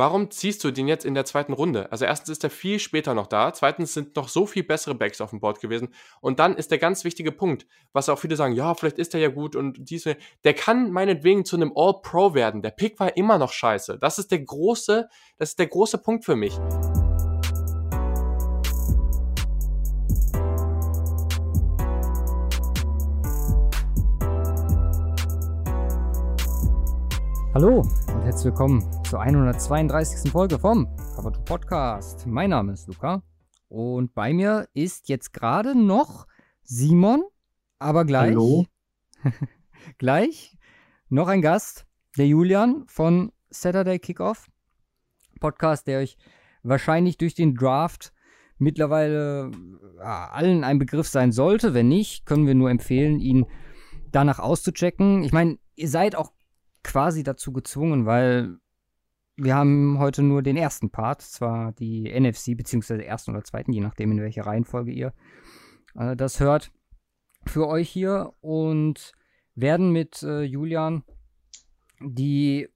[0.00, 1.92] warum ziehst du den jetzt in der zweiten Runde?
[1.92, 5.20] Also erstens ist er viel später noch da, zweitens sind noch so viel bessere Backs
[5.20, 5.90] auf dem Board gewesen
[6.22, 9.20] und dann ist der ganz wichtige Punkt, was auch viele sagen, ja, vielleicht ist er
[9.20, 12.62] ja gut und diese, der kann meinetwegen zu einem All-Pro werden.
[12.62, 13.98] Der Pick war immer noch scheiße.
[14.00, 16.58] Das ist der große, das ist der große Punkt für mich.
[27.52, 30.30] Hallo und herzlich willkommen zur 132.
[30.30, 30.86] Folge vom
[31.16, 32.24] Cover 2 Podcast.
[32.24, 33.24] Mein Name ist Luca
[33.68, 36.28] und bei mir ist jetzt gerade noch
[36.62, 37.24] Simon,
[37.80, 38.66] aber gleich, Hallo.
[39.98, 40.56] gleich
[41.08, 41.86] noch ein Gast,
[42.16, 44.46] der Julian von Saturday Kickoff
[45.40, 46.16] Podcast, der euch
[46.62, 48.12] wahrscheinlich durch den Draft
[48.58, 49.50] mittlerweile
[49.98, 51.74] ja, allen ein Begriff sein sollte.
[51.74, 53.46] Wenn nicht, können wir nur empfehlen, ihn
[54.12, 55.24] danach auszuchecken.
[55.24, 56.30] Ich meine, ihr seid auch
[56.82, 58.56] quasi dazu gezwungen, weil
[59.36, 63.80] wir haben heute nur den ersten Part, zwar die NFC, beziehungsweise ersten oder zweiten, je
[63.80, 65.14] nachdem, in welcher Reihenfolge ihr
[65.94, 66.72] äh, das hört,
[67.46, 69.12] für euch hier und
[69.54, 71.04] werden mit äh, Julian
[72.00, 72.68] die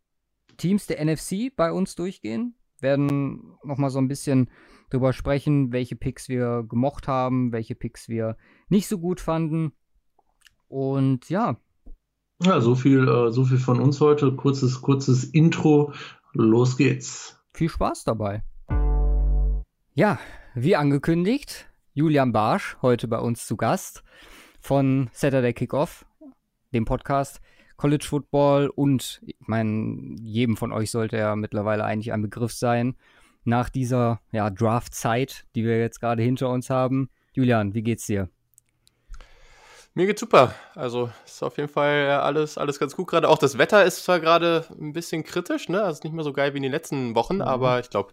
[0.57, 4.51] Teams der NFC bei uns durchgehen, werden nochmal so ein bisschen
[4.91, 8.36] drüber sprechen, welche Picks wir gemocht haben, welche Picks wir
[8.69, 9.73] nicht so gut fanden.
[10.69, 11.57] Und ja,
[12.43, 14.33] Ja, so viel, äh, so viel von uns heute.
[14.35, 15.93] Kurzes, kurzes Intro.
[16.33, 17.39] Los geht's.
[17.53, 18.43] Viel Spaß dabei.
[19.95, 20.19] Ja,
[20.55, 24.03] wie angekündigt, Julian Barsch heute bei uns zu Gast
[24.61, 26.05] von Saturday Kickoff,
[26.73, 27.41] dem Podcast
[27.77, 32.97] College Football und ich meine, jedem von euch sollte ja mittlerweile eigentlich ein Begriff sein
[33.45, 37.11] nach dieser ja, Draft-Zeit, die wir jetzt gerade hinter uns haben.
[37.33, 38.29] Julian, wie geht's dir?
[39.97, 40.53] Mir geht's super.
[40.75, 43.28] Also ist auf jeden Fall alles, alles ganz gut gerade.
[43.28, 45.84] Auch das Wetter ist zwar gerade ein bisschen kritisch, ne?
[45.84, 48.12] Also nicht mehr so geil wie in den letzten Wochen, aber ich glaube,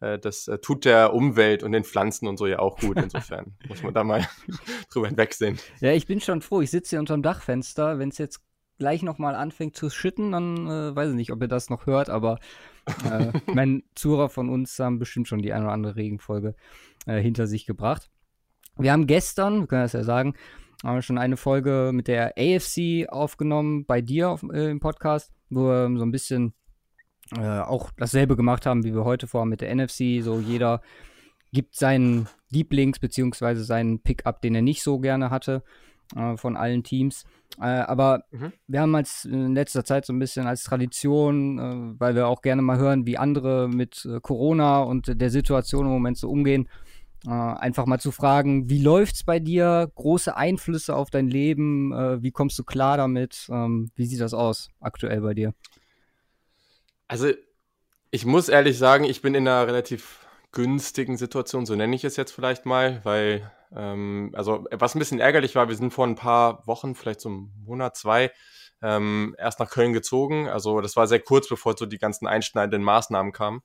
[0.00, 2.98] äh, das äh, tut der Umwelt und den Pflanzen und so ja auch gut.
[2.98, 4.28] Insofern muss man da mal
[4.92, 5.58] drüber hinwegsehen.
[5.80, 6.60] Ja, ich bin schon froh.
[6.60, 7.98] Ich sitze hier unterm Dachfenster.
[7.98, 8.42] Wenn es jetzt
[8.78, 12.10] gleich nochmal anfängt zu schütten, dann äh, weiß ich nicht, ob ihr das noch hört,
[12.10, 12.40] aber
[13.10, 16.56] äh, mein Zuhörer von uns haben bestimmt schon die eine oder andere Regenfolge
[17.06, 18.10] äh, hinter sich gebracht.
[18.76, 20.34] Wir haben gestern, wir können das ja sagen,
[20.82, 25.32] haben wir schon eine Folge mit der AFC aufgenommen bei dir auf, äh, im Podcast,
[25.50, 26.54] wo wir so ein bisschen
[27.36, 30.22] äh, auch dasselbe gemacht haben, wie wir heute vorhaben mit der NFC.
[30.22, 30.80] So jeder
[31.52, 35.62] gibt seinen Lieblings- beziehungsweise seinen Pick-up, den er nicht so gerne hatte
[36.16, 37.24] äh, von allen Teams.
[37.60, 38.52] Äh, aber Mhm.
[38.66, 42.42] wir haben als in letzter Zeit so ein bisschen als Tradition, äh, weil wir auch
[42.42, 46.68] gerne mal hören, wie andere mit äh, Corona und der Situation im Moment so umgehen,
[47.26, 49.90] äh, einfach mal zu fragen, wie läuft's bei dir?
[49.94, 51.92] Große Einflüsse auf dein Leben?
[51.92, 53.46] Äh, wie kommst du klar damit?
[53.50, 55.54] Ähm, wie sieht das aus aktuell bei dir?
[57.08, 57.28] Also,
[58.10, 62.16] ich muss ehrlich sagen, ich bin in einer relativ günstigen Situation, so nenne ich es
[62.16, 66.14] jetzt vielleicht mal, weil, ähm, also was ein bisschen ärgerlich war, wir sind vor ein
[66.14, 68.30] paar Wochen, vielleicht so einem Monat, zwei,
[68.82, 70.48] ähm, erst nach Köln gezogen.
[70.48, 73.62] Also das war sehr kurz, bevor so die ganzen einschneidenden Maßnahmen kamen.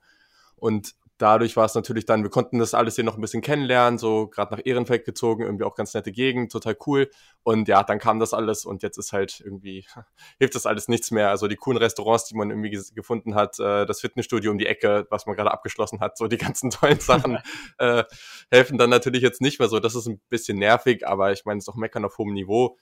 [0.56, 3.98] Und dadurch war es natürlich dann, wir konnten das alles hier noch ein bisschen kennenlernen,
[3.98, 7.10] so gerade nach Ehrenfeld gezogen, irgendwie auch ganz nette Gegend, total cool.
[7.44, 9.86] Und ja, dann kam das alles und jetzt ist halt irgendwie,
[10.40, 11.30] hilft das alles nichts mehr.
[11.30, 15.08] Also die coolen Restaurants, die man irgendwie gefunden hat, äh, das Fitnessstudio um die Ecke,
[15.10, 17.40] was man gerade abgeschlossen hat, so die ganzen tollen Sachen
[17.80, 18.04] äh,
[18.52, 19.80] helfen dann natürlich jetzt nicht mehr so.
[19.80, 22.78] Das ist ein bisschen nervig, aber ich meine, es ist doch Meckern auf hohem Niveau.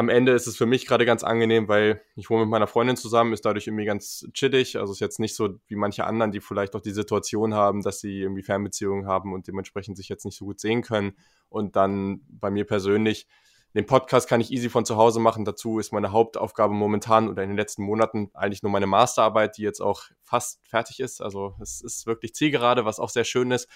[0.00, 2.96] Am Ende ist es für mich gerade ganz angenehm, weil ich wohne mit meiner Freundin
[2.96, 4.78] zusammen, ist dadurch irgendwie ganz chillig.
[4.78, 8.00] Also ist jetzt nicht so wie manche anderen, die vielleicht auch die Situation haben, dass
[8.00, 11.18] sie irgendwie Fernbeziehungen haben und dementsprechend sich jetzt nicht so gut sehen können.
[11.50, 13.26] Und dann bei mir persönlich,
[13.74, 15.44] den Podcast kann ich easy von zu Hause machen.
[15.44, 19.62] Dazu ist meine Hauptaufgabe momentan oder in den letzten Monaten eigentlich nur meine Masterarbeit, die
[19.64, 21.20] jetzt auch fast fertig ist.
[21.20, 23.68] Also es ist wirklich zielgerade, was auch sehr schön ist.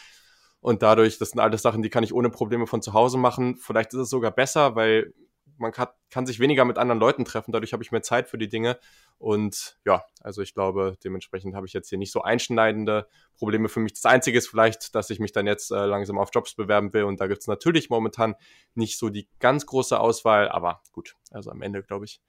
[0.60, 3.56] Und dadurch, das sind alles Sachen, die kann ich ohne Probleme von zu Hause machen.
[3.56, 5.12] Vielleicht ist es sogar besser, weil
[5.59, 7.53] man kann, kann sich weniger mit anderen Leuten treffen.
[7.53, 8.78] Dadurch habe ich mehr Zeit für die Dinge.
[9.19, 13.06] Und ja, also ich glaube, dementsprechend habe ich jetzt hier nicht so einschneidende
[13.36, 13.92] Probleme für mich.
[13.95, 17.04] Das Einzige ist vielleicht, dass ich mich dann jetzt äh, langsam auf Jobs bewerben will.
[17.04, 18.34] Und da gibt es natürlich momentan
[18.74, 20.48] nicht so die ganz große Auswahl.
[20.48, 22.21] Aber gut, also am Ende, glaube ich,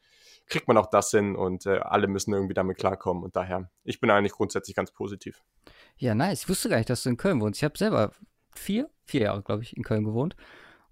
[0.47, 3.23] kriegt man auch das hin und äh, alle müssen irgendwie damit klarkommen.
[3.23, 5.41] Und daher, ich bin eigentlich grundsätzlich ganz positiv.
[5.97, 6.43] Ja, nice.
[6.43, 7.59] Ich wusste gar nicht, dass du in Köln wohnst.
[7.59, 8.11] Ich habe selber
[8.53, 10.35] vier, vier Jahre, glaube ich, in Köln gewohnt.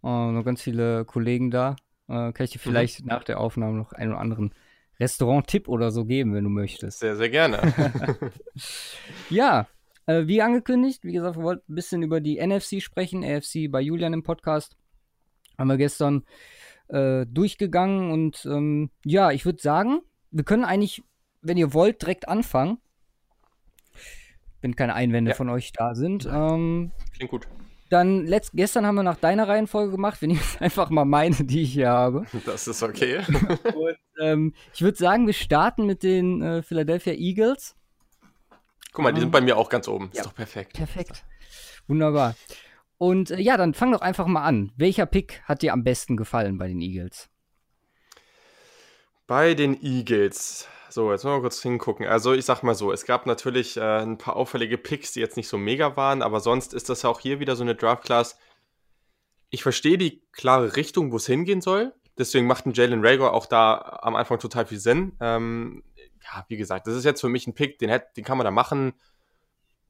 [0.04, 1.76] Äh, noch ganz viele Kollegen da.
[2.14, 4.54] Äh, kann ich dir vielleicht nach der Aufnahme noch einen oder anderen
[5.00, 7.00] Restaurant-Tipp oder so geben, wenn du möchtest.
[7.00, 7.74] Sehr, sehr gerne.
[9.30, 9.68] Ja,
[10.06, 13.82] äh, wie angekündigt, wie gesagt, wir wollten ein bisschen über die NFC sprechen, AFC bei
[13.82, 14.78] Julian im Podcast.
[15.58, 16.24] Haben wir gestern
[16.90, 21.04] äh, durchgegangen und ähm, ja, ich würde sagen, wir können eigentlich,
[21.42, 22.78] wenn ihr wollt, direkt anfangen.
[24.62, 25.36] wenn keine Einwände ja.
[25.36, 26.28] von euch da sind.
[26.32, 27.48] Ähm, Klingt gut.
[27.94, 30.20] Dann letzt, gestern haben wir nach deiner Reihenfolge gemacht.
[30.20, 32.26] Wir nehmen jetzt einfach mal meine, die ich hier habe.
[32.44, 33.20] Das ist okay.
[33.76, 37.76] Und, ähm, ich würde sagen, wir starten mit den äh, Philadelphia Eagles.
[38.94, 40.10] Guck mal, die sind bei mir auch ganz oben.
[40.12, 40.22] Ja.
[40.22, 40.74] Ist doch perfekt.
[40.74, 41.24] Perfekt.
[41.86, 42.34] Wunderbar.
[42.98, 44.72] Und äh, ja, dann fang doch einfach mal an.
[44.76, 47.30] Welcher Pick hat dir am besten gefallen bei den Eagles?
[49.36, 50.68] Bei den Eagles.
[50.92, 52.06] So, jetzt mal kurz hingucken.
[52.06, 55.38] Also ich sag mal so, es gab natürlich äh, ein paar auffällige Picks, die jetzt
[55.38, 58.38] nicht so mega waren, aber sonst ist das ja auch hier wieder so eine Draft-Class.
[59.50, 61.94] Ich verstehe die klare Richtung, wo es hingehen soll.
[62.16, 65.14] Deswegen macht ein Jalen Rager auch da am Anfang total viel Sinn.
[65.20, 65.82] Ähm,
[66.22, 68.46] ja, wie gesagt, das ist jetzt für mich ein Pick, den, hätt, den kann man
[68.46, 68.94] da machen.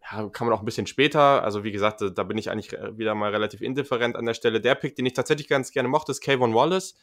[0.09, 1.43] Ja, kann man auch ein bisschen später.
[1.43, 4.61] Also wie gesagt, da bin ich eigentlich wieder mal relativ indifferent an der Stelle.
[4.61, 6.95] Der Pick, den ich tatsächlich ganz gerne mochte, ist Kayvon Wallace.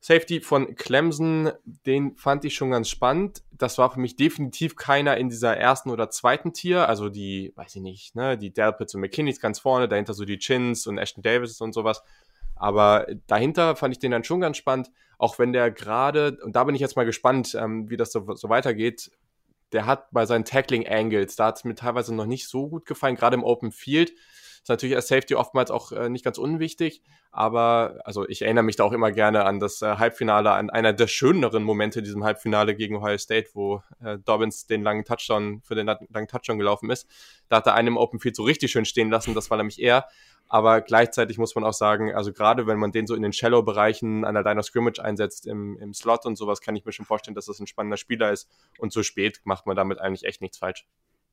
[0.00, 3.42] Safety von Clemson, den fand ich schon ganz spannend.
[3.50, 6.88] Das war für mich definitiv keiner in dieser ersten oder zweiten Tier.
[6.88, 10.38] Also die, weiß ich nicht, ne, die Delpits und McKinneys ganz vorne, dahinter so die
[10.38, 12.02] Chins und Ashton Davis und sowas.
[12.54, 16.64] Aber dahinter fand ich den dann schon ganz spannend, auch wenn der gerade, und da
[16.64, 19.10] bin ich jetzt mal gespannt, ähm, wie das so, so weitergeht.
[19.72, 22.86] Der hat bei seinen Tackling Angles, da hat es mir teilweise noch nicht so gut
[22.86, 24.12] gefallen, gerade im Open Field
[24.68, 28.76] ist natürlich als Safety oftmals auch äh, nicht ganz unwichtig, aber also ich erinnere mich
[28.76, 32.22] da auch immer gerne an das äh, Halbfinale, an einer der schöneren Momente in diesem
[32.22, 36.90] Halbfinale gegen Ohio State, wo äh, Dobbins den langen Touchdown für den langen Touchdown gelaufen
[36.90, 37.08] ist.
[37.48, 39.80] Da hat er einen im Open Field so richtig schön stehen lassen, das war nämlich
[39.80, 40.06] er.
[40.50, 44.24] Aber gleichzeitig muss man auch sagen, also gerade wenn man den so in den Shallow-Bereichen
[44.24, 47.04] an der Line of Scrimmage einsetzt, im, im Slot und sowas, kann ich mir schon
[47.06, 48.50] vorstellen, dass das ein spannender Spieler ist.
[48.78, 50.86] Und so spät macht man damit eigentlich echt nichts falsch.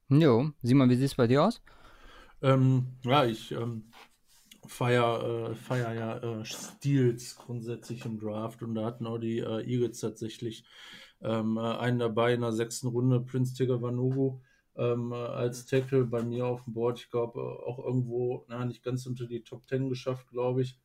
[0.10, 1.62] Jo, Simon, wie sieht es bei dir aus?
[2.46, 3.86] Ähm, ja, ich ähm,
[4.68, 9.64] feier, äh, feier ja äh, Steals grundsätzlich im Draft und da hatten auch die äh,
[9.64, 10.64] Eagles tatsächlich
[11.24, 14.42] ähm, äh, einen dabei in der sechsten Runde, Prince Tigger Vanugu
[14.76, 17.00] ähm, äh, als Tackle bei mir auf dem Board.
[17.00, 20.78] Ich glaube äh, auch irgendwo, na, nicht ganz unter die Top 10 geschafft, glaube ich.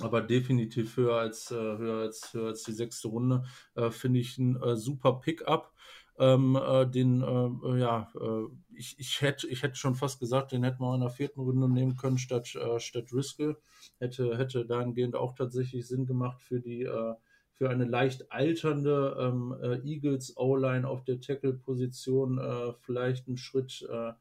[0.00, 3.42] Aber definitiv höher als, höher als, höher als die sechste Runde.
[3.90, 5.74] Finde ich ein super Pickup
[6.18, 10.64] ähm, äh, den, äh, ja, äh, ich, ich, hätte, ich hätte schon fast gesagt, den
[10.64, 13.56] hätten wir in der vierten Runde nehmen können statt, äh, statt Driscoll.
[13.98, 17.14] Hätte, hätte dahingehend auch tatsächlich Sinn gemacht für die, äh,
[17.52, 23.86] für eine leicht alternde ähm, äh, Eagles O-Line auf der Tackle-Position äh, vielleicht einen Schritt
[23.90, 24.12] äh,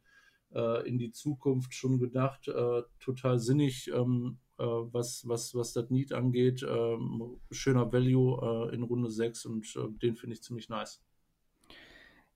[0.53, 2.47] äh, in die Zukunft schon gedacht.
[2.47, 6.65] Äh, total sinnig, ähm, äh, was, was, was das Need angeht.
[6.67, 11.03] Ähm, schöner Value äh, in Runde 6 und äh, den finde ich ziemlich nice.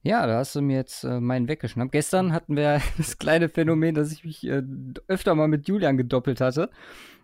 [0.04, 1.92] Ja, da hast du mir jetzt äh, meinen weggeschnappt.
[1.92, 4.64] Gestern hatten wir das kleine Phänomen, dass ich mich äh,
[5.08, 6.72] öfter mal mit Julian gedoppelt hatte.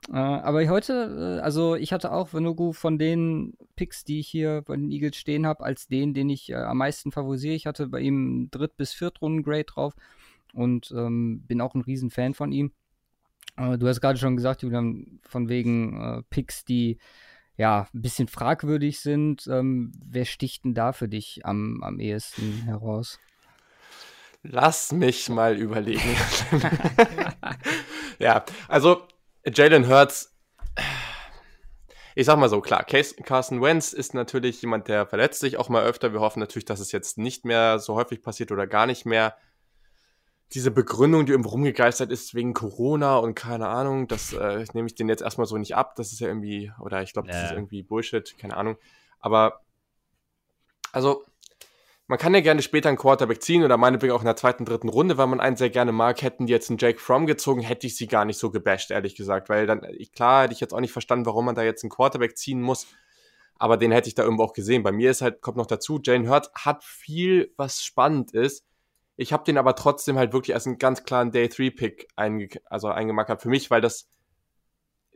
[0.10, 4.62] Äh, aber heute, äh, also ich hatte auch Venugu von den Picks, die ich hier
[4.62, 7.56] bei den Eagles stehen habe, als den, den ich äh, am meisten favorisiere.
[7.56, 9.96] Ich hatte bei ihm Dritt- bis Viertrunden-Grade drauf
[10.54, 12.74] und ähm, bin auch ein Riesenfan von ihm.
[13.56, 17.00] Äh, du hast gerade schon gesagt, Julian, von wegen Picks, die
[17.58, 19.48] ja, ein bisschen fragwürdig sind.
[19.48, 23.20] Ähm, wer sticht denn da für dich am, am ehesten heraus?
[24.44, 26.16] Lass mich mal überlegen.
[28.20, 29.02] ja, also
[29.46, 30.34] Jalen Hurts,
[32.16, 35.84] ich sag mal so, klar, Carson Wentz ist natürlich jemand, der verletzt sich auch mal
[35.84, 36.14] öfter.
[36.14, 39.36] Wir hoffen natürlich, dass es jetzt nicht mehr so häufig passiert oder gar nicht mehr
[40.54, 44.96] diese Begründung, die irgendwo rumgegeistert ist wegen Corona und keine Ahnung, das äh, nehme ich
[44.96, 45.96] den jetzt erstmal so nicht ab.
[45.96, 48.78] Das ist ja irgendwie, oder ich glaube, das ist irgendwie Bullshit, keine Ahnung.
[49.20, 49.62] Aber,
[50.94, 51.26] also,
[52.08, 54.88] man kann ja gerne später einen Quarterback ziehen oder meinetwegen auch in der zweiten, dritten
[54.88, 56.22] Runde, weil man einen sehr gerne mag.
[56.22, 59.16] Hätten die jetzt einen Jake Fromm gezogen, hätte ich sie gar nicht so gebasht, ehrlich
[59.16, 59.50] gesagt.
[59.50, 59.82] Weil dann,
[60.16, 62.88] klar, hätte ich jetzt auch nicht verstanden, warum man da jetzt einen Quarterback ziehen muss.
[63.60, 64.84] Aber den hätte ich da irgendwo auch gesehen.
[64.84, 68.64] Bei mir ist halt, kommt noch dazu, Jane Hurts hat viel, was spannend ist
[69.18, 73.42] ich habe den aber trotzdem halt wirklich als einen ganz klaren Day-3-Pick einge also eingemackert
[73.42, 74.10] für mich, weil das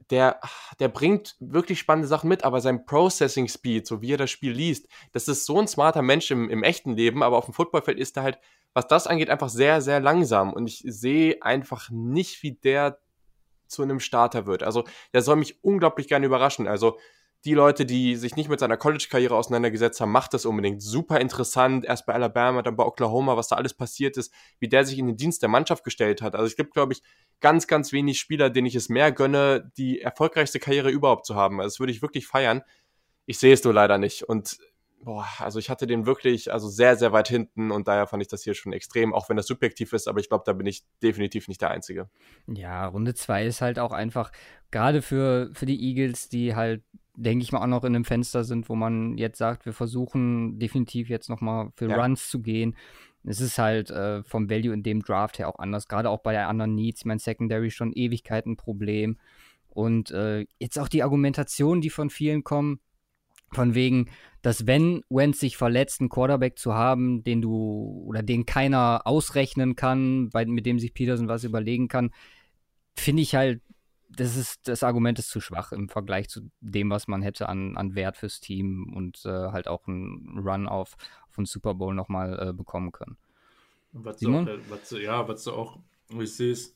[0.10, 0.42] der,
[0.80, 4.52] der bringt wirklich spannende Sachen mit, aber sein Processing Speed, so wie er das Spiel
[4.52, 7.98] liest, das ist so ein smarter Mensch im, im echten Leben, aber auf dem Footballfeld
[7.98, 8.40] ist er halt,
[8.74, 10.52] was das angeht, einfach sehr, sehr langsam.
[10.52, 13.00] Und ich sehe einfach nicht, wie der
[13.68, 14.64] zu einem Starter wird.
[14.64, 16.68] Also der soll mich unglaublich gerne überraschen.
[16.68, 17.00] Also
[17.44, 20.82] die Leute, die sich nicht mit seiner College-Karriere auseinandergesetzt haben, macht das unbedingt.
[20.82, 21.86] Super interessant.
[21.86, 25.08] Erst bei Alabama, dann bei Oklahoma, was da alles passiert ist, wie der sich in
[25.08, 26.36] den Dienst der Mannschaft gestellt hat.
[26.36, 27.02] Also es gibt, glaube ich,
[27.40, 31.60] ganz, ganz wenig Spieler, denen ich es mehr gönne, die erfolgreichste Karriere überhaupt zu haben.
[31.60, 32.62] Also das würde ich wirklich feiern.
[33.26, 34.24] Ich sehe es nur leider nicht.
[34.24, 34.60] Und
[35.04, 38.30] boah, also ich hatte den wirklich, also sehr, sehr weit hinten und daher fand ich
[38.30, 40.84] das hier schon extrem, auch wenn das subjektiv ist, aber ich glaube, da bin ich
[41.02, 42.10] definitiv nicht der Einzige.
[42.48, 44.32] Ja, Runde 2 ist halt auch einfach,
[44.70, 46.84] gerade für, für die Eagles, die halt
[47.16, 50.60] denke ich mal, auch noch in einem Fenster sind, wo man jetzt sagt, wir versuchen
[50.60, 52.02] definitiv jetzt nochmal für ja.
[52.02, 52.76] Runs zu gehen.
[53.24, 56.32] Es ist halt äh, vom Value in dem Draft her auch anders, gerade auch bei
[56.32, 57.02] der anderen Needs.
[57.02, 59.18] Ich meine, Secondary schon Ewigkeiten ein Problem.
[59.70, 62.80] Und äh, jetzt auch die Argumentation, die von vielen kommen,
[63.54, 64.10] von wegen,
[64.42, 69.76] dass wenn Wentz sich verletzt, einen Quarterback zu haben, den du oder den keiner ausrechnen
[69.76, 72.12] kann, bei, mit dem sich Peterson was überlegen kann,
[72.96, 73.62] finde ich halt,
[74.16, 77.78] das ist das Argument ist zu schwach im Vergleich zu dem, was man hätte an,
[77.78, 80.98] an Wert fürs Team und äh, halt auch einen Run auf,
[81.30, 83.18] auf einen Super Bowl nochmal äh, bekommen können.
[83.94, 84.48] Was Simon?
[84.48, 85.80] Auch, was, ja, was du auch,
[86.20, 86.76] ich sehe es,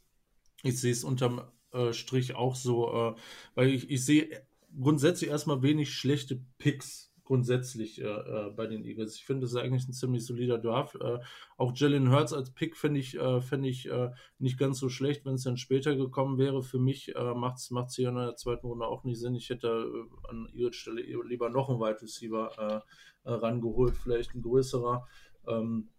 [0.64, 3.16] ich sehe es unterm äh, Strich auch so, äh,
[3.56, 4.46] weil ich, ich sehe
[4.80, 9.16] grundsätzlich erstmal wenig schlechte Picks grundsätzlich äh, äh, bei den Eagles.
[9.16, 10.96] Ich finde, das ist eigentlich ein ziemlich solider Draft.
[10.96, 11.20] Äh,
[11.58, 15.26] auch Jalen Hurts als Pick finde ich, äh, find ich äh, nicht ganz so schlecht,
[15.26, 16.64] wenn es dann später gekommen wäre.
[16.64, 19.36] Für mich äh, macht es hier in der zweiten Runde auch nicht Sinn.
[19.36, 22.84] Ich hätte äh, an Eagles Stelle lieber noch einen Wide Receiver
[23.28, 25.08] rangeholt, vielleicht ein größerer.
[25.48, 25.90] Ähm,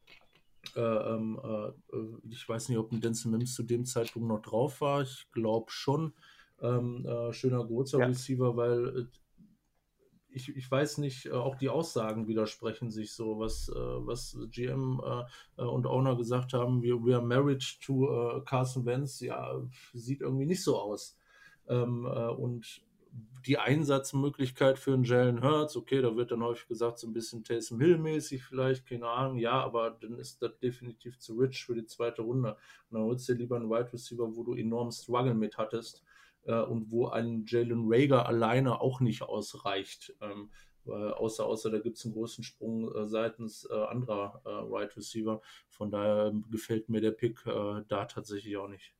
[0.77, 1.41] ähm,
[2.31, 5.03] ich weiß nicht, ob ein Denzel Mims zu dem Zeitpunkt noch drauf war.
[5.03, 6.13] Ich glaube schon.
[6.61, 8.07] Ähm, schöner großer ja.
[8.07, 9.09] Receiver, weil
[10.37, 15.01] ich, ich weiß nicht, äh, auch die Aussagen widersprechen sich so, was, äh, was GM
[15.57, 19.61] äh, und Owner gesagt haben, wir, we are married to Carson Wentz, ja,
[19.95, 21.19] sieht irgendwie nicht so aus.
[21.69, 22.83] Ähm, und
[23.47, 27.45] die Einsatzmöglichkeit für einen Jalen Hurts, okay, da wird dann häufig gesagt, so ein bisschen
[27.45, 31.87] Taysom Hill-mäßig vielleicht, keine Ahnung, ja, aber dann ist das definitiv zu rich für die
[31.87, 32.51] zweite Runde.
[32.91, 36.05] Und dann holst du dir lieber einen Wide Receiver, wo du enorm Struggle mit hattest
[36.47, 40.15] äh, und wo ein Jalen Rager alleine auch nicht ausreicht.
[40.21, 40.51] Ähm,
[40.89, 44.97] außer, außer da gibt es einen großen Sprung äh, seitens äh, anderer äh, Wide right
[44.97, 45.41] Receiver.
[45.69, 48.93] Von daher gefällt mir der Pick äh, da tatsächlich auch nicht.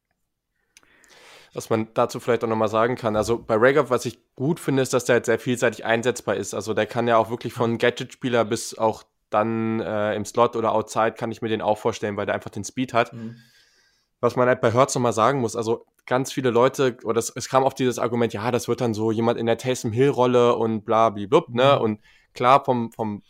[1.55, 4.83] Was man dazu vielleicht auch nochmal sagen kann, also bei Rager, was ich gut finde,
[4.83, 6.53] ist, dass der halt sehr vielseitig einsetzbar ist.
[6.53, 10.73] Also der kann ja auch wirklich von Gadget-Spieler bis auch dann äh, im Slot oder
[10.73, 13.13] Outside kann ich mir den auch vorstellen, weil der einfach den Speed hat.
[13.13, 13.37] Mhm.
[14.21, 17.49] Was man halt bei Hertz nochmal sagen muss, also ganz viele Leute, oder es, es
[17.49, 20.85] kam oft dieses Argument, ja, das wird dann so jemand in der Taysom Hill-Rolle und
[20.85, 21.77] bla, bla, bla, ne?
[21.77, 21.83] Mhm.
[21.83, 22.01] Und
[22.33, 23.23] klar, vom, vom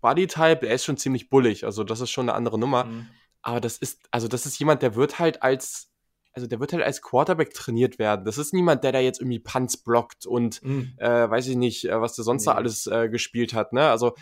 [0.00, 2.84] Body-Type, er ist schon ziemlich bullig, also das ist schon eine andere Nummer.
[2.84, 3.08] Mhm.
[3.42, 5.90] Aber das ist, also das ist jemand, der wird halt als,
[6.32, 8.24] also der wird halt als Quarterback trainiert werden.
[8.24, 10.92] Das ist niemand, der da jetzt irgendwie Punts blockt und mhm.
[10.98, 12.52] äh, weiß ich nicht, äh, was der sonst nee.
[12.52, 13.88] da alles äh, gespielt hat, ne?
[13.88, 14.14] Also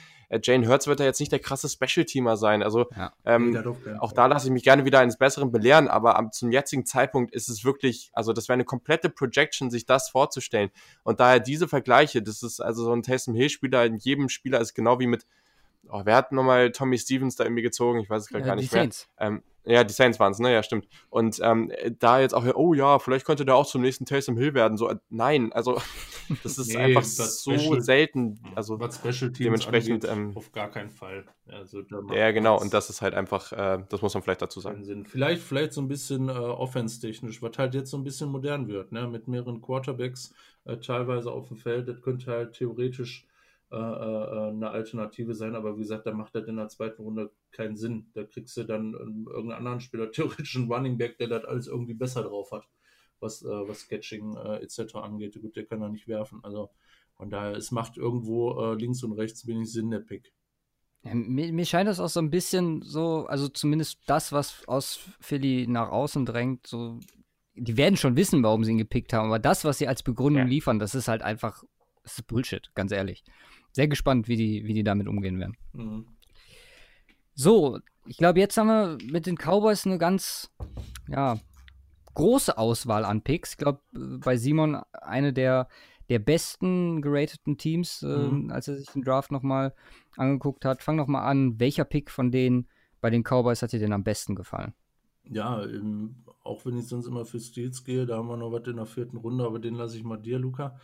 [0.42, 2.62] Jane Hurts wird da jetzt nicht der krasse Special-Teamer sein.
[2.62, 3.12] Also ja.
[3.24, 6.52] ähm, nee, auch da lasse ich mich gerne wieder eines Besseren belehren, aber am, zum
[6.52, 10.70] jetzigen Zeitpunkt ist es wirklich, also das wäre eine komplette Projection, sich das vorzustellen.
[11.02, 14.74] Und daher diese Vergleiche, das ist also so ein Taysom Hill-Spieler in jedem Spieler ist
[14.74, 15.26] genau wie mit
[15.88, 18.00] oh, wer hat nochmal Tommy Stevens da irgendwie gezogen?
[18.00, 18.88] Ich weiß es gerade äh, gar nicht mehr.
[19.18, 20.52] Ähm, ja, die Saints waren es, ne?
[20.52, 20.88] Ja, stimmt.
[21.10, 24.54] Und ähm, da jetzt auch, oh ja, vielleicht könnte der auch zum nächsten Taysom Hill
[24.54, 24.78] werden.
[24.78, 25.80] So, äh, nein, also
[26.42, 28.40] das ist nee, einfach so Special, selten.
[28.54, 31.26] Also was Special Teams dementsprechend angeht, ähm, auf gar keinen Fall.
[31.46, 31.82] Also,
[32.12, 32.58] ja, genau.
[32.58, 34.84] Und das ist halt einfach, äh, das muss man vielleicht dazu sagen.
[34.84, 35.04] Sinn.
[35.04, 38.92] Vielleicht, vielleicht so ein bisschen äh, offense-technisch, was halt jetzt so ein bisschen modern wird,
[38.92, 39.06] ne?
[39.08, 40.32] Mit mehreren Quarterbacks
[40.64, 41.86] äh, teilweise auf dem Feld.
[41.86, 43.26] Das könnte halt theoretisch
[43.72, 47.30] äh, äh, eine Alternative sein, aber wie gesagt, da macht das in der zweiten Runde
[47.52, 48.10] keinen Sinn.
[48.14, 51.94] Da kriegst du dann irgendeinen anderen Spieler, theoretisch einen Running Back, der das alles irgendwie
[51.94, 52.68] besser drauf hat,
[53.20, 54.96] was, äh, was Sketching äh, etc.
[54.96, 55.40] angeht.
[55.40, 56.40] Gut, der kann da nicht werfen.
[56.42, 56.70] Also
[57.14, 60.32] von daher, es macht irgendwo äh, links und rechts wenig Sinn, der Pick.
[61.02, 64.98] Ja, mir, mir, scheint das auch so ein bisschen so, also zumindest das, was aus
[65.20, 66.98] Philly nach außen drängt, so,
[67.54, 70.42] die werden schon wissen, warum sie ihn gepickt haben, aber das, was sie als Begründung
[70.42, 70.48] ja.
[70.48, 71.62] liefern, das ist halt einfach,
[72.02, 73.24] das ist Bullshit, ganz ehrlich
[73.72, 75.56] sehr gespannt, wie die, wie die damit umgehen werden.
[75.72, 76.06] Mhm.
[77.34, 80.50] So, ich glaube, jetzt haben wir mit den Cowboys eine ganz,
[81.08, 81.38] ja,
[82.14, 83.52] große Auswahl an Picks.
[83.52, 85.68] Ich glaube, bei Simon eine der,
[86.08, 88.50] der besten gerateten Teams, äh, mhm.
[88.50, 89.74] als er sich den Draft nochmal
[90.16, 90.82] angeguckt hat.
[90.82, 92.66] Fang nochmal an, welcher Pick von denen
[93.00, 94.74] bei den Cowboys hat dir denn am besten gefallen?
[95.24, 98.66] Ja, im, auch wenn ich sonst immer für Steels gehe, da haben wir noch was
[98.66, 100.78] in der vierten Runde, aber den lasse ich mal dir, Luca.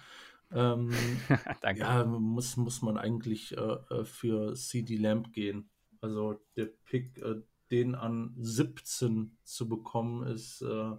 [0.52, 0.92] Ähm,
[1.60, 1.80] Danke.
[1.80, 5.70] Ja, muss, muss man eigentlich äh, äh für CD Lamp gehen.
[6.00, 10.92] Also der Pick, äh, den an 17 zu bekommen, ist, äh,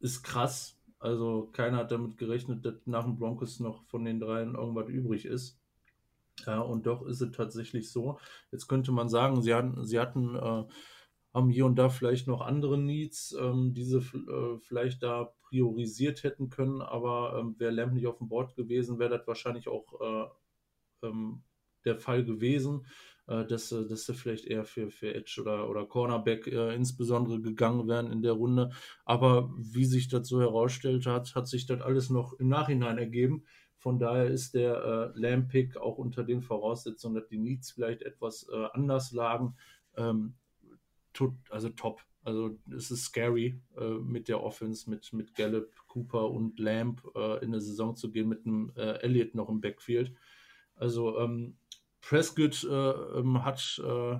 [0.00, 0.76] ist krass.
[0.98, 5.24] Also keiner hat damit gerechnet, dass nach dem Broncos noch von den dreien irgendwas übrig
[5.24, 5.58] ist.
[6.46, 8.18] Und doch ist es tatsächlich so.
[8.50, 10.64] Jetzt könnte man sagen, sie hatten, sie hatten äh,
[11.32, 16.48] haben hier und da vielleicht noch andere Needs, ähm, diese äh, vielleicht da priorisiert hätten
[16.48, 21.06] können, aber ähm, wäre Lamp nicht auf dem Board gewesen, wäre das wahrscheinlich auch äh,
[21.06, 21.42] ähm,
[21.84, 22.86] der Fall gewesen,
[23.26, 27.88] äh, dass, dass sie vielleicht eher für, für Edge oder, oder Cornerback äh, insbesondere gegangen
[27.88, 28.70] wären in der Runde.
[29.04, 33.44] Aber wie sich das so herausstellt hat, hat sich das alles noch im Nachhinein ergeben.
[33.76, 38.46] Von daher ist der äh, Lamp-Pick auch unter den Voraussetzungen, dass die Needs vielleicht etwas
[38.52, 39.56] äh, anders lagen,
[39.96, 40.34] ähm,
[41.12, 42.02] tot, also top.
[42.22, 47.42] Also es ist scary, äh, mit der Offense, mit, mit Gallup, Cooper und Lamb äh,
[47.42, 50.14] in der Saison zu gehen, mit einem äh, Elliott noch im Backfield.
[50.74, 51.56] Also ähm,
[52.00, 54.18] Prescott äh, ähm, hat äh,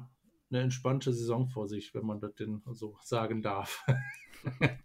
[0.50, 3.86] eine entspannte Saison vor sich, wenn man das denn so sagen darf.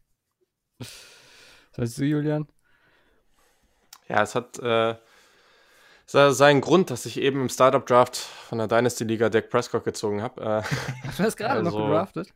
[0.80, 2.48] Was heißt du, Julian?
[4.08, 4.96] Ja, es hat äh,
[6.08, 10.42] seinen Grund, dass ich eben im Startup-Draft von der Dynasty-Liga Dak Prescott gezogen habe.
[10.42, 10.62] Äh,
[11.18, 12.34] du hast gerade also, noch gedraftet?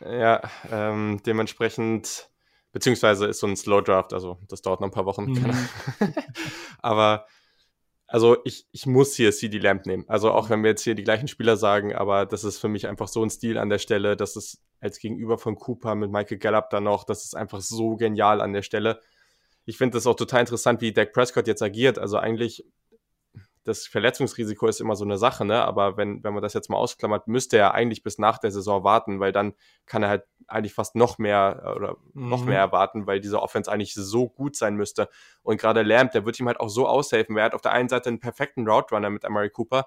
[0.00, 2.28] Ja, ähm, dementsprechend,
[2.72, 5.32] beziehungsweise ist so ein Slow-Draft, also das dauert noch ein paar Wochen.
[5.32, 5.54] Mhm.
[6.82, 7.26] Aber
[8.06, 10.04] also ich, ich muss hier CD Lamp nehmen.
[10.08, 12.86] Also auch wenn wir jetzt hier die gleichen Spieler sagen, aber das ist für mich
[12.86, 14.16] einfach so ein Stil an der Stelle.
[14.16, 17.96] Das ist als Gegenüber von Cooper mit Michael Gallup dann noch, das ist einfach so
[17.96, 19.00] genial an der Stelle.
[19.64, 21.98] Ich finde das auch total interessant, wie Dak Prescott jetzt agiert.
[21.98, 22.64] Also eigentlich
[23.64, 25.62] das Verletzungsrisiko ist immer so eine Sache, ne?
[25.64, 28.84] Aber wenn, wenn man das jetzt mal ausklammert, müsste er eigentlich bis nach der Saison
[28.84, 29.54] warten, weil dann
[29.86, 32.28] kann er halt eigentlich fast noch mehr äh, oder mhm.
[32.28, 35.08] noch mehr erwarten, weil diese Offense eigentlich so gut sein müsste.
[35.42, 37.36] Und gerade Lamb, der wird ihm halt auch so aushelfen.
[37.36, 39.86] Er hat auf der einen Seite einen perfekten Route Runner mit Amari Cooper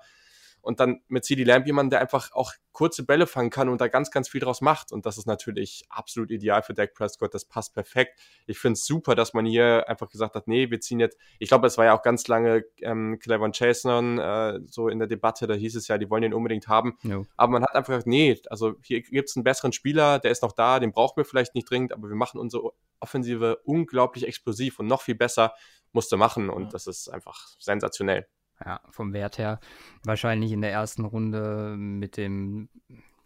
[0.67, 3.87] und dann mit CD Lamb jemand, der einfach auch kurze Bälle fangen kann und da
[3.87, 4.91] ganz, ganz viel draus macht.
[4.91, 7.33] Und das ist natürlich absolut ideal für Dak Prescott.
[7.33, 8.19] Das passt perfekt.
[8.45, 11.47] Ich finde es super, dass man hier einfach gesagt hat, nee, wir ziehen jetzt, ich
[11.47, 15.47] glaube, es war ja auch ganz lange ähm, Clever Chasenon äh, so in der Debatte,
[15.47, 16.97] da hieß es ja, die wollen den unbedingt haben.
[17.01, 17.25] No.
[17.37, 20.43] Aber man hat einfach gesagt, nee, also hier gibt es einen besseren Spieler, der ist
[20.43, 24.79] noch da, den brauchen wir vielleicht nicht dringend, aber wir machen unsere Offensive unglaublich explosiv
[24.79, 25.53] und noch viel besser
[25.93, 28.27] musste machen und das ist einfach sensationell.
[28.65, 29.59] Ja, vom Wert her
[30.03, 32.69] wahrscheinlich in der ersten Runde mit dem,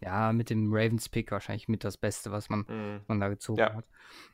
[0.00, 3.00] ja, mit dem Ravens-Pick wahrscheinlich mit das Beste, was man, mhm.
[3.06, 3.74] man da gezogen ja.
[3.74, 3.86] hat.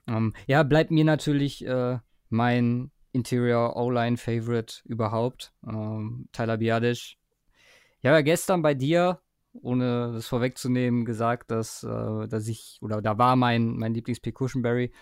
[0.09, 1.99] Ähm, ja, bleibt mir natürlich äh,
[2.31, 7.19] mein Interior O-Line-Favorite überhaupt, ähm, Tyler Biadisch.
[8.01, 9.21] Ich habe ja gestern bei dir,
[9.53, 14.93] ohne das vorwegzunehmen, gesagt, dass, äh, dass ich, oder da war mein, mein Lieblingspick Cushionberry.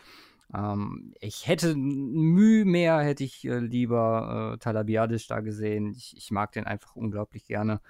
[0.54, 5.92] Ähm, ich hätte Mühe mehr, hätte ich äh, lieber äh, Talabiadisch da gesehen.
[5.92, 7.80] Ich, ich, mag den einfach unglaublich gerne.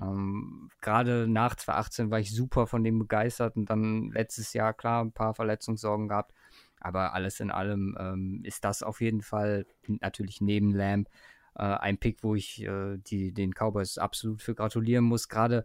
[0.00, 5.04] Ähm, Gerade nach 2018 war ich super von dem begeistert und dann letztes Jahr, klar,
[5.04, 6.34] ein paar Verletzungssorgen gehabt.
[6.80, 11.08] Aber alles in allem ähm, ist das auf jeden Fall natürlich neben Lamb
[11.54, 15.28] äh, ein Pick, wo ich äh, die, den Cowboys absolut für gratulieren muss.
[15.28, 15.64] Gerade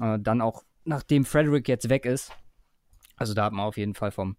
[0.00, 2.32] äh, dann auch, nachdem Frederick jetzt weg ist.
[3.16, 4.36] Also da hat man auf jeden Fall vom,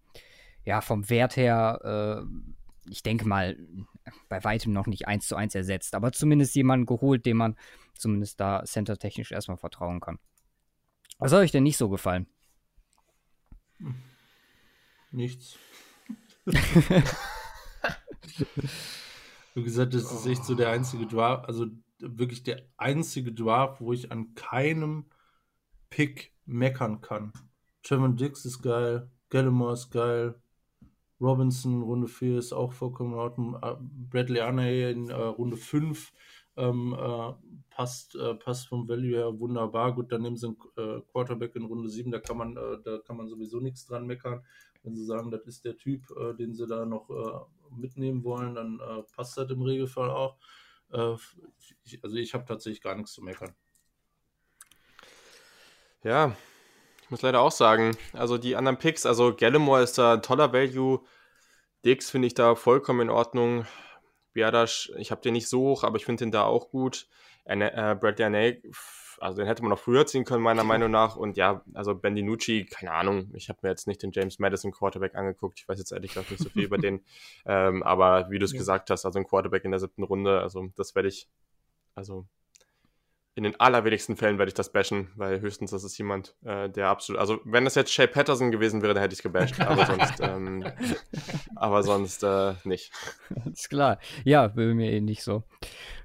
[0.66, 1.80] ja, vom Wert her,
[2.24, 3.56] äh, ich denke mal,
[4.28, 7.56] bei weitem noch nicht eins zu eins ersetzt, aber zumindest jemanden geholt, dem man
[7.94, 10.18] zumindest da centertechnisch erstmal vertrauen kann.
[11.18, 12.26] Was soll euch denn nicht so gefallen?
[15.12, 15.56] Nichts.
[19.54, 21.66] Wie gesagt, das ist echt so der einzige Draft, also
[22.00, 25.06] wirklich der einzige Draft, wo ich an keinem
[25.90, 27.32] Pick meckern kann.
[27.82, 30.34] Trevor Dix ist geil, Gallimore ist geil,
[31.20, 33.56] Robinson Runde 4 ist auch vollkommen Ordnung.
[33.62, 36.12] Äh, Bradley Anay in äh, Runde 5
[36.56, 37.32] ähm, äh,
[37.70, 39.94] passt, äh, passt vom Value her wunderbar.
[39.94, 42.98] Gut, dann nehmen sie einen äh, Quarterback in Runde 7, da kann man, äh, da
[42.98, 44.44] kann man sowieso nichts dran meckern.
[44.82, 46.06] Wenn sie sagen, das ist der Typ,
[46.38, 48.80] den sie da noch mitnehmen wollen, dann
[49.16, 50.36] passt das im Regelfall auch.
[51.82, 53.52] Ich, also ich habe tatsächlich gar nichts zu meckern.
[56.04, 56.36] Ja,
[57.06, 60.52] ich muss leider auch sagen, also die anderen Picks, also Gallimore ist da ein toller
[60.52, 61.04] Value.
[61.84, 63.64] Dix finde ich da vollkommen in Ordnung.
[64.32, 67.06] Biadasch, ich habe den nicht so hoch, aber ich finde den da auch gut.
[67.44, 68.60] Äh, Bradley Anay,
[69.20, 71.14] also den hätte man noch früher ziehen können, meiner Meinung nach.
[71.14, 74.72] Und ja, also Ben DiNucci, keine Ahnung, ich habe mir jetzt nicht den James Madison
[74.72, 75.60] Quarterback angeguckt.
[75.60, 77.04] Ich weiß jetzt ehrlich gesagt nicht so viel über den.
[77.48, 78.58] Ähm, aber wie du es ja.
[78.58, 81.28] gesagt hast, also ein Quarterback in der siebten Runde, also das werde ich,
[81.94, 82.26] also
[83.36, 86.88] in den allerwenigsten Fällen werde ich das bashen, weil höchstens das ist jemand, äh, der
[86.88, 89.84] absolut, also wenn das jetzt Shay Patterson gewesen wäre, dann hätte ich es gebasht, aber
[89.86, 90.64] sonst, ähm,
[91.54, 92.90] aber sonst äh, nicht.
[93.52, 93.98] Ist klar.
[94.24, 95.44] Ja, will mir eh nicht so.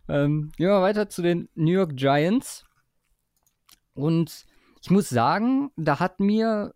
[0.10, 2.66] Ähm, gehen wir weiter zu den New York Giants.
[3.94, 4.46] Und
[4.82, 6.74] ich muss sagen, da hat mir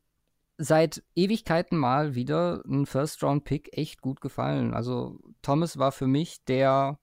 [0.58, 4.74] seit Ewigkeiten mal wieder ein First-Round-Pick echt gut gefallen.
[4.74, 6.98] Also Thomas war für mich der,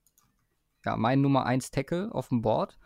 [0.86, 2.78] ja, mein Nummer 1 Tackle auf dem Board.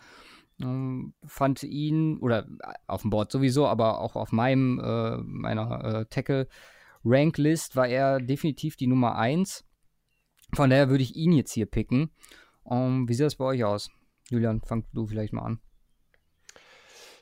[0.61, 5.85] Ähm, fand ihn, oder äh, auf dem Board sowieso, aber auch auf meinem, äh, meiner
[5.85, 9.65] äh, Tackle-Ranklist war er definitiv die Nummer 1.
[10.55, 12.11] Von daher würde ich ihn jetzt hier picken.
[12.71, 13.91] Ähm, wie sieht das bei euch aus?
[14.31, 15.61] Julian, fang du vielleicht mal an.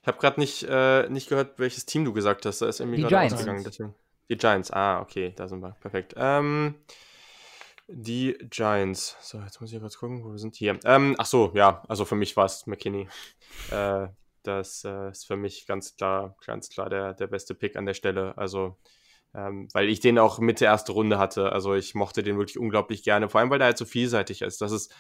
[0.03, 2.61] Ich habe gerade nicht, äh, nicht gehört, welches Team du gesagt hast.
[2.61, 3.65] Da ist irgendwie gerade ausgegangen.
[3.65, 3.95] Deswegen.
[4.29, 5.77] Die Giants, ah, okay, da sind wir.
[5.81, 6.15] Perfekt.
[6.17, 6.75] Ähm,
[7.87, 9.17] die Giants.
[9.21, 10.79] So, jetzt muss ich kurz gucken, wo wir sind hier.
[10.85, 13.09] Ähm, ach so, ja, also für mich war es McKinney.
[13.71, 14.09] Äh,
[14.43, 17.95] das äh, ist für mich ganz klar, ganz klar der, der beste Pick an der
[17.95, 18.37] Stelle.
[18.37, 18.77] Also,
[19.35, 21.53] ähm, weil ich den auch mit der ersten Runde hatte.
[21.53, 24.61] Also ich mochte den wirklich unglaublich gerne, vor allem weil er halt so vielseitig ist.
[24.61, 24.95] Das ist,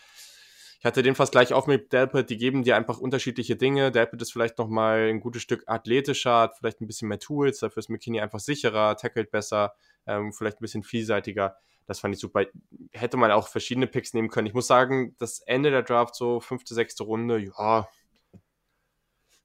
[0.78, 3.92] ich hatte den fast gleich auf mit Delpit, die geben dir einfach unterschiedliche Dinge.
[3.92, 7.80] Delpit ist vielleicht nochmal ein gutes Stück athletischer, hat vielleicht ein bisschen mehr Tools, dafür
[7.80, 9.74] ist McKinney einfach sicherer, tackelt besser,
[10.06, 11.56] ähm, vielleicht ein bisschen vielseitiger.
[11.86, 12.46] Das fand ich super.
[12.92, 14.46] Hätte man auch verschiedene Picks nehmen können.
[14.46, 17.88] Ich muss sagen, das Ende der Draft, so fünfte, sechste Runde, ja,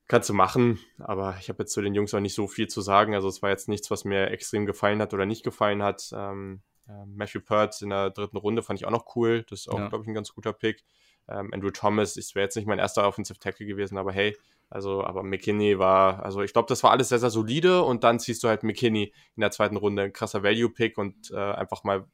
[0.10, 2.82] kannst du machen, aber ich habe jetzt zu den Jungs auch nicht so viel zu
[2.82, 3.14] sagen.
[3.14, 6.10] Also es war jetzt nichts, was mir extrem gefallen hat oder nicht gefallen hat.
[6.14, 9.46] Ähm, äh, Matthew Pert in der dritten Runde fand ich auch noch cool.
[9.50, 9.88] Das ist auch, ja.
[9.88, 10.84] glaube ich, ein ganz guter Pick.
[11.28, 14.36] Ähm, Andrew Thomas, ich wäre jetzt nicht mein erster Offensive Tackle gewesen, aber hey,
[14.72, 18.20] also, aber McKinney war, also ich glaube, das war alles sehr, sehr solide und dann
[18.20, 22.08] ziehst du halt McKinney in der zweiten Runde, ein krasser Value-Pick und äh, einfach mal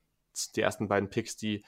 [0.55, 1.63] die ersten beiden Picks, die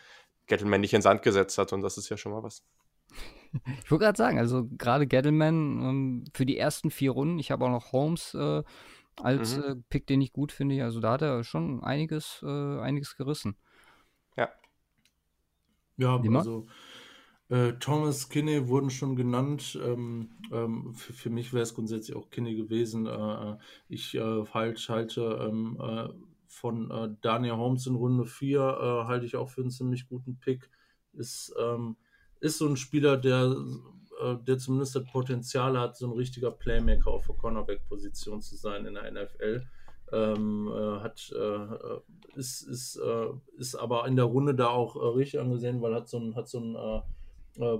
[0.47, 2.63] Gettleman nicht in Sand gesetzt hat und das ist ja schon mal was.
[3.83, 7.63] Ich wollte gerade sagen, also gerade Gettleman ähm, für die ersten vier Runden, ich habe
[7.65, 8.61] auch noch Holmes äh,
[9.15, 9.63] als mhm.
[9.63, 13.55] äh, Pick, den ich gut finde, also da hat er schon einiges, äh, einiges gerissen.
[14.35, 14.49] Ja.
[15.95, 16.67] Ja, Wie also
[17.49, 19.79] äh, Thomas Kinney wurden schon genannt.
[19.81, 23.05] Ähm, ähm, für, für, mich wäre es grundsätzlich auch Kinney gewesen.
[23.05, 23.11] Äh,
[23.51, 25.51] äh, ich äh, halt, halte
[26.63, 30.39] ähm, äh, von Daniel Holmes in Runde 4 halte ich auch für einen ziemlich guten
[30.39, 30.69] Pick.
[31.13, 31.97] Ist ähm,
[32.39, 33.55] ist so ein Spieler, der,
[34.21, 38.85] äh, der zumindest das Potenzial hat, so ein richtiger Playmaker auf der Cornerback-Position zu sein
[38.85, 39.63] in der NFL.
[40.13, 45.17] Ähm, äh, hat, äh, ist, ist, äh, ist aber in der Runde da auch äh,
[45.17, 47.03] richtig angesehen, weil hat so ein, hat so ein,
[47.59, 47.77] äh,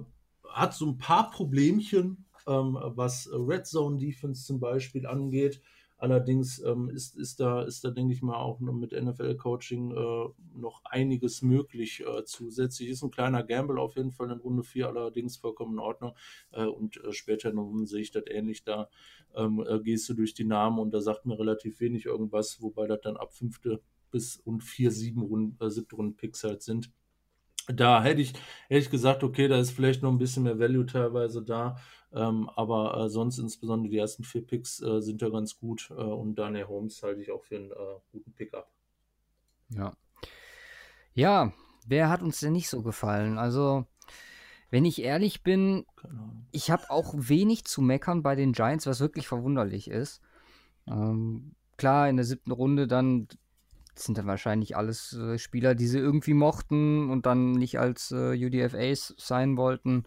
[0.49, 5.61] hat so ein paar Problemchen, ähm, was Red Zone Defense zum Beispiel angeht.
[5.99, 10.85] Allerdings ähm, ist, ist, da, ist da, denke ich mal, auch mit NFL-Coaching äh, noch
[10.85, 12.89] einiges möglich äh, zusätzlich.
[12.89, 16.13] Ist ein kleiner Gamble auf jeden Fall in Runde 4, allerdings vollkommen in Ordnung.
[16.51, 18.63] Äh, und äh, später in Runde sehe ich das ähnlich.
[18.63, 18.89] Da
[19.35, 22.85] ähm, äh, gehst du durch die Namen und da sagt mir relativ wenig irgendwas, wobei
[22.85, 23.81] das dann ab fünfte
[24.11, 26.91] bis und vier, sieben Runden, äh, siebte Runden Picks halt sind.
[27.67, 28.33] Da hätte ich,
[28.67, 31.77] hätte ich gesagt, okay, da ist vielleicht noch ein bisschen mehr Value teilweise da.
[32.13, 35.89] Ähm, aber äh, sonst insbesondere die ersten vier Picks äh, sind ja ganz gut.
[35.91, 38.71] Äh, und Daniel Holmes halte ich auch für einen äh, guten Pickup.
[39.69, 39.95] Ja.
[41.13, 41.51] Ja,
[41.85, 43.37] wer hat uns denn nicht so gefallen?
[43.37, 43.85] Also,
[44.69, 45.85] wenn ich ehrlich bin,
[46.51, 50.21] ich habe auch wenig zu meckern bei den Giants, was wirklich verwunderlich ist.
[50.87, 53.27] Ähm, klar, in der siebten Runde dann
[53.95, 58.33] sind dann wahrscheinlich alles äh, Spieler, die sie irgendwie mochten und dann nicht als äh,
[58.45, 60.05] UDFAs sein wollten.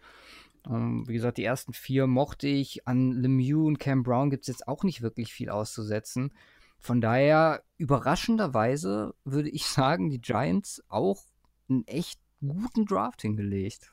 [0.66, 2.86] Ähm, wie gesagt, die ersten vier mochte ich.
[2.86, 6.32] An Lemieux und Cam Brown gibt es jetzt auch nicht wirklich viel auszusetzen.
[6.78, 11.22] Von daher, überraschenderweise würde ich sagen, die Giants auch
[11.68, 13.92] einen echt guten Draft hingelegt.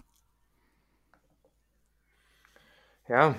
[3.08, 3.36] Ja,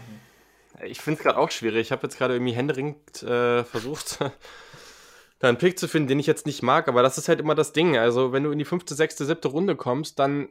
[0.83, 1.81] ich finde es gerade auch schwierig.
[1.81, 4.19] Ich habe jetzt gerade irgendwie händeringend äh, versucht,
[5.39, 7.55] da einen Pick zu finden, den ich jetzt nicht mag, aber das ist halt immer
[7.55, 7.97] das Ding.
[7.97, 10.49] Also, wenn du in die fünfte, sechste, siebte Runde kommst, dann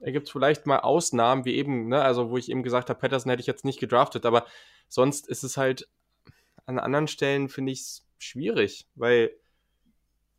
[0.00, 2.98] da gibt es vielleicht mal Ausnahmen, wie eben, ne, also wo ich eben gesagt habe,
[2.98, 4.46] Patterson hätte ich jetzt nicht gedraftet, aber
[4.88, 5.88] sonst ist es halt
[6.66, 9.32] an anderen Stellen, finde ich es schwierig, weil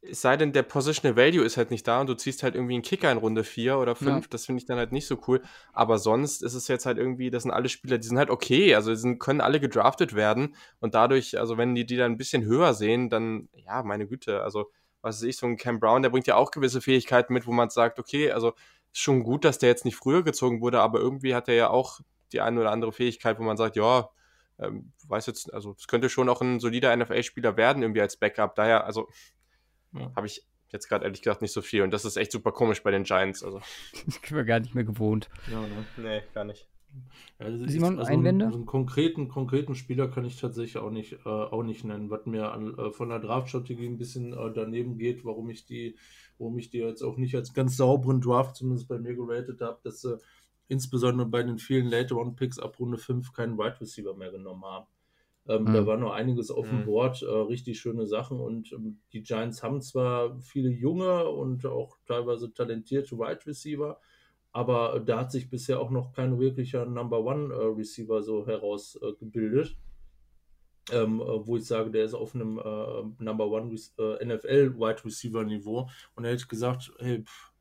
[0.02, 2.76] es sei denn, der Positional Value ist halt nicht da und du ziehst halt irgendwie
[2.76, 4.22] einen Kicker in Runde 4 oder 5, ja.
[4.30, 5.42] das finde ich dann halt nicht so cool.
[5.74, 8.76] Aber sonst ist es jetzt halt irgendwie, das sind alle Spieler, die sind halt okay,
[8.76, 12.18] also die sind, können alle gedraftet werden und dadurch, also wenn die die dann ein
[12.18, 16.02] bisschen höher sehen, dann, ja, meine Güte, also was weiß ich, so ein Cam Brown,
[16.02, 18.54] der bringt ja auch gewisse Fähigkeiten mit, wo man sagt, okay, also
[18.92, 21.70] ist schon gut, dass der jetzt nicht früher gezogen wurde, aber irgendwie hat er ja
[21.70, 22.00] auch
[22.32, 24.10] die eine oder andere Fähigkeit, wo man sagt, ja,
[24.60, 28.56] ähm, weiß jetzt, also es könnte schon auch ein solider NFL-Spieler werden, irgendwie als Backup.
[28.56, 29.08] Daher, also
[29.94, 30.12] ja.
[30.16, 32.84] habe ich jetzt gerade ehrlich gesagt nicht so viel und das ist echt super komisch
[32.84, 33.44] bei den Giants.
[33.44, 33.62] Also.
[34.06, 35.30] Das können wir gar nicht mehr gewohnt.
[35.52, 35.86] Ja, ne?
[35.98, 36.68] Nee, gar nicht.
[37.40, 38.46] Ja, also Simon, also Einwände?
[38.46, 42.26] Einen, einen, konkreten, konkreten Spieler kann ich tatsächlich auch nicht, äh, auch nicht nennen, was
[42.26, 45.98] mir an, äh, von der Draft-Strategie ein bisschen äh, daneben geht, warum ich die
[46.40, 49.80] warum ich die jetzt auch nicht als ganz sauberen Draft zumindest bei mir geratet habe,
[49.84, 50.18] dass sie
[50.68, 54.64] insbesondere bei den vielen Later One Picks ab Runde 5 keinen Wide Receiver mehr genommen
[54.64, 54.88] haben.
[55.48, 55.74] Ähm, mhm.
[55.74, 56.86] Da war noch einiges auf dem mhm.
[56.86, 61.98] Board, äh, richtig schöne Sachen und ähm, die Giants haben zwar viele junge und auch
[62.06, 64.00] teilweise talentierte Wide Receiver,
[64.52, 69.72] aber da hat sich bisher auch noch kein wirklicher Number One äh, Receiver so herausgebildet.
[69.72, 69.89] Äh,
[70.92, 75.06] ähm, äh, wo ich sage, der ist auf einem äh, Number One äh, NFL Wide
[75.06, 75.90] Receiver Niveau.
[76.16, 77.52] Und er hätte gesagt, hey, pff,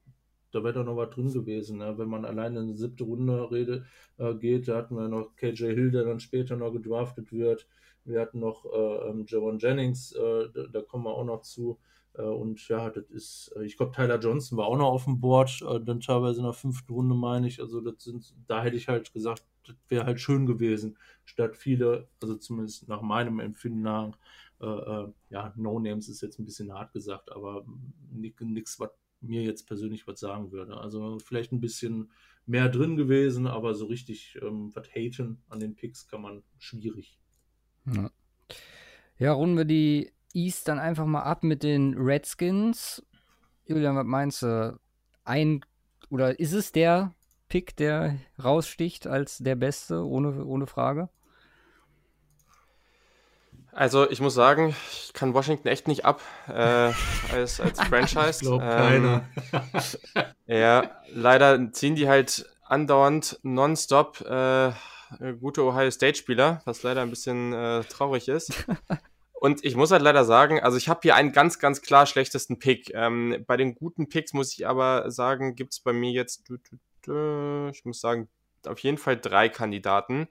[0.52, 1.78] da wäre doch noch was drin gewesen.
[1.78, 1.96] Ne?
[1.98, 3.84] Wenn man alleine in die siebte Runde rede,
[4.18, 7.66] äh, geht, da hatten wir noch KJ Hill, der dann später noch gedraftet wird.
[8.04, 11.78] Wir hatten noch äh, ähm, Javon Jennings, äh, da, da, kommen wir auch noch zu.
[12.14, 15.62] Äh, und ja, das ist, ich glaube, Tyler Johnson war auch noch auf dem Board,
[15.84, 17.60] dann teilweise in der fünften Runde, meine ich.
[17.60, 22.08] Also, das sind, da hätte ich halt gesagt, das wäre halt schön gewesen, statt viele,
[22.20, 24.18] also zumindest nach meinem Empfinden nach,
[24.60, 27.64] äh, äh, ja, No-Names ist jetzt ein bisschen hart gesagt, aber
[28.10, 30.76] nichts, was mir jetzt persönlich was sagen würde.
[30.76, 32.10] Also vielleicht ein bisschen
[32.46, 37.18] mehr drin gewesen, aber so richtig ähm, was haten an den Picks kann man schwierig.
[37.86, 38.10] Ja.
[39.18, 43.02] ja, runden wir die East dann einfach mal ab mit den Redskins.
[43.66, 44.78] Julian, was meinst du?
[45.24, 45.64] Ein
[46.10, 47.14] oder ist es der
[47.48, 51.08] Pick, der raussticht als der beste, ohne, ohne Frage?
[53.72, 56.92] Also ich muss sagen, ich kann Washington echt nicht ab äh,
[57.32, 58.40] als, als Franchise.
[58.40, 59.28] Glaubt ähm, keiner.
[60.46, 64.72] ja, leider ziehen die halt andauernd nonstop äh,
[65.40, 68.52] gute Ohio State-Spieler, was leider ein bisschen äh, traurig ist.
[69.40, 72.58] Und ich muss halt leider sagen, also ich habe hier einen ganz, ganz klar schlechtesten
[72.58, 72.90] Pick.
[72.92, 76.50] Ähm, bei den guten Picks muss ich aber sagen, gibt es bei mir jetzt,
[77.06, 78.28] ich muss sagen,
[78.66, 80.28] auf jeden Fall drei Kandidaten.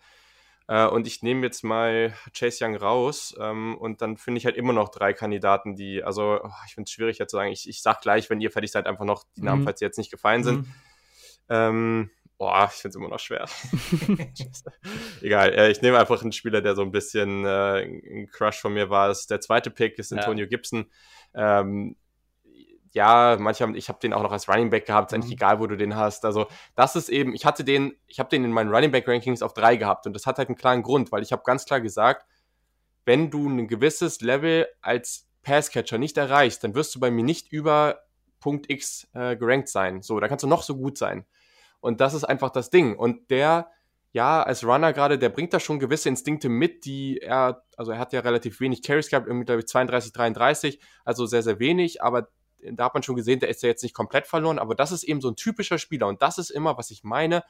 [0.68, 4.58] Äh, und ich nehme jetzt mal Chase Young raus ähm, und dann finde ich halt
[4.58, 7.70] immer noch drei Kandidaten, die, also oh, ich finde es schwierig jetzt zu sagen, ich,
[7.70, 9.66] ich sag gleich, wenn ihr fertig seid, einfach noch die Namen, mhm.
[9.66, 10.68] falls sie jetzt nicht gefallen sind.
[10.68, 10.74] Mhm.
[11.50, 13.46] Ähm, boah, ich finde es immer noch schwer.
[15.22, 18.74] Egal, äh, ich nehme einfach einen Spieler, der so ein bisschen äh, ein Crush von
[18.74, 19.16] mir war.
[19.30, 20.50] der zweite Pick ist Antonio ja.
[20.50, 20.92] Gibson.
[21.34, 21.96] Ähm,
[22.94, 25.38] ja, manchmal, ich habe den auch noch als Running Back gehabt, ist eigentlich mhm.
[25.38, 26.26] egal, wo du den hast.
[26.26, 29.42] Also, das ist eben, ich hatte den, ich habe den in meinen Running Back Rankings
[29.42, 31.82] auf drei gehabt und das hat halt einen klaren Grund, weil ich habe ganz klar
[31.82, 32.26] gesagt,
[33.06, 37.52] wenn du ein gewisses Level als Passcatcher nicht erreichst, dann wirst du bei mir nicht
[37.54, 38.02] über
[38.40, 40.02] Punkt X äh, gerankt sein.
[40.02, 41.26] So, da kannst du noch so gut sein.
[41.80, 42.98] Und das ist einfach das Ding.
[42.98, 43.72] Und der,
[44.12, 48.00] ja, als Runner gerade, der bringt da schon gewisse Instinkte mit, die er, also er
[48.00, 52.02] hat ja relativ wenig Carries gehabt, irgendwie glaube ich 32, 33, also sehr, sehr wenig,
[52.02, 52.28] aber
[52.72, 55.04] da hat man schon gesehen, der ist ja jetzt nicht komplett verloren, aber das ist
[55.04, 57.44] eben so ein typischer Spieler und das ist immer, was ich meine,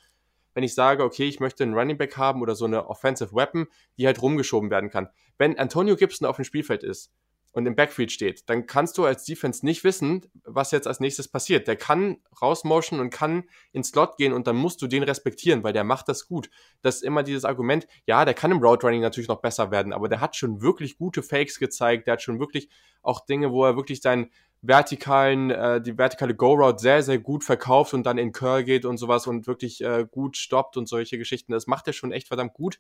[0.58, 3.68] wenn ich sage, okay, ich möchte einen Running Back haben oder so eine Offensive Weapon,
[3.98, 5.08] die halt rumgeschoben werden kann.
[5.38, 7.12] Wenn Antonio Gibson auf dem Spielfeld ist
[7.52, 11.28] und im Backfield steht, dann kannst du als Defense nicht wissen, was jetzt als nächstes
[11.28, 11.68] passiert.
[11.68, 15.74] Der kann rausmotion und kann ins Slot gehen und dann musst du den respektieren, weil
[15.74, 16.50] der macht das gut.
[16.82, 19.94] Das ist immer dieses Argument, ja, der kann im Route Running natürlich noch besser werden,
[19.94, 22.70] aber der hat schon wirklich gute Fakes gezeigt, der hat schon wirklich
[23.04, 27.94] auch Dinge, wo er wirklich sein, vertikalen, äh, die vertikale Go-Route sehr, sehr gut verkauft
[27.94, 31.52] und dann in Curl geht und sowas und wirklich äh, gut stoppt und solche Geschichten.
[31.52, 32.80] Das macht er schon echt verdammt gut.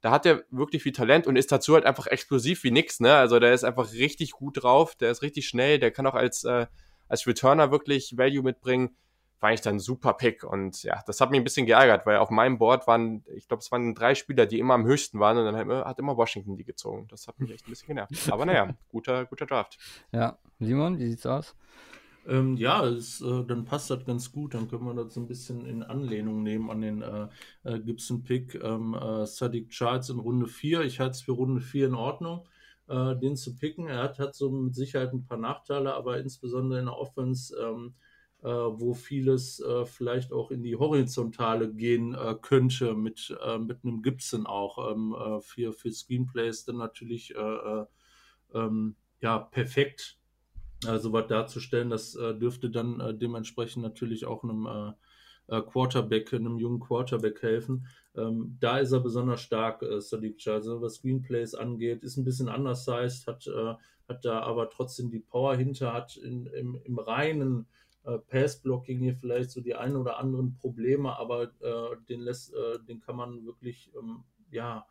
[0.00, 3.14] Da hat er wirklich viel Talent und ist dazu halt einfach explosiv wie nix, ne?
[3.14, 6.44] Also der ist einfach richtig gut drauf, der ist richtig schnell, der kann auch als,
[6.44, 6.66] äh,
[7.08, 8.96] als Returner wirklich Value mitbringen
[9.40, 10.44] war eigentlich dann ein super Pick.
[10.44, 13.62] Und ja, das hat mich ein bisschen geärgert, weil auf meinem Board waren, ich glaube,
[13.62, 16.56] es waren drei Spieler, die immer am höchsten waren und dann hat, hat immer Washington
[16.56, 17.06] die gezogen.
[17.08, 18.30] Das hat mich echt ein bisschen genervt.
[18.30, 19.78] Aber naja, guter, guter Draft.
[20.12, 21.54] Ja, Simon, wie sieht's aus?
[22.26, 24.54] Ähm, ja, es, äh, dann passt das ganz gut.
[24.54, 27.28] Dann können wir das so ein bisschen in Anlehnung nehmen an den äh,
[27.64, 28.56] äh, Gibson-Pick.
[28.62, 30.82] Ähm, äh, Sadiq Charles in Runde 4.
[30.82, 32.46] Ich halte es für Runde 4 in Ordnung,
[32.88, 33.88] äh, den zu picken.
[33.88, 37.94] Er hat, hat so mit Sicherheit ein paar Nachteile, aber insbesondere in der Offense ähm,
[38.42, 43.84] äh, wo vieles äh, vielleicht auch in die Horizontale gehen äh, könnte, mit, äh, mit
[43.84, 44.90] einem Gibson auch.
[44.90, 47.84] Ähm, äh, für, für Screenplays dann natürlich äh,
[48.54, 50.16] ähm, ja, perfekt
[50.86, 51.90] also was darzustellen.
[51.90, 54.94] Das dürfte dann dementsprechend natürlich auch einem
[55.46, 57.86] Quarterback, einem jungen Quarterback helfen.
[58.16, 62.48] Ähm, da ist er besonders stark, äh, Sadiq Also was Screenplays angeht, ist ein bisschen
[62.48, 63.46] anders sized, hat,
[64.08, 67.66] hat da aber trotzdem die Power hinter, hat in, im, im reinen
[68.04, 72.78] äh, Pass-Blocking hier vielleicht so die ein oder anderen Probleme, aber äh, den, lässt, äh,
[72.88, 74.86] den kann man wirklich ähm, ja,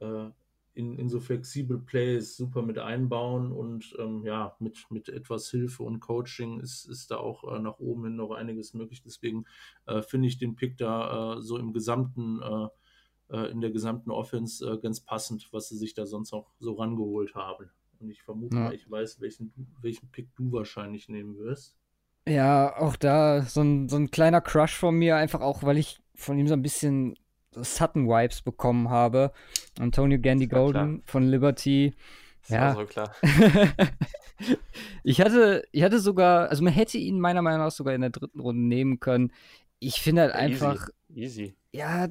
[0.00, 0.30] äh,
[0.74, 5.82] in, in so flexible Plays super mit einbauen und ähm, ja, mit, mit etwas Hilfe
[5.82, 9.02] und Coaching ist, ist da auch äh, nach oben hin noch einiges möglich.
[9.02, 9.44] Deswegen
[9.86, 12.40] äh, finde ich den Pick da so im gesamten
[13.30, 17.68] in der gesamten Offense ganz passend, was sie sich da sonst auch so rangeholt haben.
[18.00, 18.62] Und ich vermute ja.
[18.64, 21.76] mal, ich weiß, welchen, welchen Pick du wahrscheinlich nehmen wirst.
[22.28, 25.98] Ja, auch da so ein, so ein kleiner Crush von mir, einfach auch, weil ich
[26.14, 27.16] von ihm so ein bisschen
[27.52, 29.32] Sutton-Vibes bekommen habe.
[29.78, 31.94] Antonio Gandy Golden von Liberty.
[32.42, 33.14] Das ja, so klar.
[35.02, 38.10] ich hatte, ich hatte sogar, also man hätte ihn meiner Meinung nach sogar in der
[38.10, 39.32] dritten Runde nehmen können.
[39.78, 40.88] Ich finde halt einfach.
[41.08, 41.42] Easy.
[41.42, 41.56] Easy.
[41.72, 42.08] Ja,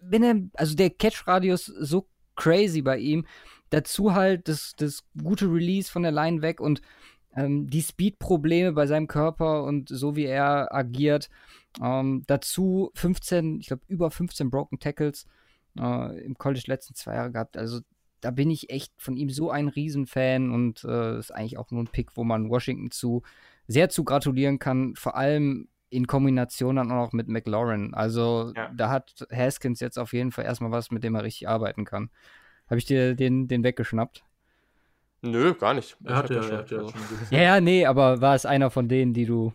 [0.00, 2.06] wenn er, also der Catch-Radius so
[2.38, 3.26] crazy bei ihm.
[3.70, 6.80] Dazu halt das, das gute Release von der Line weg und
[7.38, 11.28] ähm, die Speed-Probleme bei seinem Körper und so wie er agiert.
[11.82, 15.26] Ähm, dazu 15, ich glaube, über 15 Broken Tackles
[15.78, 17.56] äh, im College letzten zwei Jahre gehabt.
[17.56, 17.80] Also
[18.20, 21.82] da bin ich echt von ihm so ein Riesenfan und äh, ist eigentlich auch nur
[21.82, 23.22] ein Pick, wo man Washington zu
[23.68, 24.96] sehr zu gratulieren kann.
[24.96, 27.94] Vor allem in Kombination dann auch noch mit McLaurin.
[27.94, 28.70] Also Ja.
[28.76, 32.10] da hat Haskins jetzt auf jeden Fall erstmal was, mit dem er richtig arbeiten kann.
[32.68, 34.24] Habe ich dir den, den weggeschnappt?
[35.22, 35.96] Nö, gar nicht.
[36.04, 37.30] Er hat ja, er hat ja schon gesagt.
[37.30, 39.52] Ja, ja, nee, aber war es einer von denen, die du.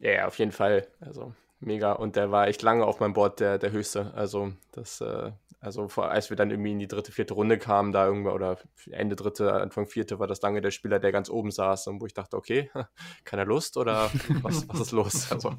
[0.00, 0.86] Ja, ja, auf jeden Fall.
[1.00, 1.92] Also mega.
[1.92, 4.12] Und der war echt lange auf meinem Board der, der höchste.
[4.14, 7.92] Also das, äh, also vor, als wir dann irgendwie in die dritte, vierte Runde kamen,
[7.92, 8.58] da irgendwann oder
[8.90, 12.06] Ende dritte, Anfang vierte, war das lange der Spieler, der ganz oben saß und wo
[12.06, 12.70] ich dachte, okay,
[13.24, 14.10] keine Lust oder
[14.42, 15.32] was, was ist los?
[15.32, 15.54] Also,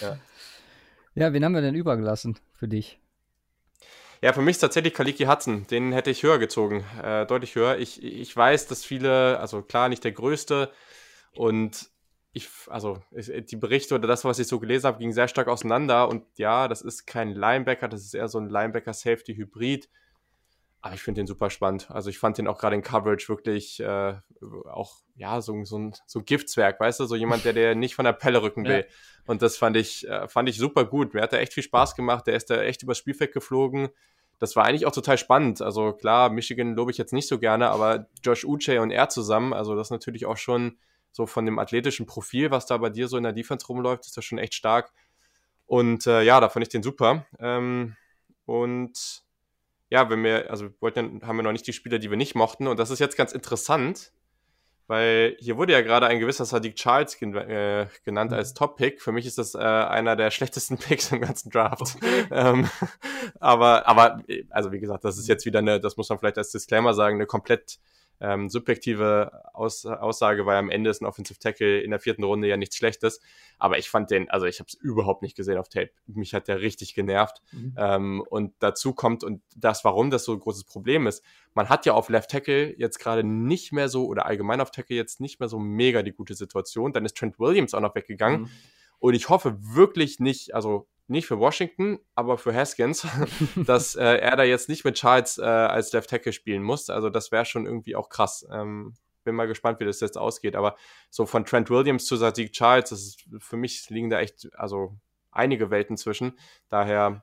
[0.00, 0.18] ja.
[1.16, 2.98] Ja, wen haben wir denn übergelassen für dich?
[4.24, 5.66] Ja, für mich ist tatsächlich Kaliki Hudson.
[5.66, 7.76] Den hätte ich höher gezogen, äh, deutlich höher.
[7.76, 10.72] Ich, ich weiß, dass viele, also klar, nicht der größte
[11.34, 11.90] und
[12.32, 16.08] ich, also die Berichte oder das, was ich so gelesen habe, ging sehr stark auseinander
[16.08, 19.90] und ja, das ist kein Linebacker, das ist eher so ein Linebacker-Safety-Hybrid.
[20.80, 21.90] Aber ich finde den super spannend.
[21.90, 24.14] Also ich fand den auch gerade in Coverage wirklich äh,
[24.70, 27.94] auch, ja, so, so, ein, so ein Giftswerk, weißt du, so jemand, der dir nicht
[27.94, 28.86] von der Pelle rücken will.
[29.26, 31.12] Und das fand ich, äh, fand ich super gut.
[31.12, 32.26] Mir hat er echt viel Spaß gemacht.
[32.26, 33.88] Der ist da echt übers Spielfeld geflogen.
[34.38, 35.62] Das war eigentlich auch total spannend.
[35.62, 39.52] Also klar, Michigan lobe ich jetzt nicht so gerne, aber Josh Uche und er zusammen,
[39.52, 40.78] also das ist natürlich auch schon
[41.12, 44.16] so von dem athletischen Profil, was da bei dir so in der Defense rumläuft, ist
[44.16, 44.92] das schon echt stark.
[45.66, 47.26] Und äh, ja, da fand ich den super.
[47.38, 47.96] Ähm,
[48.46, 49.24] und
[49.90, 52.66] ja, wenn wir, also wollten, haben wir noch nicht die Spieler, die wir nicht mochten.
[52.66, 54.12] Und das ist jetzt ganz interessant,
[54.86, 59.00] weil hier wurde ja gerade ein gewisser Sadiq Charles gen äh, genannt als Top-Pick.
[59.00, 61.96] Für mich ist das äh, einer der schlechtesten Picks im ganzen Draft.
[62.30, 62.68] Ähm,
[63.40, 66.50] aber, aber, also wie gesagt, das ist jetzt wieder eine, das muss man vielleicht als
[66.50, 67.78] Disclaimer sagen, eine komplett
[68.20, 72.48] ähm, subjektive Aus Aussage, weil am Ende ist ein Offensive Tackle in der vierten Runde
[72.48, 73.20] ja nichts Schlechtes.
[73.58, 75.90] Aber ich fand den, also ich habe es überhaupt nicht gesehen auf Tape.
[76.06, 77.42] Mich hat der richtig genervt.
[77.52, 77.74] Mhm.
[77.76, 81.22] Ähm, und dazu kommt, und das, warum das so ein großes Problem ist,
[81.54, 84.96] man hat ja auf Left Tackle jetzt gerade nicht mehr so, oder allgemein auf Tackle
[84.96, 86.92] jetzt nicht mehr so mega die gute Situation.
[86.92, 88.42] Dann ist Trent Williams auch noch weggegangen.
[88.42, 88.50] Mhm.
[89.04, 93.06] Und ich hoffe wirklich nicht, also nicht für Washington, aber für Haskins,
[93.66, 96.88] dass äh, er da jetzt nicht mit Charles äh, als Left Tackle spielen muss.
[96.88, 98.46] Also das wäre schon irgendwie auch krass.
[98.50, 100.56] Ähm, bin mal gespannt, wie das jetzt ausgeht.
[100.56, 100.74] Aber
[101.10, 104.96] so von Trent Williams zu Sadiq Charles, das ist für mich liegen da echt, also
[105.30, 106.38] einige Welten zwischen.
[106.70, 107.20] Daher,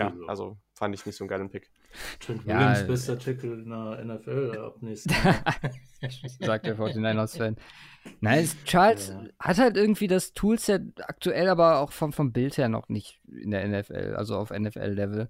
[0.00, 1.70] Ja, ja, also fand ich nicht so einen geilen Pick.
[2.20, 5.42] Trent Williams, äh, bester Tackle in der NFL ab nächsten Jahr.
[6.40, 7.56] sagt der 49ers-Fan.
[8.20, 9.24] Nein, es- Charles Ja.
[9.38, 13.50] hat halt irgendwie das Toolset aktuell, aber auch vom, vom Bild her noch nicht in
[13.50, 15.28] der NFL, also auf NFL-Level.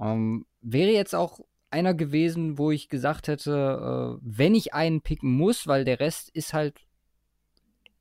[0.00, 5.30] Ähm, wäre jetzt auch einer gewesen, wo ich gesagt hätte, äh, wenn ich einen picken
[5.32, 6.80] muss, weil der Rest ist halt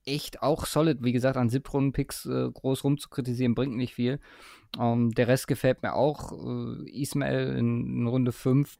[0.07, 1.03] echt auch solid.
[1.03, 4.19] Wie gesagt, an Siebtrunden-Picks äh, groß rumzukritisieren, bringt nicht viel.
[4.79, 6.31] Ähm, der Rest gefällt mir auch.
[6.31, 8.77] Äh, Ismail in, in Runde 5,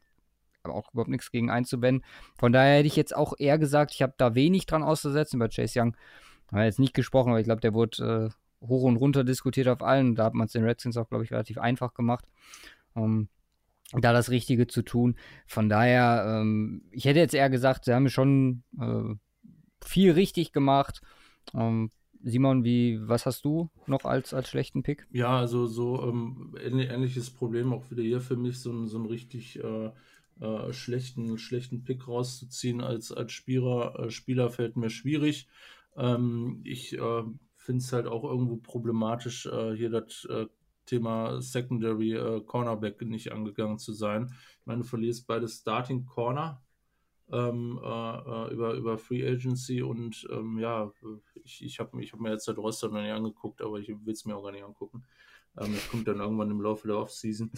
[0.64, 2.06] aber auch überhaupt nichts gegen einzuwenden.
[2.38, 5.40] Von daher hätte ich jetzt auch eher gesagt, ich habe da wenig dran auszusetzen.
[5.40, 5.98] Bei Chase Young
[6.48, 9.68] haben wir jetzt nicht gesprochen, aber ich glaube, der wurde äh, hoch und runter diskutiert
[9.68, 10.16] auf allen.
[10.16, 12.26] Da hat man es den Redskins auch, glaube ich, relativ einfach gemacht.
[12.96, 13.30] Ähm,
[13.94, 15.16] da das Richtige zu tun.
[15.46, 19.16] Von daher, ähm, ich hätte jetzt eher gesagt, sie haben schon äh,
[19.86, 21.02] viel richtig gemacht.
[21.54, 21.92] Ähm,
[22.24, 25.08] Simon, wie, was hast du noch als, als schlechten Pick?
[25.10, 29.06] Ja, also so ähm, ähnlich- ähnliches Problem auch wieder hier für mich, so, so einen
[29.08, 29.92] richtig äh,
[30.42, 35.48] äh, schlechten, schlechten Pick rauszuziehen als, als Spieler, äh, Spieler fällt mir schwierig.
[35.96, 37.24] Ähm, ich äh,
[37.56, 40.48] finde es halt auch irgendwo problematisch, äh, hier das äh,
[40.86, 44.28] Thema Secondary Cornerback nicht angegangen zu sein.
[44.62, 46.62] Ich meine, du verlierst beide Starting Corner
[47.32, 50.92] ähm, äh, äh, über, über Free Agency und ähm, ja,
[51.44, 54.14] ich, ich habe ich hab mir jetzt das Roster noch nicht angeguckt, aber ich will
[54.14, 55.04] es mir auch gar nicht angucken.
[55.58, 57.52] Ähm, das kommt dann irgendwann im Laufe der Offseason.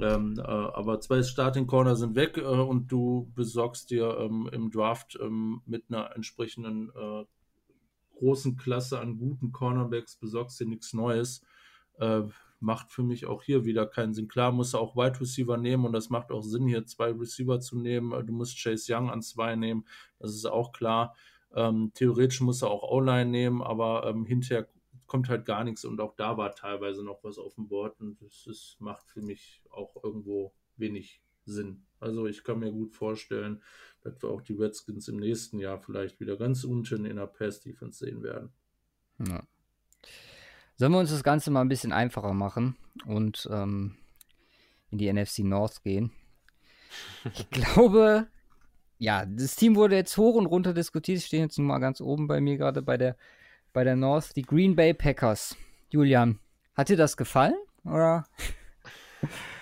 [0.00, 4.70] Ähm, äh, aber zwei Starting Corner sind weg äh, und du besorgst dir ähm, im
[4.70, 7.24] Draft ähm, mit einer entsprechenden äh,
[8.16, 11.44] großen Klasse an guten Cornerbacks, besorgst dir nichts Neues.
[12.60, 14.28] Äh, macht für mich auch hier wieder keinen Sinn.
[14.28, 17.60] Klar, musst du auch Wide Receiver nehmen und das macht auch Sinn, hier zwei Receiver
[17.60, 18.26] zu nehmen.
[18.26, 19.86] Du musst Chase Young an zwei nehmen,
[20.18, 21.14] das ist auch klar.
[21.52, 24.68] Ähm, theoretisch musst du auch O-Line nehmen, aber ähm, hinterher
[25.06, 28.22] kommt halt gar nichts und auch da war teilweise noch was auf dem Board und
[28.22, 31.84] das ist, macht für mich auch irgendwo wenig Sinn.
[31.98, 33.62] Also ich kann mir gut vorstellen,
[34.02, 38.04] dass wir auch die Redskins im nächsten Jahr vielleicht wieder ganz unten in der Pass-Defense
[38.04, 38.52] sehen werden.
[39.26, 39.42] Ja.
[40.80, 42.74] Sollen wir uns das Ganze mal ein bisschen einfacher machen
[43.04, 43.98] und ähm,
[44.90, 46.10] in die NFC North gehen?
[47.34, 48.28] Ich glaube,
[48.96, 51.18] ja, das Team wurde jetzt hoch und runter diskutiert.
[51.18, 53.18] Sie stehen jetzt nun mal ganz oben bei mir gerade bei der,
[53.74, 54.34] bei der North.
[54.36, 55.54] Die Green Bay Packers.
[55.90, 56.38] Julian,
[56.74, 57.56] hat dir das gefallen?
[57.84, 58.24] Oder?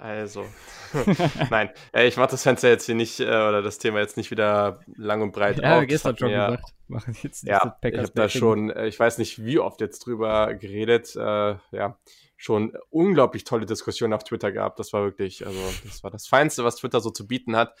[0.00, 0.46] Also,
[1.50, 4.30] nein, äh, ich mache das Fenster jetzt hier nicht, äh, oder das Thema jetzt nicht
[4.30, 5.86] wieder lang und breit ja, auf.
[5.86, 6.74] gestern schon mir, gesagt.
[6.88, 10.54] Machen jetzt ja, ich habe da schon, äh, ich weiß nicht, wie oft jetzt drüber
[10.54, 11.98] geredet, äh, ja,
[12.38, 14.78] schon unglaublich tolle Diskussionen auf Twitter gehabt.
[14.78, 17.76] Das war wirklich, also, das war das Feinste, was Twitter so zu bieten hat.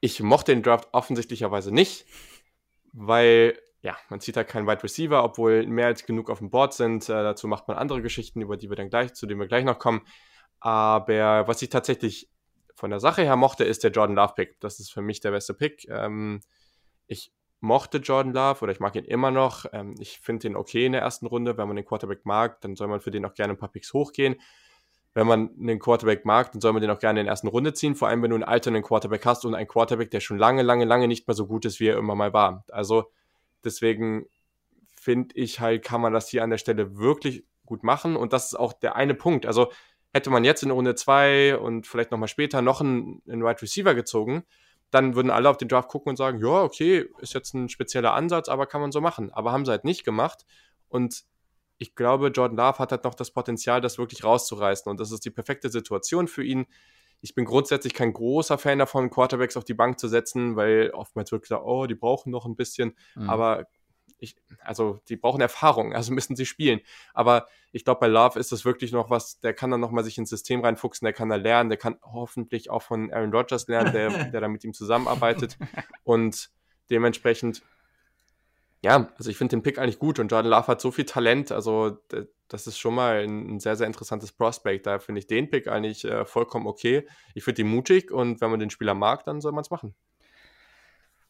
[0.00, 2.04] Ich mochte den Draft offensichtlicherweise nicht,
[2.92, 6.74] weil ja, man zieht halt keinen Wide Receiver, obwohl mehr als genug auf dem Board
[6.74, 7.08] sind.
[7.08, 9.64] Äh, dazu macht man andere Geschichten, über die wir dann gleich, zu denen wir gleich
[9.64, 10.02] noch kommen.
[10.60, 12.28] Aber was ich tatsächlich
[12.74, 14.60] von der Sache her mochte, ist der Jordan Love Pick.
[14.60, 15.86] Das ist für mich der beste Pick.
[15.88, 16.40] Ähm,
[17.06, 19.66] ich mochte Jordan Love oder ich mag ihn immer noch.
[19.72, 21.56] Ähm, ich finde ihn okay in der ersten Runde.
[21.56, 23.92] Wenn man den Quarterback mag, dann soll man für den auch gerne ein paar Picks
[23.92, 24.36] hochgehen.
[25.12, 27.74] Wenn man einen Quarterback mag, dann soll man den auch gerne in der ersten Runde
[27.74, 27.96] ziehen.
[27.96, 30.84] Vor allem, wenn du einen alternden Quarterback hast und einen Quarterback, der schon lange, lange,
[30.84, 32.64] lange nicht mehr so gut ist, wie er immer mal war.
[32.70, 33.10] Also
[33.64, 34.26] deswegen
[34.94, 38.16] finde ich halt, kann man das hier an der Stelle wirklich gut machen.
[38.16, 39.46] Und das ist auch der eine Punkt.
[39.46, 39.72] Also
[40.12, 43.94] Hätte man jetzt in Runde 2 und vielleicht nochmal später noch einen, einen Wide Receiver
[43.94, 44.44] gezogen,
[44.90, 48.12] dann würden alle auf den Draft gucken und sagen, ja, okay, ist jetzt ein spezieller
[48.12, 49.32] Ansatz, aber kann man so machen.
[49.32, 50.44] Aber haben sie halt nicht gemacht.
[50.88, 51.24] Und
[51.78, 54.90] ich glaube, Jordan Love hat halt noch das Potenzial, das wirklich rauszureißen.
[54.90, 56.66] Und das ist die perfekte Situation für ihn.
[57.22, 61.30] Ich bin grundsätzlich kein großer Fan davon, Quarterbacks auf die Bank zu setzen, weil oftmals
[61.30, 62.96] wird gesagt, oh, die brauchen noch ein bisschen.
[63.14, 63.30] Mhm.
[63.30, 63.66] Aber
[64.20, 66.80] ich, also die brauchen Erfahrung, also müssen sie spielen.
[67.14, 70.18] Aber ich glaube, bei Love ist das wirklich noch was, der kann dann nochmal sich
[70.18, 73.92] ins System reinfuchsen, der kann da lernen, der kann hoffentlich auch von Aaron Rodgers lernen,
[73.92, 75.58] der, der da mit ihm zusammenarbeitet.
[76.04, 76.50] Und
[76.90, 77.62] dementsprechend,
[78.82, 81.52] ja, also ich finde den Pick eigentlich gut und Jordan Love hat so viel Talent,
[81.52, 81.98] also
[82.48, 84.86] das ist schon mal ein, sehr, sehr interessantes Prospect.
[84.86, 87.06] Da finde ich den Pick eigentlich äh, vollkommen okay.
[87.34, 89.94] Ich finde ihn mutig und wenn man den Spieler mag, dann soll man es machen.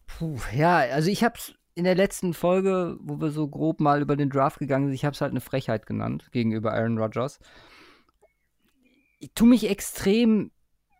[0.06, 4.02] Puh, ja, also ich habe es in der letzten Folge, wo wir so grob mal
[4.02, 7.38] über den Draft gegangen sind, ich habe es halt eine Frechheit genannt gegenüber Aaron Rodgers.
[9.18, 10.50] Ich tue mich extrem.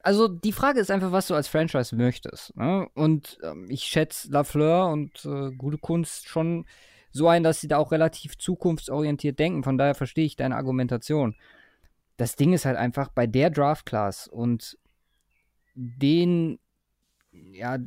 [0.02, 2.56] Also die Frage ist einfach, was du als Franchise möchtest.
[2.56, 2.88] Ne?
[2.94, 6.66] Und ähm, ich schätze Lafleur und äh, gute Kunst schon
[7.10, 9.64] so ein, dass sie da auch relativ zukunftsorientiert denken.
[9.64, 11.34] Von daher verstehe ich deine Argumentation.
[12.16, 14.78] Das Ding ist halt einfach bei der Draft Class und
[15.74, 16.58] den,
[17.32, 17.78] ja,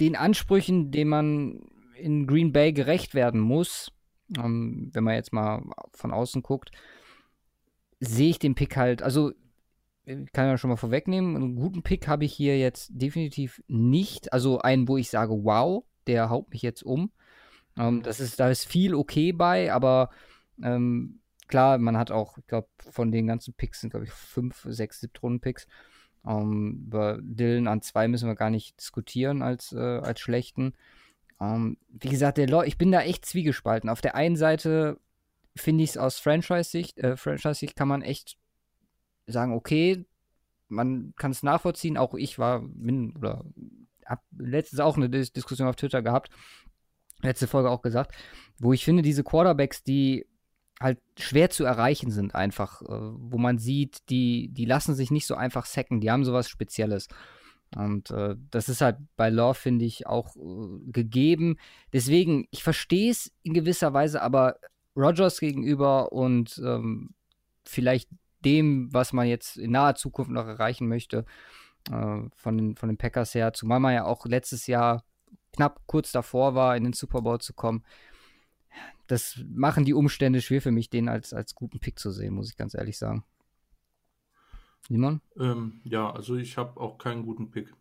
[0.00, 1.60] den Ansprüchen, den man
[1.96, 3.92] in Green Bay gerecht werden muss,
[4.36, 6.70] ähm, wenn man jetzt mal von außen guckt,
[8.00, 9.32] sehe ich den Pick halt, also
[10.06, 14.32] kann ja schon mal vorwegnehmen, einen guten Pick habe ich hier jetzt definitiv nicht.
[14.32, 17.10] Also einen, wo ich sage, wow, der haut mich jetzt um.
[17.78, 20.10] Ähm, das ist, da ist viel okay bei, aber
[20.62, 24.66] ähm, klar, man hat auch, ich glaube, von den ganzen Picks sind, glaube ich, fünf,
[24.68, 25.66] sechs, siebte Runden-Picks.
[26.26, 30.74] Ähm, über Dylan an zwei müssen wir gar nicht diskutieren als, äh, als schlechten.
[31.44, 33.90] Um, ähm, wie gesagt, der ich bin da echt zwiegespalten.
[33.90, 34.98] Auf der einen Seite
[35.56, 38.36] finde ich es aus Franchise-Sicht, äh, Franchise-Sicht kann man echt
[39.26, 40.04] sagen, okay,
[40.68, 41.96] man kann es nachvollziehen.
[41.96, 43.44] Auch ich war, bin, oder
[44.06, 46.30] habe letztens auch eine Dis Diskussion auf Twitter gehabt,
[47.22, 48.14] letzte Folge auch gesagt,
[48.58, 50.26] wo ich finde, diese Quarterbacks, die
[50.80, 55.26] halt schwer zu erreichen sind, einfach, äh, wo man sieht, die, die lassen sich nicht
[55.26, 57.08] so einfach sacken, die haben sowas Spezielles.
[57.76, 61.56] Und äh, das ist halt bei Love, finde ich, auch äh, gegeben.
[61.92, 64.58] Deswegen, ich verstehe es in gewisser Weise, aber
[64.96, 67.14] Rogers gegenüber und ähm,
[67.64, 68.08] vielleicht
[68.44, 71.24] dem, was man jetzt in naher Zukunft noch erreichen möchte,
[71.90, 75.04] äh, von, den, von den Packers her, zumal man ja auch letztes Jahr
[75.52, 77.84] knapp kurz davor war, in den Super Bowl zu kommen.
[79.06, 82.50] Das machen die Umstände schwer für mich, den als, als guten Pick zu sehen, muss
[82.50, 83.24] ich ganz ehrlich sagen.
[84.88, 85.20] Simon?
[85.38, 87.72] Ähm, ja, also ich habe auch keinen guten Pick.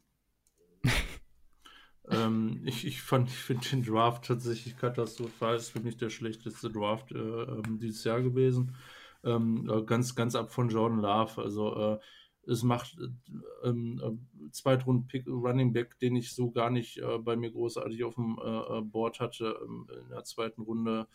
[2.10, 5.56] ähm, ich ich, ich finde den Draft tatsächlich katastrophal.
[5.56, 8.76] Es ist für mich der schlechteste Draft äh, ähm, dieses Jahr gewesen.
[9.24, 11.41] Ähm, äh, ganz, ganz ab von Jordan Love.
[11.41, 11.99] Also äh,
[12.45, 17.36] es macht äh, ähm, äh, Zweitrunden-Pick, Running Back, den ich so gar nicht äh, bei
[17.36, 21.08] mir großartig auf dem äh, Board hatte ähm, in der zweiten Runde.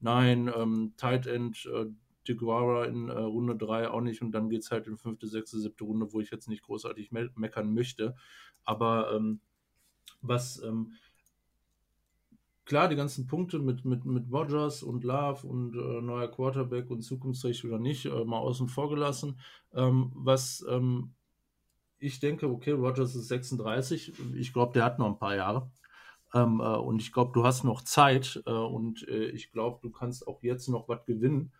[0.00, 1.86] Nein, ähm, Tight End, äh,
[2.28, 5.58] DeGuara in äh, Runde 3 auch nicht und dann geht es halt in fünfte, sechste,
[5.58, 8.14] siebte Runde, wo ich jetzt nicht großartig me meckern möchte.
[8.64, 9.40] Aber ähm,
[10.20, 10.92] was ähm,
[12.64, 17.02] klar, die ganzen Punkte mit, mit, mit Rogers und Love und äh, neuer Quarterback und
[17.02, 19.38] zukunftsrecht oder nicht, äh, mal außen vor gelassen.
[19.74, 21.14] Ähm, was ähm,
[21.98, 25.70] ich denke, okay, Rogers ist 36, ich glaube, der hat noch ein paar Jahre.
[26.34, 29.90] Ähm, äh, und ich glaube, du hast noch Zeit äh, und äh, ich glaube, du
[29.90, 31.52] kannst auch jetzt noch was gewinnen.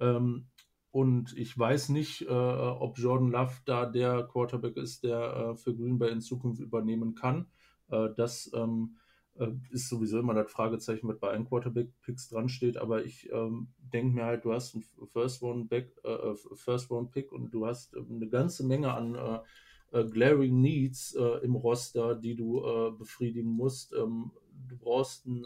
[0.00, 0.46] Ähm,
[0.92, 5.74] und ich weiß nicht, äh, ob Jordan Love da der Quarterback ist, der äh, für
[5.74, 7.46] Green Bay in Zukunft übernehmen kann.
[7.88, 8.96] Äh, das ähm,
[9.38, 12.76] äh, ist sowieso immer das Fragezeichen, was bei einem Quarterback-Picks dran steht.
[12.76, 17.96] Aber ich ähm, denke mir halt, du hast einen First-Round-Pick äh, First und du hast
[17.96, 19.38] eine ganze Menge an äh,
[19.92, 23.92] äh, glaring Needs äh, im Roster, die du äh, befriedigen musst.
[23.92, 24.32] Ähm,
[24.68, 25.44] du brauchst ein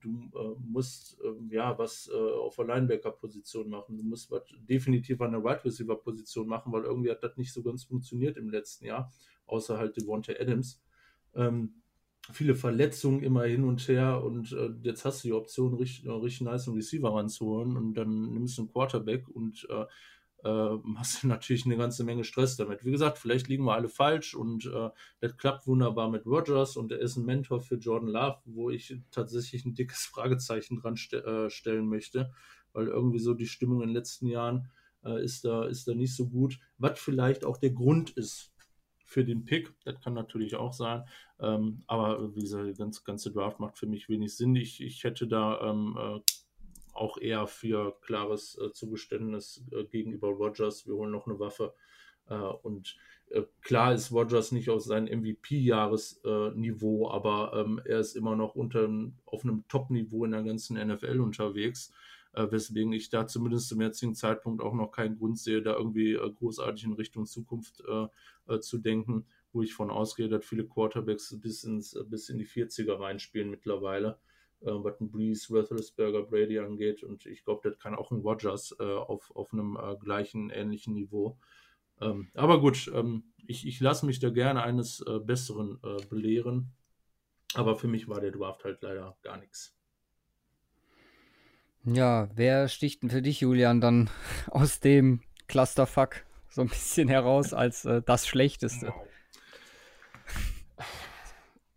[0.00, 3.96] du äh, musst äh, ja was äh, auf der Linebacker-Position machen.
[3.96, 7.62] Du musst was definitiv an der Wide Receiver-Position machen, weil irgendwie hat das nicht so
[7.62, 9.12] ganz funktioniert im letzten Jahr,
[9.46, 10.82] außer halt Devonta Adams.
[11.34, 11.82] Ähm,
[12.32, 16.40] viele Verletzungen immer hin und her und äh, jetzt hast du die Option, richtig, richtig
[16.42, 19.84] nice einen Receiver ranzuholen und dann nimmst du einen Quarterback und äh,
[20.46, 22.84] äh, hast du natürlich eine ganze Menge Stress damit.
[22.84, 24.90] Wie gesagt, vielleicht liegen wir alle falsch und äh,
[25.20, 28.96] das klappt wunderbar mit Rogers und er ist ein Mentor für Jordan Love, wo ich
[29.10, 32.32] tatsächlich ein dickes Fragezeichen dran ste äh, stellen möchte,
[32.72, 34.70] weil irgendwie so die Stimmung in den letzten Jahren
[35.04, 38.52] äh, ist, da, ist da nicht so gut, was vielleicht auch der Grund ist
[39.06, 39.72] für den Pick.
[39.84, 41.04] Das kann natürlich auch sein.
[41.38, 44.56] Ähm, aber wie gesagt, die ganze, ganze Draft macht für mich wenig Sinn.
[44.56, 46.20] Ich, ich hätte da ähm, äh,
[46.96, 50.86] auch eher für klares äh, Zugeständnis äh, gegenüber Rogers.
[50.86, 51.74] Wir holen noch eine Waffe.
[52.28, 52.96] Äh, und
[53.30, 58.88] äh, klar ist Rogers nicht aus seinem MVP-Jahresniveau, aber ähm, er ist immer noch unter,
[59.24, 61.92] auf einem Top-Niveau in der ganzen NFL unterwegs.
[62.32, 66.12] Äh, weswegen ich da zumindest zum jetzigen Zeitpunkt auch noch keinen Grund sehe, da irgendwie
[66.14, 67.82] äh, großartig in Richtung Zukunft
[68.60, 73.00] zu denken, wo ich von ausgehe, dass viele Quarterbacks bis, ins, bis in die 40er
[73.00, 74.20] reinspielen mittlerweile
[74.62, 77.02] äh, was ein Breeze, Roethlisberger, Brady angeht.
[77.02, 80.94] Und ich glaube, das kann auch ein Rogers äh, auf, auf einem äh, gleichen, ähnlichen
[80.94, 81.38] Niveau.
[82.00, 86.72] Ähm, aber gut, ähm, ich, ich lasse mich da gerne eines äh, Besseren äh, belehren.
[87.54, 89.74] Aber für mich war der Draft halt leider gar nichts.
[91.84, 94.10] Ja, wer sticht denn für dich, Julian, dann
[94.50, 98.88] aus dem Clusterfuck so ein bisschen heraus als äh, das Schlechteste?
[98.88, 99.06] Wow.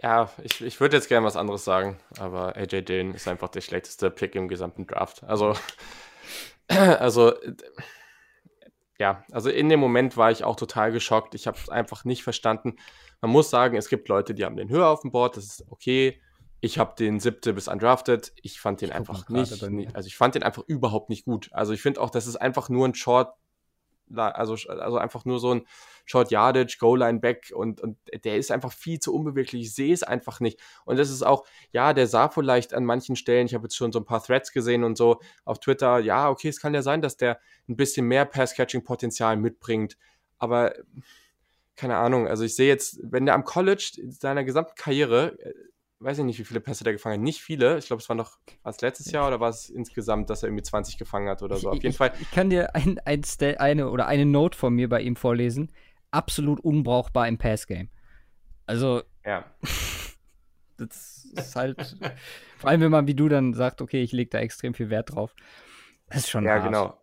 [0.02, 3.62] Ja, ich, ich würde jetzt gerne was anderes sagen, aber AJ Dillon ist einfach der
[3.62, 5.24] schlechteste Pick im gesamten Draft.
[5.26, 5.56] Also,
[6.68, 7.34] also,
[8.98, 11.36] ja, also in dem Moment war ich auch total geschockt.
[11.36, 12.78] Ich habe es einfach nicht verstanden.
[13.20, 15.66] Man muss sagen, es gibt Leute, die haben den höher auf dem Board, das ist
[15.70, 16.22] okay.
[16.62, 18.32] Ich habe den siebte bis undrafted.
[18.42, 21.50] Ich fand den ich einfach nicht, also ich fand den einfach überhaupt nicht gut.
[21.52, 23.34] Also ich finde auch, das ist einfach nur ein Short
[24.16, 25.68] also, also einfach nur so ein
[26.06, 29.64] Short Yardage, Goal Line Back und, und der ist einfach viel zu unbeweglich.
[29.64, 30.60] Ich sehe es einfach nicht.
[30.86, 33.92] Und das ist auch, ja, der sah vielleicht an manchen Stellen, ich habe jetzt schon
[33.92, 37.02] so ein paar Threads gesehen und so auf Twitter, ja, okay, es kann ja sein,
[37.02, 39.98] dass der ein bisschen mehr Pass-Catching-Potenzial mitbringt,
[40.38, 40.74] aber
[41.76, 45.54] keine Ahnung, also ich sehe jetzt, wenn der am College seiner gesamten Karriere äh,
[46.00, 47.24] weiß ich nicht, wie viele Pässe der gefangen hat.
[47.24, 47.78] Nicht viele.
[47.78, 50.64] Ich glaube, es war noch als letztes Jahr oder war es insgesamt, dass er irgendwie
[50.64, 51.70] 20 gefangen hat oder so.
[51.70, 52.14] Auf jeden ich, Fall.
[52.20, 53.24] Ich kann dir ein, ein,
[53.58, 55.72] eine oder eine Note von mir bei ihm vorlesen.
[56.12, 57.90] Absolut unbrauchbar im Passgame.
[58.66, 59.04] Also.
[59.26, 59.46] Ja.
[60.78, 61.98] das ist halt.
[62.58, 65.14] vor allem, wenn man wie du dann sagt, okay, ich lege da extrem viel Wert
[65.14, 65.36] drauf.
[66.08, 66.46] Das ist schon.
[66.46, 66.66] Ja, hart.
[66.66, 66.96] genau.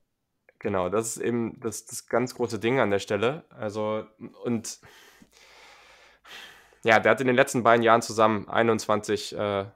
[0.59, 3.44] Genau, das ist eben das, das ganz große Ding an der Stelle.
[3.51, 4.07] Also,
[4.42, 4.80] und
[6.87, 9.66] ja, der hat in den letzten beiden Jahren zusammen 21 äh,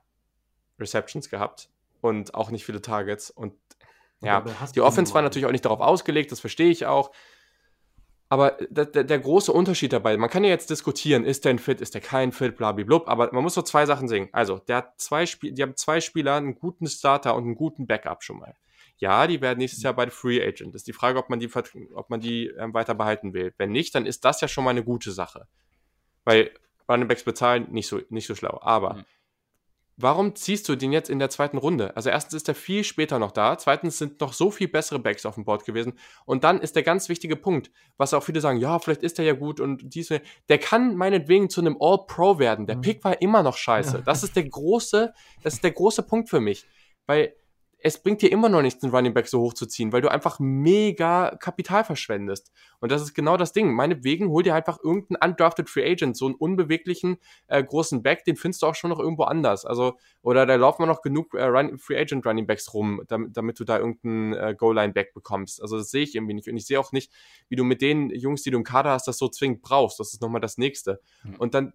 [0.79, 1.69] Receptions gehabt
[2.01, 3.31] und auch nicht viele Targets.
[3.31, 3.55] Und
[4.23, 4.45] ja,
[4.75, 7.11] die Offense war natürlich auch nicht darauf ausgelegt, das verstehe ich auch.
[8.29, 11.59] Aber der, der, der, große Unterschied dabei, man kann ja jetzt diskutieren, ist der ein
[11.59, 14.29] Fit, ist der kein Fit, blablabla, aber man muss so zwei Sachen sehen.
[14.31, 17.89] Also, der hat zwei Spiel, die haben zwei Spieler, einen guten Starter und einen guten
[17.89, 18.55] Backup schon mal.
[18.99, 20.75] Ja, die werden nächstes Jahr bei der Free Agent.
[20.75, 21.51] Das ist die Frage, ob man die,
[21.95, 23.53] ob man die ähm, weiter behalten will.
[23.57, 25.49] Wenn nicht, dann ist das ja schon mal eine gute Sache.
[26.25, 26.53] Weil
[26.91, 28.59] Running Backs bezahlen, nicht so, nicht so schlau.
[28.63, 29.05] Aber mhm.
[29.97, 31.97] warum ziehst du den jetzt in der zweiten Runde?
[31.97, 35.25] Also erstens ist er viel später noch da, zweitens sind noch so viel bessere Backs
[35.25, 38.59] auf dem Board gewesen und dann ist der ganz wichtige Punkt, was auch viele sagen,
[38.59, 40.13] ja, vielleicht ist er ja gut und dies,
[40.49, 42.67] der kann meinetwegen zu einem All-Pro werden.
[42.67, 42.83] Der mhm.
[42.83, 44.03] Pick war immer noch scheiße.
[44.05, 46.67] Das ist der große, das ist der große Punkt für mich,
[47.07, 47.35] weil
[47.83, 50.11] es bringt dir immer noch nichts, einen Running Back so hoch zu ziehen, weil du
[50.11, 52.53] einfach mega Kapital verschwendest.
[52.81, 53.73] Und das ist genau das Ding.
[53.73, 58.37] Meinetwegen hol dir einfach irgendeinen undrafted Free Agent, so einen unbeweglichen äh, großen Back, den
[58.37, 59.65] findest du auch schon noch irgendwo anders.
[59.65, 63.59] Also, oder da laufen noch genug äh, Run Free Agent Running Backs rum, damit, damit
[63.59, 65.63] du da irgendeinen äh, Goal-Line-Back bekommst.
[65.63, 66.49] Also, das sehe ich irgendwie nicht.
[66.49, 67.13] Und ich sehe auch nicht,
[67.49, 70.01] wie du mit den Jungs, die du im Kader hast, das so zwingend brauchst.
[70.01, 71.01] Das ist nochmal das nächste.
[71.25, 71.35] Mhm.
[71.37, 71.73] Und dann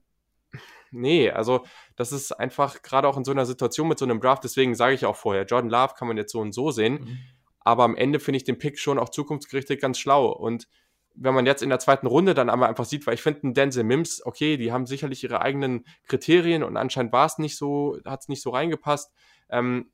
[0.96, 1.66] nee, also
[1.96, 4.96] das ist einfach gerade auch in so einer Situation mit so einem Draft, deswegen sage
[4.96, 7.20] ich auch vorher, Jordan Love kann man jetzt so und so sehen, mhm.
[7.60, 10.68] aber am Ende finde ich den Pick schon auch zukunftsgerichtet ganz schlau und
[11.16, 13.84] wenn man jetzt in der zweiten Runde dann einmal einfach sieht, weil ich finde, Denzel
[13.84, 18.22] Mims, okay, die haben sicherlich ihre eigenen Kriterien und anscheinend war es nicht so, hat
[18.22, 19.14] es nicht so reingepasst.
[19.50, 19.92] Ähm,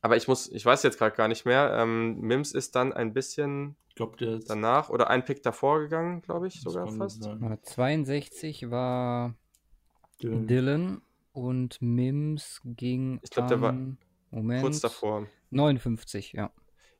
[0.00, 1.76] aber ich muss, ich weiß jetzt gerade gar nicht mehr.
[1.78, 6.60] Ähm, Mims ist dann ein bisschen glaub, danach oder ein Pick davor gegangen, glaube ich,
[6.60, 7.22] sogar fast.
[7.22, 7.58] Sein.
[7.62, 9.34] 62 war
[10.22, 10.46] Dylan.
[10.46, 11.02] Dylan.
[11.32, 13.18] Und Mims ging.
[13.22, 13.74] Ich glaube, der war
[14.30, 15.26] Moment, kurz davor.
[15.50, 16.50] 59, ja.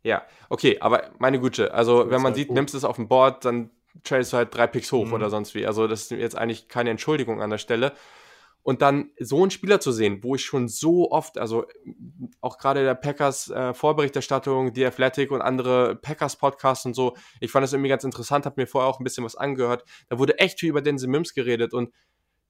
[0.02, 2.54] Ja, okay, aber meine Güte, also wenn man halt sieht, hoch.
[2.54, 3.70] Mims ist auf dem Board, dann
[4.04, 5.12] tradest du halt drei Picks hoch Mhm.
[5.12, 5.66] oder sonst wie.
[5.66, 7.92] Also das ist jetzt eigentlich keine Entschuldigung an der Stelle.
[8.64, 11.66] Und dann so einen Spieler zu sehen, wo ich schon so oft, also
[12.40, 17.50] auch gerade der Packers äh, Vorberichterstattung, die Athletic und andere Packers Podcasts und so, ich
[17.50, 19.84] fand das irgendwie ganz interessant, habe mir vorher auch ein bisschen was angehört.
[20.08, 21.92] Da wurde echt viel über Denzel Mims geredet und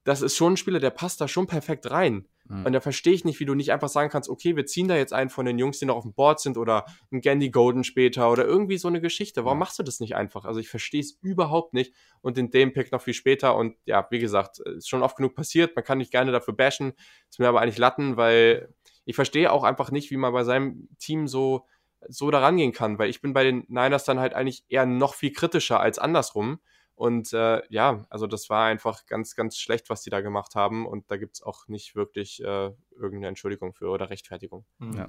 [0.05, 2.27] das ist schon ein Spieler, der passt da schon perfekt rein.
[2.49, 2.67] Mhm.
[2.67, 4.97] Und da verstehe ich nicht, wie du nicht einfach sagen kannst, okay, wir ziehen da
[4.97, 7.85] jetzt einen von den Jungs, die noch auf dem Board sind oder einen Gandy Golden
[7.85, 9.45] später oder irgendwie so eine Geschichte.
[9.45, 9.61] Warum Ja.
[9.61, 10.45] machst du das nicht einfach?
[10.45, 14.07] Also ich verstehe es überhaupt nicht und in dem Pick noch viel später und ja,
[14.11, 15.77] wie gesagt, ist schon oft genug passiert.
[15.77, 16.95] Man kann nicht gerne dafür bashen,
[17.31, 18.75] ist mir aber eigentlich Latten, weil
[19.05, 21.67] ich verstehe auch einfach nicht, wie man bei seinem Team so
[22.09, 25.15] so da rangehen kann, weil ich bin bei den Niners dann halt eigentlich eher noch
[25.15, 26.59] viel kritischer als andersrum.
[27.03, 30.87] Und äh, ja, also das war einfach ganz, ganz schlecht, was die da gemacht haben.
[30.87, 34.65] Und da gibt es auch nicht wirklich äh, irgendeine Entschuldigung für oder Rechtfertigung.
[34.79, 34.93] Mhm.
[34.93, 35.09] Ja.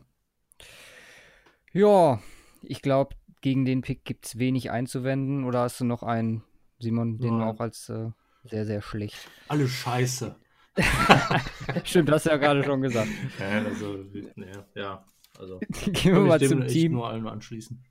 [1.72, 2.20] Ja,
[2.64, 5.44] ich glaube, gegen den Pick gibt es wenig einzuwenden.
[5.44, 6.44] Oder hast du noch einen,
[6.80, 7.48] Simon, den Nein.
[7.48, 8.10] auch als äh,
[8.44, 9.30] sehr, sehr schlecht.
[9.48, 10.36] Alle scheiße.
[11.84, 13.12] Stimmt, hast du ja gerade schon gesagt.
[13.40, 15.06] Ja, also, nee, ja,
[15.38, 15.60] also.
[15.86, 16.94] Gehen wir mal ich zum Team.
[16.94, 17.86] nur allen anschließen.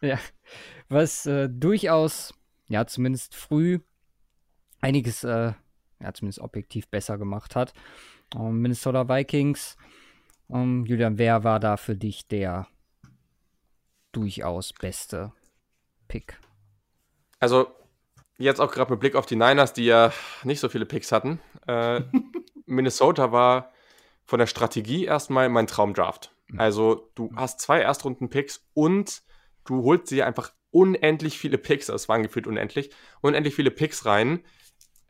[0.00, 0.18] Ja,
[0.88, 2.34] was äh, durchaus,
[2.68, 3.80] ja, zumindest früh
[4.80, 5.52] einiges, äh,
[6.00, 7.72] ja, zumindest objektiv besser gemacht hat.
[8.34, 9.76] Ähm, Minnesota Vikings.
[10.50, 12.66] Ähm, Julian, wer war da für dich der
[14.12, 15.32] durchaus beste
[16.08, 16.38] Pick?
[17.40, 17.68] Also
[18.38, 20.12] jetzt auch gerade mit Blick auf die Niners, die ja
[20.42, 21.40] nicht so viele Picks hatten.
[21.66, 22.02] Äh,
[22.66, 23.72] Minnesota war
[24.24, 26.34] von der Strategie erstmal mein Traumdraft.
[26.56, 29.22] Also du hast zwei Erstrunden-Picks und
[29.64, 34.44] du holst dir einfach unendlich viele Picks, das waren gefühlt unendlich, unendlich viele Picks rein.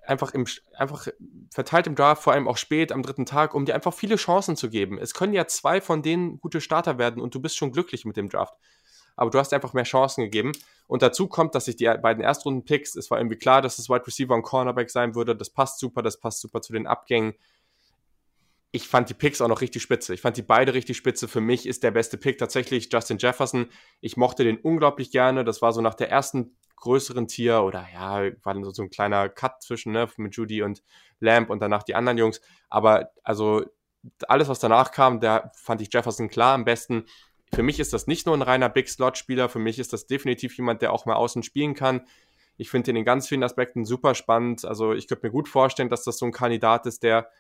[0.07, 0.45] Einfach, im,
[0.77, 1.09] einfach
[1.51, 4.55] verteilt im Draft, vor allem auch spät am dritten Tag, um dir einfach viele Chancen
[4.55, 4.99] zu geben.
[4.99, 8.19] Es können ja zwei von denen gute Starter werden und du bist schon glücklich mit
[8.19, 8.55] dem Draft.
[9.17, 10.53] Aber du hast einfach mehr Chancen gegeben.
[10.87, 14.07] Und dazu kommt, dass ich die beiden Erstrunden-Picks, es war irgendwie klar, dass es Wide
[14.07, 15.35] Receiver und Cornerback sein würde.
[15.35, 17.35] Das passt super, das passt super zu den Abgängen.
[18.75, 20.15] Ich fand die Picks auch noch richtig spitze.
[20.15, 21.29] Ich fand die beide richtig spitze.
[21.29, 23.69] Für mich ist der beste Pick tatsächlich Justin Jefferson.
[24.01, 25.45] Ich mochte den unglaublich gerne.
[25.45, 29.29] Das war so nach der ersten größeren Tier oder ja, war dann so, ein kleiner
[29.29, 30.83] Cut zwischen, ne, mit Judy und
[31.21, 32.41] Lamb und danach die anderen Jungs.
[32.69, 33.65] Aber also
[34.27, 37.05] alles, was danach kam, da fand ich Jefferson klar am besten.
[37.55, 40.83] Für mich ist das nicht nur ein reiner Big-Slot-Spieler, für mich ist das definitiv jemand,
[40.83, 42.09] der auch mal außen spielen kann.
[42.57, 44.65] Ich finde ihn in ganz vielen Aspekten super spannend.
[44.65, 47.31] Also ich könnte mir gut vorstellen, dass das so ein Kandidat ist, der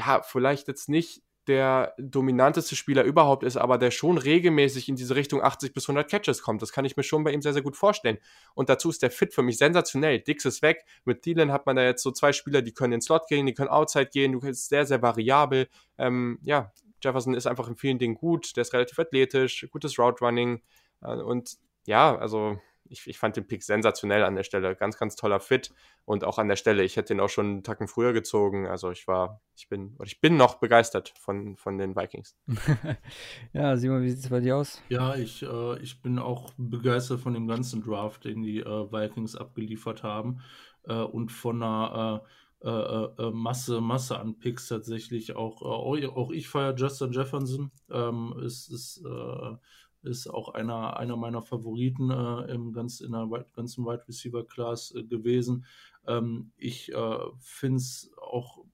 [0.00, 5.16] ja vielleicht jetzt nicht der dominanteste Spieler überhaupt ist, aber der schon regelmäßig in diese
[5.16, 6.62] Richtung 80 bis 100 Catches kommt.
[6.62, 8.18] Das kann ich mir schon bei ihm sehr, sehr gut vorstellen.
[8.54, 10.20] Und dazu ist der Fit für mich sensationell.
[10.20, 10.84] Dix ist weg.
[11.04, 13.46] Mit Thielen hat man da jetzt so zwei Spieler, die können in den Slot gehen,
[13.46, 14.32] die können Outside gehen.
[14.32, 15.68] Du bist sehr, sehr variabel.
[15.98, 16.72] Ähm, ja,
[17.02, 18.56] Jefferson ist einfach in vielen Dingen gut.
[18.56, 20.62] Der ist relativ athletisch, gutes Route Running.
[21.02, 22.60] Äh, und ja, also
[22.90, 24.74] ich, ich fand den Pick sensationell an der Stelle.
[24.74, 25.72] Ganz, ganz toller Fit.
[26.04, 28.66] Und auch an der Stelle, ich hätte den auch schon einen Tacken früher gezogen.
[28.66, 32.36] Also ich war, ich bin, oder ich bin noch begeistert von, von den Vikings.
[33.52, 34.82] ja, Simon, wie sieht es bei dir aus?
[34.88, 39.36] Ja, ich, äh, ich bin auch begeistert von dem ganzen Draft, den die äh, Vikings
[39.36, 40.40] abgeliefert haben
[40.84, 45.34] äh, und von einer äh, äh, äh, Masse, Masse an Picks tatsächlich.
[45.34, 47.70] Auch, äh, auch ich feiere Justin Jefferson.
[47.90, 49.56] Ähm, ist, ist, äh,
[50.02, 54.94] ist auch einer, einer meiner Favoriten äh, im ganz, in der ganzen Wide Receiver Class
[54.94, 55.66] äh, gewesen.
[56.06, 58.64] Ähm, ich äh, finde es auch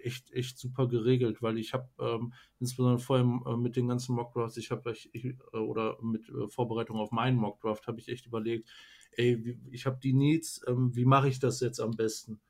[0.00, 4.56] echt, echt super geregelt, weil ich habe ähm, insbesondere vorher äh, mit den ganzen Mockdrafts,
[4.56, 8.26] ich habe ich, ich, äh, oder mit äh, Vorbereitung auf meinen Mockdraft, habe ich echt
[8.26, 8.70] überlegt,
[9.12, 12.40] ey, wie, ich habe die Needs, ähm, wie mache ich das jetzt am besten?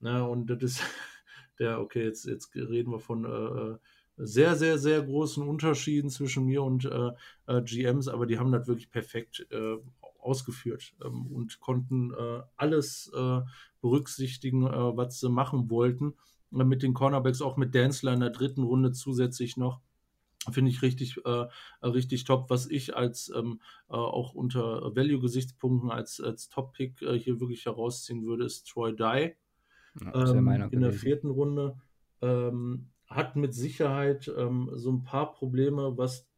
[0.00, 0.82] Ne, und das ist
[1.58, 3.78] der, okay, jetzt, jetzt reden wir von
[4.16, 7.10] sehr, sehr, sehr großen Unterschieden zwischen mir und äh,
[7.46, 9.76] äh, GMs, aber die haben das wirklich perfekt äh,
[10.20, 13.40] ausgeführt ähm, und konnten äh, alles äh,
[13.80, 16.14] berücksichtigen, äh, was sie machen wollten.
[16.50, 19.80] Mit den Cornerbacks, auch mit Danzler in der dritten Runde zusätzlich noch.
[20.50, 21.46] Finde ich richtig, äh,
[21.82, 27.64] richtig top, was ich als ähm, äh, auch unter Value-Gesichtspunkten als, als Top-Pick hier wirklich
[27.64, 29.34] herausziehen würde, ist Troy Dye
[30.00, 30.98] Ja, ähm, in der gewesen.
[30.98, 31.76] vierten Runde.
[32.20, 36.28] Ähm, hat mit Sicherheit ähm, so ein paar Probleme, was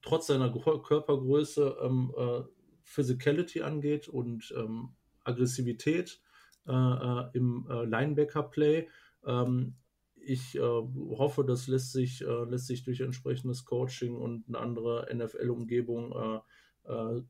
[0.00, 2.40] trotz seiner Körpergröße ähm, äh,
[2.84, 4.94] Physicality angeht und ähm,
[5.24, 6.20] Aggressivität
[6.66, 8.88] äh, äh, im äh, Linebacker-Play.
[9.26, 9.74] Ähm,
[10.16, 15.06] ich äh, hoffe, das lässt sich, äh, lässt sich durch entsprechendes Coaching und eine andere
[15.14, 16.42] NFL-Umgebung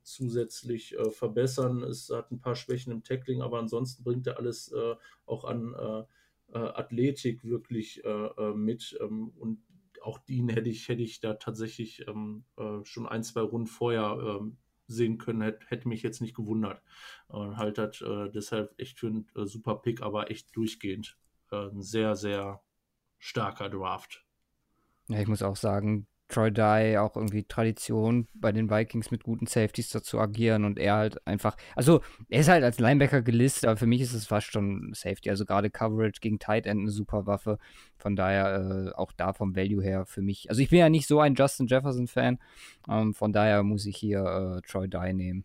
[0.05, 1.83] zusätzlich verbessern.
[1.83, 4.73] Es hat ein paar Schwächen im Tackling, aber ansonsten bringt er alles
[5.27, 5.75] auch an,
[6.59, 8.99] Athletik wirklich äh, mit.
[9.01, 9.63] Ähm, und
[10.03, 12.45] auch den hätte ich, hätte ich da tatsächlich ähm,
[12.85, 16.83] schon ein, zwei Runden vorher ähm, sehen können, hätte, hätte mich jetzt nicht gewundert.
[17.29, 18.03] Und halt hat
[18.35, 21.19] deshalb echt für einen super Pick, aber echt durchgehend.
[21.51, 22.63] ein sehr, sehr
[23.19, 24.25] starker Draft.
[25.09, 29.47] Ja, ich muss auch sagen, Troy Dye auch irgendwie Tradition bei den Vikings mit guten
[29.47, 33.77] Safeties dazu agieren und er halt einfach, also er ist halt als Linebacker gelistet, aber
[33.77, 37.27] für mich ist es fast schon Safety, also gerade Coverage gegen Tight End eine super
[37.27, 37.59] Waffe,
[37.99, 41.07] von daher äh, auch da vom Value her für mich, also ich bin ja nicht
[41.07, 42.39] so ein Justin Jefferson Fan,
[42.89, 45.45] ähm, von daher muss ich hier äh, Troy Dye nehmen.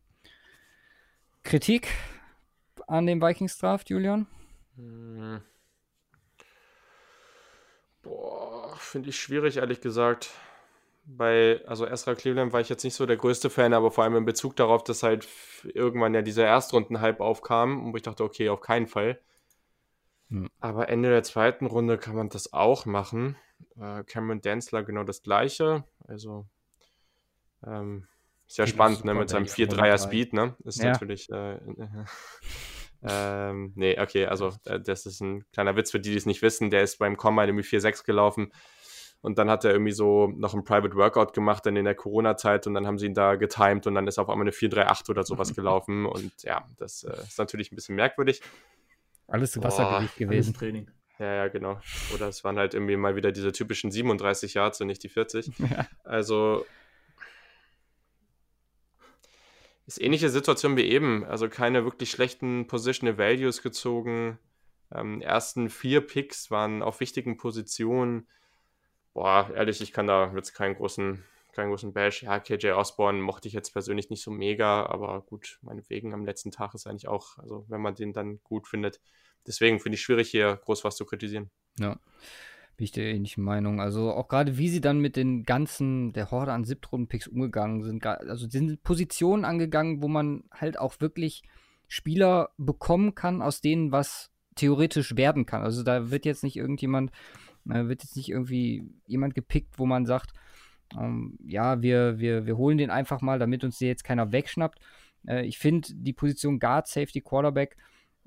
[1.43, 1.89] Kritik
[2.87, 4.27] an dem Vikings Draft, Julian?
[4.75, 5.41] Hm.
[8.01, 10.31] Boah, finde ich schwierig, ehrlich gesagt
[11.05, 14.15] bei, also Ezra Cleveland war ich jetzt nicht so der größte Fan, aber vor allem
[14.15, 15.27] in Bezug darauf, dass halt
[15.63, 19.19] irgendwann ja dieser Erstrunden-Hype aufkam, wo ich dachte, okay, auf keinen Fall.
[20.29, 20.49] Hm.
[20.59, 23.35] Aber Ende der zweiten Runde kann man das auch machen.
[23.79, 25.83] Äh, Cameron Densler genau das gleiche.
[26.07, 26.47] Also
[27.65, 28.07] ähm,
[28.47, 30.55] sehr spannend, ne, mit seinem 4-3er Speed, ne?
[30.63, 30.91] Ist ja.
[30.91, 31.29] natürlich.
[31.29, 31.59] Äh,
[33.03, 36.41] ähm, nee, okay, also äh, das ist ein kleiner Witz für die, die es nicht
[36.41, 36.71] wissen.
[36.71, 38.51] Der ist beim Combine irgendwie 4-6 gelaufen
[39.25, 42.67] und dann hat er irgendwie so noch ein Private Workout gemacht, dann in der Corona-Zeit
[42.67, 45.23] und dann haben sie ihn da getimed und dann ist auf einmal eine 438 oder
[45.23, 46.05] sowas gelaufen.
[46.05, 48.41] Und ja, das äh, ist natürlich ein bisschen merkwürdig.
[49.27, 50.53] Alles Wassergewicht gewesen.
[50.53, 50.91] Training.
[51.17, 51.79] Ja, ja, genau.
[52.13, 55.51] Oder es waren halt irgendwie mal wieder diese typischen 37 Yards und nicht die 40.
[55.59, 55.87] Ja.
[56.03, 56.63] Also
[59.87, 61.25] ist ähnliche Situation wie eben.
[61.25, 64.37] Also keine wirklich schlechten Positional Values gezogen.
[64.93, 68.27] Ähm, ersten vier Picks waren auf wichtigen Positionen
[69.15, 72.21] boah, ehrlich, ich kann da jetzt keinen großen, keinen großen Bash.
[72.21, 76.51] Ja, KJ Osborne mochte ich jetzt persönlich nicht so mega, aber gut, meinetwegen am letzten
[76.51, 78.99] Tag ist eigentlich auch, also wenn man den dann gut findet.
[79.47, 81.49] Deswegen finde ich schwierig, hier groß was zu kritisieren.
[81.79, 81.97] Ja.
[82.77, 83.79] Bin ich der ähnlichen Meinung.
[83.79, 88.05] Also auch gerade wie sie dann mit den ganzen, der Horde an Siebtrunden-Picks umgegangen sind.
[88.05, 91.43] Also sind Positionen angegangen, wo man halt auch wirklich
[91.87, 95.61] Spieler bekommen kann, aus denen was theoretisch werden kann.
[95.61, 97.11] Also da wird jetzt nicht irgendjemand
[97.69, 100.33] äh, wird jetzt nicht irgendwie jemand gepickt, wo man sagt,
[100.97, 104.79] ähm, ja, wir, wir, wir holen den einfach mal, damit uns jetzt keiner wegschnappt.
[105.27, 107.77] Äh, ich finde die Position Guard, Safety, Quarterback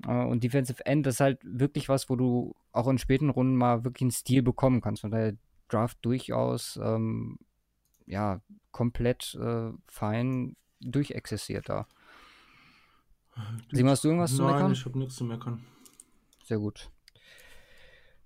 [0.05, 3.55] äh, und Defensive End, das ist halt wirklich was, wo du auch in späten Runden
[3.55, 5.01] mal wirklich einen Stil bekommen kannst.
[5.01, 5.35] Von daher
[5.67, 7.37] Draft durchaus ähm,
[8.05, 11.87] ja, komplett äh, fein durchexerziert da.
[13.71, 14.61] Simon, hast du irgendwas Nein, zu meckern?
[14.63, 15.65] Nein, ich habe nichts zu meckern.
[16.43, 16.89] Sehr gut.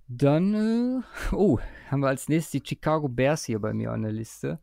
[0.07, 1.01] Dann,
[1.31, 4.59] äh, oh, haben wir als nächstes die Chicago Bears hier bei mir an der Liste.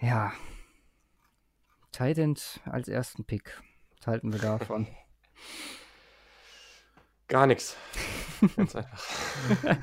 [0.00, 0.32] Ja.
[1.92, 3.60] Titan als ersten Pick.
[3.98, 4.86] Was halten wir davon?
[7.28, 7.76] Gar nichts.
[8.56, 9.02] Ganz einfach.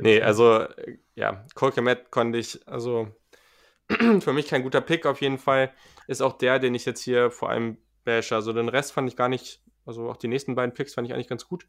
[0.00, 0.66] nee, also,
[1.14, 3.14] ja, Colquemet konnte ich, also,
[4.20, 5.72] für mich kein guter Pick auf jeden Fall.
[6.08, 8.32] Ist auch der, den ich jetzt hier vor allem bash.
[8.32, 11.14] Also, den Rest fand ich gar nicht, also auch die nächsten beiden Picks fand ich
[11.14, 11.66] eigentlich ganz gut.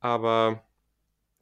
[0.00, 0.64] Aber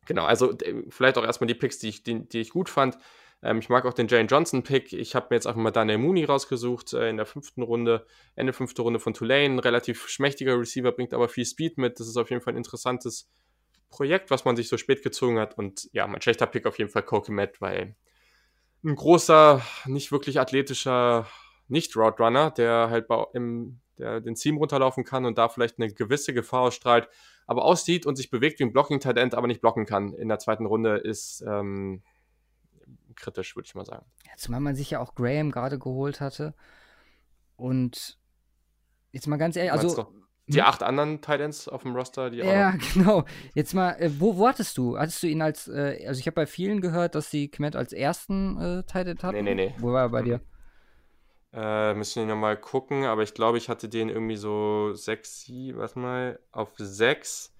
[0.07, 0.57] genau, also
[0.89, 2.99] vielleicht auch erstmal die Picks, die ich, die, die ich gut fand.
[3.43, 4.93] Ähm, ich mag auch den Jane Johnson-Pick.
[4.93, 8.53] Ich habe mir jetzt einfach mal Daniel Mooney rausgesucht äh, in der fünften Runde, Ende
[8.53, 9.63] fünfte Runde von Tulane.
[9.65, 12.01] Relativ schmächtiger Receiver, bringt aber viel Speed mit.
[12.01, 13.31] Das ist auf jeden Fall ein interessantes
[13.89, 15.57] Projekt, was man sich so spät gezogen hat.
[15.59, 17.95] Und ja, mein schlechter Pick auf jeden Fall Kokemet, weil
[18.85, 21.27] ein großer, nicht wirklich athletischer
[21.69, 26.63] Nicht-Roadrunner, der halt im, der den Seam runterlaufen kann und da vielleicht eine gewisse Gefahr
[26.63, 27.09] ausstrahlt,
[27.47, 30.67] aber aussieht und sich bewegt wie ein Blocking-Talent, aber nicht blocken kann in der zweiten
[30.67, 32.03] Runde, ist ähm,
[33.15, 34.05] kritisch, würde ich mal sagen.
[34.25, 36.55] Ja, zumal man sich ja auch Graham gerade geholt hatte.
[37.57, 38.19] Und
[39.13, 40.13] jetzt mal ganz ehrlich, also.
[40.49, 40.67] Die hm?
[40.67, 43.25] acht anderen Titans auf dem Roster, die Ja, genau.
[43.55, 44.97] Jetzt mal, äh, wo, wo hattest du?
[44.97, 47.93] Hattest du ihn als, äh, also ich habe bei vielen gehört, dass sie Kmet als
[47.93, 49.45] ersten äh, Titan hatten.
[49.45, 49.75] Nee, nee, nee.
[49.79, 50.41] Wo war er bei dir?
[51.53, 55.79] Äh, müssen wir nochmal gucken, aber ich glaube, ich hatte den irgendwie so 6, 7,
[55.79, 57.55] warte mal, auf 6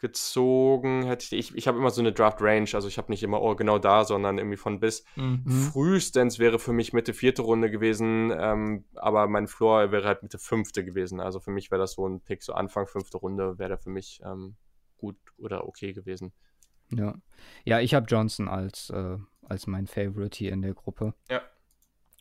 [0.00, 1.04] gezogen.
[1.04, 3.40] Hätte ich ich, ich habe immer so eine Draft Range, also ich habe nicht immer
[3.40, 5.04] oh, genau da, sondern irgendwie von bis.
[5.14, 5.44] Mhm.
[5.46, 10.38] Frühestens wäre für mich Mitte vierte Runde gewesen, ähm, aber mein Floor wäre halt Mitte
[10.38, 11.20] fünfte gewesen.
[11.20, 13.90] Also für mich wäre das so ein Pick, so Anfang fünfte Runde wäre da für
[13.90, 14.56] mich ähm,
[14.96, 16.32] gut oder okay gewesen.
[16.90, 17.14] Ja,
[17.64, 21.14] ja ich habe Johnson als, äh, als mein Favorite hier in der Gruppe.
[21.28, 21.42] Ja.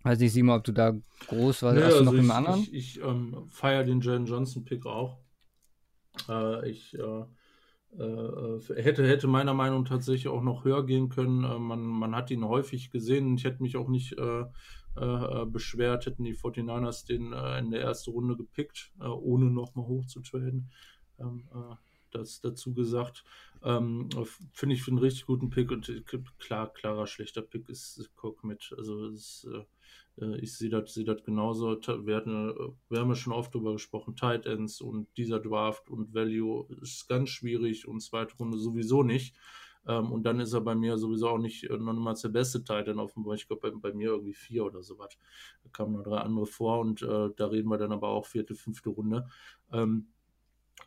[0.04, 0.94] Weiß nicht, Simon, ob du da
[1.28, 1.78] groß warst.
[1.78, 2.62] Nee, Hast du also noch ich, anderen?
[2.62, 5.20] Ich, ich ähm, feiere den Jalen Johnson-Pick auch.
[6.28, 7.26] Äh, ich äh,
[7.98, 11.44] äh, hätte, hätte meiner Meinung nach tatsächlich auch noch höher gehen können.
[11.44, 14.46] Äh, man, man hat ihn häufig gesehen und ich hätte mich auch nicht äh,
[14.96, 20.22] äh, beschwert, hätten die 49ers den in der ersten Runde gepickt, ohne nochmal hoch zu
[20.22, 20.72] traden.
[21.20, 21.48] Ähm,
[22.12, 23.24] das dazu gesagt.
[23.64, 24.10] Ähm,
[24.54, 25.92] Finde ich für einen richtig guten Pick und
[26.40, 28.74] klar, klarer schlechter Pick ist Cook mit.
[28.78, 29.48] Also ist,
[30.18, 31.78] äh, ich sehe das seh genauso.
[32.06, 32.54] Wir, hatten,
[32.90, 37.08] wir haben ja schon oft darüber gesprochen, Tight Ends und dieser Draft und Value ist
[37.08, 39.36] ganz schwierig und zweite Runde sowieso nicht.
[39.88, 42.64] Ähm, und dann ist er bei mir sowieso auch nicht äh, noch niemals der beste
[42.64, 43.36] Titan offenbar.
[43.36, 45.18] Ich glaube, bei, bei, mir irgendwie vier oder so was.
[45.64, 48.56] Da kamen noch drei andere vor und äh, da reden wir dann aber auch vierte,
[48.56, 49.28] fünfte Runde.
[49.72, 50.08] Ähm,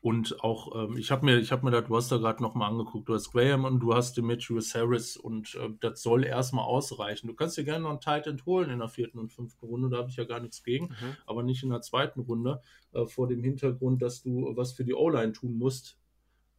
[0.01, 2.71] und auch, ähm, ich habe mir, ich habe mir das, du hast da gerade nochmal
[2.71, 7.29] angeguckt, du hast Graham und du hast Demetrius Harris und äh, das soll erstmal ausreichen.
[7.29, 9.99] Du kannst dir gerne noch einen Titan holen in der vierten und fünften Runde, da
[9.99, 11.17] habe ich ja gar nichts gegen, mhm.
[11.27, 12.61] aber nicht in der zweiten Runde,
[12.93, 15.99] äh, vor dem Hintergrund, dass du was für die O-Line tun musst,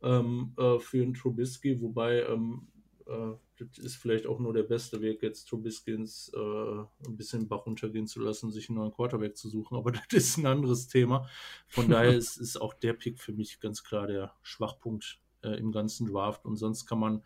[0.01, 2.67] ähm, äh, für einen Trubisky, wobei ähm,
[3.07, 7.65] äh, das ist vielleicht auch nur der beste Weg, jetzt Trubiskins äh, ein bisschen Bach
[7.65, 11.27] runtergehen zu lassen, sich einen neuen Quarterback zu suchen, aber das ist ein anderes Thema.
[11.67, 15.71] Von daher ist, ist auch der Pick für mich ganz klar der Schwachpunkt äh, im
[15.71, 17.23] ganzen Draft und sonst kann man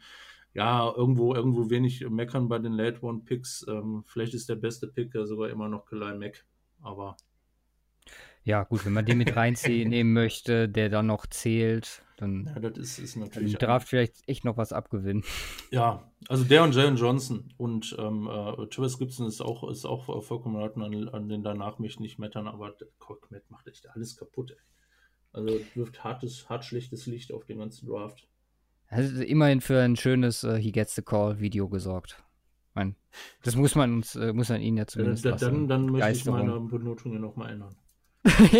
[0.53, 3.63] ja, irgendwo, irgendwo wenig meckern bei den Late One Picks.
[3.69, 6.45] Ähm, vielleicht ist der beste Pick ja sogar immer noch Kalai Mack,
[6.81, 7.15] aber.
[8.43, 12.77] Ja, gut, wenn man den mit reinnehmen möchte, der dann noch zählt, dann ja, das
[12.77, 13.53] ist, ist natürlich.
[13.53, 15.23] Im Draft vielleicht echt noch was abgewinnen.
[15.71, 20.23] Ja, also der und Jalen Johnson und ähm, äh, Travis Gibson ist auch, ist auch
[20.23, 24.15] vollkommen leiten, an, an den danach möchte ich nicht mettern, aber Colkmet macht echt alles
[24.15, 24.57] kaputt, ey.
[25.33, 28.27] Also wirft hartes, hart schlechtes Licht auf den ganzen Draft.
[28.87, 32.23] Also immerhin für ein schönes uh, He Gets the Call Video gesorgt.
[32.73, 32.95] Mein,
[33.43, 36.25] das muss man uns, äh, muss man ihn ja zumindest äh, Dann, dann möchte ich
[36.25, 37.75] meine Benotungen nochmal ändern.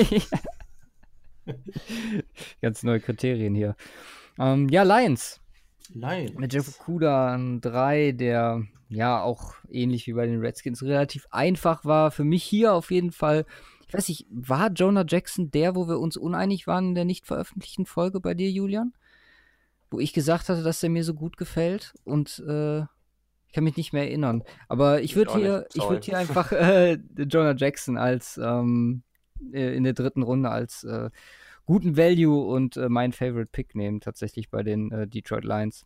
[2.61, 3.75] Ganz neue Kriterien hier.
[4.39, 5.41] Ähm, ja, Lions.
[5.93, 6.33] Lions.
[6.37, 11.85] Mit Jeff Kuda an 3, der ja auch ähnlich wie bei den Redskins relativ einfach
[11.85, 12.11] war.
[12.11, 13.45] Für mich hier auf jeden Fall.
[13.87, 17.25] Ich weiß nicht, war Jonah Jackson der, wo wir uns uneinig waren in der nicht
[17.25, 18.93] veröffentlichten Folge bei dir, Julian?
[19.89, 23.77] Wo ich gesagt hatte, dass er mir so gut gefällt und äh, ich kann mich
[23.77, 24.43] nicht mehr erinnern.
[24.67, 29.03] Aber ich würde hier, ich hier einfach äh, Jonah Jackson als ähm,
[29.53, 31.09] äh, in der dritten Runde als äh,
[31.67, 35.85] guten Value und äh, mein Favorite Pick nehmen, tatsächlich bei den äh, Detroit Lions.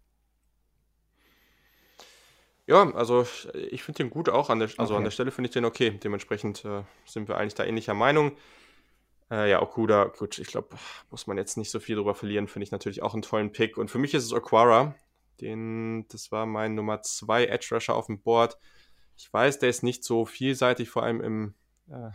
[2.67, 4.49] Ja, also ich finde den gut auch.
[4.49, 4.97] An der, also okay.
[4.97, 5.99] an der Stelle finde ich den okay.
[6.01, 8.31] Dementsprechend äh, sind wir eigentlich da ähnlicher Meinung.
[9.29, 10.69] Äh, ja, Okuda, gut, ich glaube,
[11.09, 12.47] muss man jetzt nicht so viel drüber verlieren.
[12.47, 13.77] Finde ich natürlich auch einen tollen Pick.
[13.77, 14.95] Und für mich ist es Aquara.
[15.41, 18.57] Den, das war mein Nummer 2 Edge Rusher auf dem Board.
[19.17, 21.55] Ich weiß, der ist nicht so vielseitig, vor allem im,
[21.89, 22.11] äh,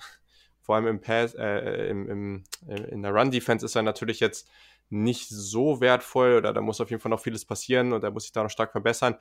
[0.66, 4.50] vor allem im Pass, äh, im, im, in der Run-Defense ist er natürlich jetzt
[4.90, 8.24] nicht so wertvoll oder da muss auf jeden Fall noch vieles passieren und er muss
[8.24, 9.14] sich da noch stark verbessern.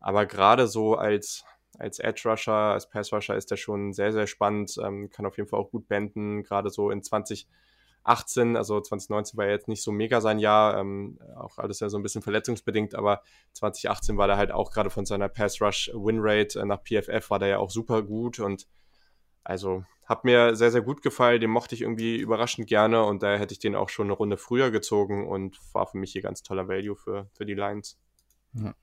[0.00, 1.46] Aber gerade so als,
[1.78, 5.38] als Edge Rusher, als Pass Rusher ist er schon sehr, sehr spannend, ähm, kann auf
[5.38, 9.82] jeden Fall auch gut benden, gerade so in 2018, also 2019 war ja jetzt nicht
[9.82, 13.22] so mega sein Jahr, ähm, auch alles ja so ein bisschen verletzungsbedingt, aber
[13.54, 17.30] 2018 war er halt auch gerade von seiner Pass Rush Win Rate äh, nach PFF
[17.30, 18.66] war der ja auch super gut und
[19.42, 21.40] also hat mir sehr, sehr gut gefallen.
[21.40, 24.36] Den mochte ich irgendwie überraschend gerne und daher hätte ich den auch schon eine Runde
[24.36, 27.98] früher gezogen und war für mich hier ganz toller Value für, für die Lions.
[28.54, 28.74] Ja.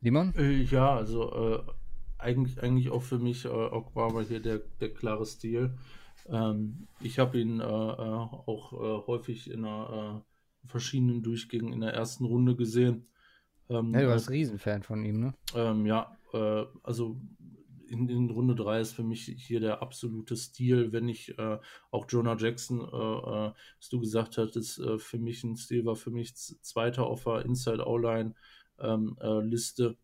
[0.00, 0.34] Simon?
[0.36, 1.62] Äh, ja, also äh,
[2.18, 5.76] eigentlich, eigentlich auch für mich äh, Okwama hier der, der klare Stil.
[6.28, 10.22] Ähm, ich habe ihn äh, äh auch äh, häufig in einer,
[10.64, 13.06] äh, verschiedenen Durchgängen in der ersten Runde gesehen.
[13.68, 15.34] Ähm, ja, du warst Riesenfan von ihm, ne?
[15.54, 16.16] Ähm, ja,
[16.84, 17.20] also
[17.90, 21.58] in, in, Runde 3 ist für mich hier der absolute Stil, wenn ich äh,
[21.90, 25.96] auch Jonah Jackson, äh, äh, was du gesagt hattest, äh, für mich ein Stil war
[25.96, 28.34] für mich zweiter auf der Inside O-Line
[28.78, 29.96] ähm, äh, Liste.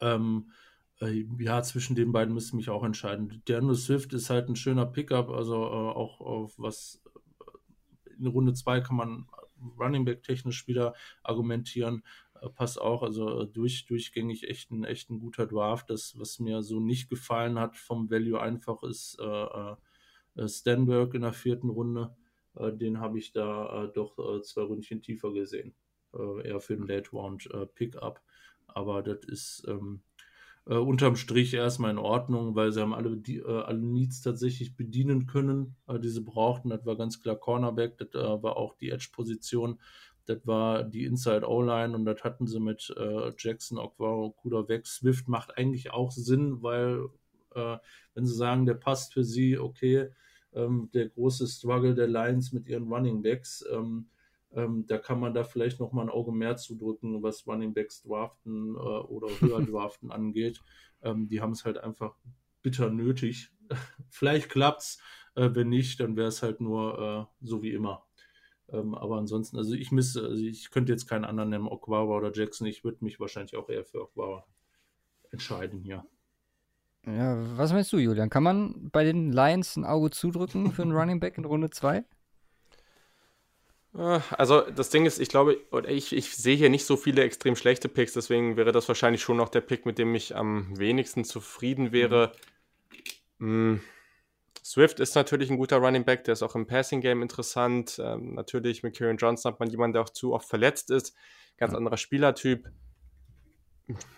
[0.00, 0.52] Ähm,
[1.00, 3.42] äh, ja, zwischen den beiden müsste ich mich auch entscheiden.
[3.48, 7.02] Andrew Swift ist halt ein schöner Pickup, also auch auf was
[8.18, 9.26] in Runde 2 kann man
[9.78, 12.02] Running Back technisch wieder argumentieren.
[12.42, 13.02] Äh, passt auch.
[13.02, 15.90] Also äh, durch, durchgängig echt ein, echt ein guter Draft.
[15.90, 19.24] Das, was mir so nicht gefallen hat vom Value einfach, ist äh,
[20.40, 22.14] äh, Stanberg in der vierten Runde.
[22.56, 25.74] Äh, den habe ich da äh, doch zwei Ründchen tiefer gesehen.
[26.44, 28.20] eher für den Late Round Pickup.
[28.66, 30.02] Aber das ist ähm,
[30.66, 35.76] unterm Strich erstmal in Ordnung, weil sie haben alle, die, alle Needs tatsächlich bedienen können,
[35.88, 36.68] die sie brauchten.
[36.68, 39.80] Das war ganz klar Cornerback, das war auch die Edge-Position
[40.26, 44.86] das war die Inside O-Line und das hatten sie mit äh, Jackson, Okwaro, Kuda weg.
[44.86, 47.08] Swift macht eigentlich auch Sinn, weil
[47.54, 47.78] äh,
[48.14, 50.10] wenn sie sagen, der passt für sie, okay,
[50.54, 54.06] ähm, der große Struggle der Lions mit ihren Running Backs, ähm,
[54.54, 58.02] ähm, da kann man da vielleicht noch mal ein Auge mehr zudrücken, was Running Backs
[58.02, 60.62] draften äh, oder höher draften angeht.
[61.02, 62.14] Ähm, die haben es halt einfach
[62.60, 63.50] bitter nötig.
[64.10, 65.00] vielleicht klappt's,
[65.34, 68.04] äh, wenn nicht, dann wäre es halt nur äh, so wie immer
[68.72, 72.32] Ähm, aber ansonsten, also ich müsste, also ich könnte jetzt keinen anderen nehmen, Okwawa oder
[72.32, 72.66] Jackson.
[72.66, 74.46] Ich würde mich wahrscheinlich auch eher für Okwawa
[75.30, 76.04] entscheiden, ja.
[77.06, 78.30] Ja, was meinst du, Julian?
[78.30, 82.04] Kann man bei den Lions ein Auge zudrücken für einen Running Back in Runde 2?
[83.94, 85.58] Äh, also das Ding ist, ich glaube,
[85.88, 89.36] ich, ich sehe hier nicht so viele extrem schlechte Picks, deswegen wäre das wahrscheinlich schon
[89.36, 92.32] noch der Pick, mit dem ich am wenigsten zufrieden wäre.
[93.38, 93.80] Mhm.
[94.64, 98.00] Swift ist natürlich ein guter Running Back, der ist auch im Passing Game interessant.
[98.02, 101.14] Ähm, natürlich mit Kieran Johnson hat man jemanden, der auch zu oft verletzt ist.
[101.56, 102.68] Ganz anderer Spielertyp.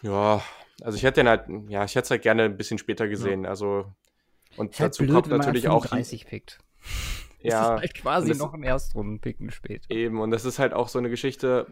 [0.02, 0.42] Ja,
[0.82, 3.44] also ich hätte den halt, ja, ich hätte es halt gerne ein bisschen später gesehen.
[3.44, 3.50] Ja.
[3.50, 3.86] Also
[4.56, 6.58] und halt dazu blöd, kommt natürlich auch 30 pickt.
[7.46, 9.84] Ja, das ist halt quasi das, noch ein Erstrunden-Picken spät.
[9.90, 11.66] Eben, und das ist halt auch so eine Geschichte.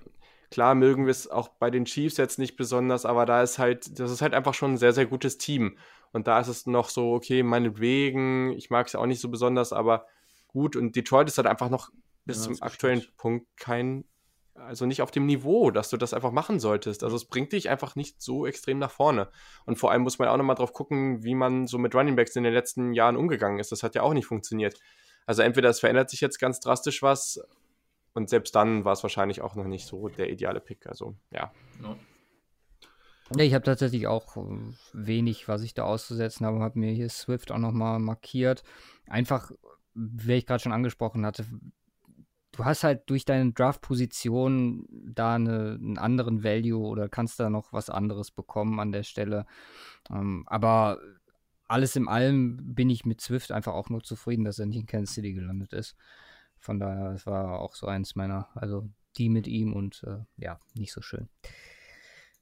[0.51, 3.99] Klar mögen wir es auch bei den Chiefs jetzt nicht besonders, aber da ist halt,
[3.99, 5.79] das ist halt einfach schon ein sehr, sehr gutes Team.
[6.13, 9.29] Und da ist es noch so, okay, meinetwegen, ich mag es ja auch nicht so
[9.29, 10.07] besonders, aber
[10.49, 10.77] gut.
[10.77, 11.91] Und Detroit ist halt einfach noch
[12.25, 13.17] bis ja, zum aktuellen stimmt.
[13.17, 14.05] Punkt kein,
[14.55, 17.03] also nicht auf dem Niveau, dass du das einfach machen solltest.
[17.03, 19.31] Also es bringt dich einfach nicht so extrem nach vorne.
[19.65, 22.45] Und vor allem muss man auch nochmal drauf gucken, wie man so mit Runningbacks in
[22.45, 23.73] den letzten Jahren umgegangen ist.
[23.73, 24.79] Das hat ja auch nicht funktioniert.
[25.27, 27.41] Also entweder es verändert sich jetzt ganz drastisch was
[28.15, 30.87] und selbst dann war es wahrscheinlich auch noch nicht so der ideale Pick.
[30.87, 31.53] Also ja.
[31.83, 31.97] ja.
[33.37, 34.41] Ja, ich habe tatsächlich auch äh,
[34.93, 38.63] wenig, was ich da auszusetzen habe, habe mir hier Swift auch nochmal markiert.
[39.07, 39.53] Einfach,
[39.95, 41.47] wie ich gerade schon angesprochen hatte,
[42.53, 47.73] du hast halt durch deine Draft-Position da eine, einen anderen Value oder kannst da noch
[47.73, 49.47] was anderes bekommen an der Stelle.
[50.11, 50.99] Ähm, aber
[51.67, 54.87] alles in allem bin ich mit Swift einfach auch nur zufrieden, dass er nicht in
[54.87, 55.97] Kansas City gelandet ist.
[56.59, 60.61] Von daher, das war auch so eins meiner, also die mit ihm und äh, ja,
[60.75, 61.29] nicht so schön.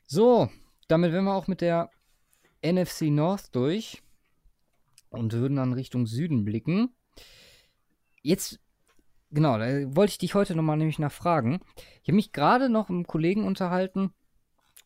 [0.06, 0.50] So,
[0.90, 1.90] damit wären wir auch mit der
[2.64, 4.02] NFC North durch
[5.10, 6.90] und würden dann Richtung Süden blicken.
[8.22, 8.60] Jetzt,
[9.30, 11.60] genau, da wollte ich dich heute nochmal nämlich nachfragen.
[12.02, 14.12] Ich habe mich gerade noch mit einem Kollegen unterhalten,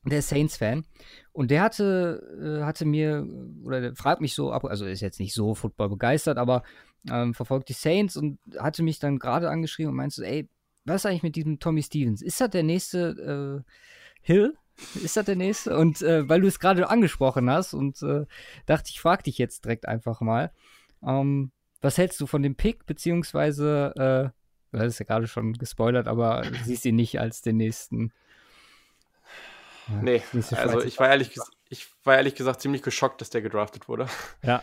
[0.04, 0.84] der Saints-Fan,
[1.32, 3.26] und der hatte, äh, hatte mir,
[3.62, 6.62] oder der fragt mich so ab, also ist jetzt nicht so Football begeistert, aber
[7.10, 10.48] ähm, verfolgt die Saints und hatte mich dann gerade angeschrieben und meinte so, ey,
[10.84, 12.20] was ist eigentlich mit diesem Tommy Stevens?
[12.20, 13.72] Ist das der nächste äh,
[14.20, 14.54] Hill?
[15.02, 15.76] Ist das der nächste?
[15.76, 18.26] Und äh, weil du es gerade angesprochen hast und äh,
[18.66, 20.52] dachte, ich frage dich jetzt direkt einfach mal.
[21.06, 26.08] Ähm, was hältst du von dem Pick, beziehungsweise, äh, du hast ja gerade schon gespoilert,
[26.08, 28.12] aber siehst ihn nicht als den nächsten?
[29.88, 33.88] Ja, nee, also ich war, ehrlich, ich war ehrlich gesagt ziemlich geschockt, dass der gedraftet
[33.88, 34.06] wurde.
[34.42, 34.62] Ja.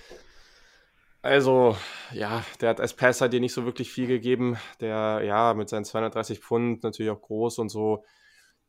[1.22, 1.78] Also,
[2.12, 4.57] ja, der hat als Passer dir nicht so wirklich viel gegeben.
[4.80, 8.03] Der, ja, mit seinen 230 Pfund natürlich auch groß und so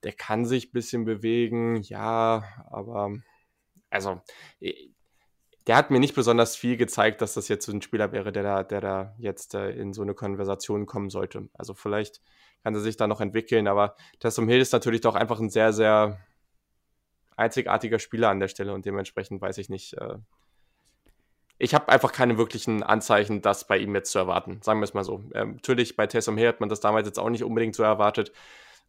[0.04, 3.12] der kann sich ein bisschen bewegen, ja, aber
[3.90, 4.20] also
[5.66, 8.42] der hat mir nicht besonders viel gezeigt, dass das jetzt so ein Spieler wäre, der
[8.42, 11.48] da, der da jetzt äh, in so eine Konversation kommen sollte.
[11.54, 12.20] Also vielleicht
[12.62, 15.72] kann er sich da noch entwickeln, aber Tessom Hill ist natürlich doch einfach ein sehr,
[15.72, 16.18] sehr
[17.36, 19.94] einzigartiger Spieler an der Stelle und dementsprechend weiß ich nicht.
[19.94, 20.18] Äh,
[21.58, 24.60] ich habe einfach keine wirklichen Anzeichen, das bei ihm jetzt zu erwarten.
[24.62, 25.22] Sagen wir es mal so.
[25.32, 28.32] Ähm, natürlich, bei Tessom Hill hat man das damals jetzt auch nicht unbedingt so erwartet.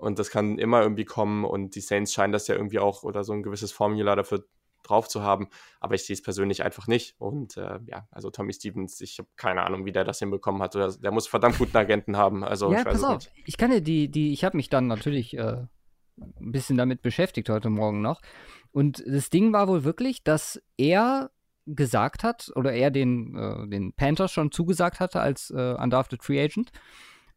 [0.03, 3.23] Und das kann immer irgendwie kommen und die Saints scheinen das ja irgendwie auch oder
[3.23, 4.45] so ein gewisses Formular dafür
[4.83, 5.47] drauf zu haben.
[5.79, 7.15] Aber ich sehe es persönlich einfach nicht.
[7.19, 10.75] Und äh, ja, also Tommy Stevens, ich habe keine Ahnung, wie der das hinbekommen hat.
[10.75, 12.43] Der, der muss verdammt guten Agenten haben.
[12.43, 13.29] Also, ja, ich pass auf.
[13.45, 15.65] Ich kann ja die, die, ich habe mich dann natürlich äh,
[16.17, 18.19] ein bisschen damit beschäftigt heute Morgen noch.
[18.73, 21.31] Und das Ding war wohl wirklich, dass er
[21.65, 26.43] gesagt hat, oder er den, äh, den Panthers schon zugesagt hatte als äh, Undrafted Free
[26.43, 26.71] Agent,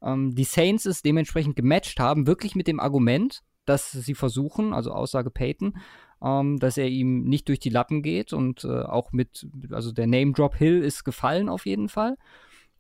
[0.03, 4.93] ähm, die Saints es dementsprechend gematcht haben, wirklich mit dem Argument, dass sie versuchen, also
[4.93, 5.75] Aussage Peyton,
[6.23, 10.07] ähm, dass er ihm nicht durch die Lappen geht und äh, auch mit, also der
[10.07, 12.17] Name Drop Hill ist gefallen auf jeden Fall.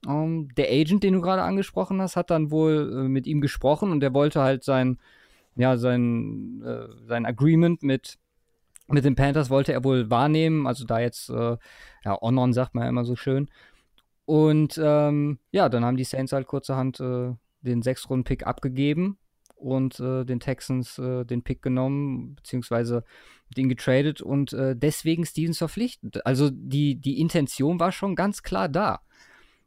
[0.06, 3.90] Ähm, der Agent, den du gerade angesprochen hast, hat dann wohl äh, mit ihm gesprochen
[3.90, 4.98] und der wollte halt sein,
[5.56, 8.18] ja, sein, äh, sein Agreement mit,
[8.88, 10.66] mit den Panthers wollte er wohl wahrnehmen.
[10.66, 11.56] Also da jetzt, äh,
[12.04, 13.48] ja, on-on sagt man ja immer so schön.
[14.26, 19.18] Und ähm, ja, dann haben die Saints halt kurzerhand äh, den Sechs-Runden-Pick abgegeben
[19.54, 23.04] und äh, den Texans äh, den Pick genommen, beziehungsweise
[23.56, 26.26] den getradet und äh, deswegen Stevens verpflichtet.
[26.26, 29.00] Also die, die Intention war schon ganz klar da.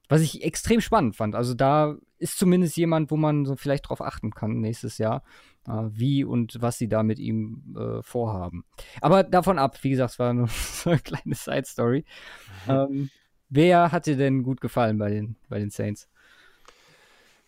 [0.09, 1.35] Was ich extrem spannend fand.
[1.35, 5.23] Also da ist zumindest jemand, wo man so vielleicht drauf achten kann nächstes Jahr,
[5.67, 8.65] äh, wie und was sie da mit ihm äh, vorhaben.
[9.01, 12.03] Aber davon ab, wie gesagt, es war nur so eine kleine Side-Story.
[12.65, 12.71] Mhm.
[12.71, 13.09] Ähm,
[13.49, 16.07] Wer hat dir denn gut gefallen bei den, bei den Saints?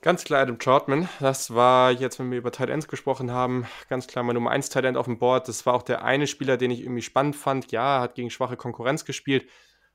[0.02, 1.08] Ganz klar Adam Troutman.
[1.20, 4.70] Das war jetzt, wenn wir über Tight Ends gesprochen haben, ganz klar mein Nummer 1
[4.70, 5.48] Tight End auf dem Board.
[5.48, 7.72] Das war auch der eine Spieler, den ich irgendwie spannend fand.
[7.72, 9.48] Ja, hat gegen schwache Konkurrenz gespielt,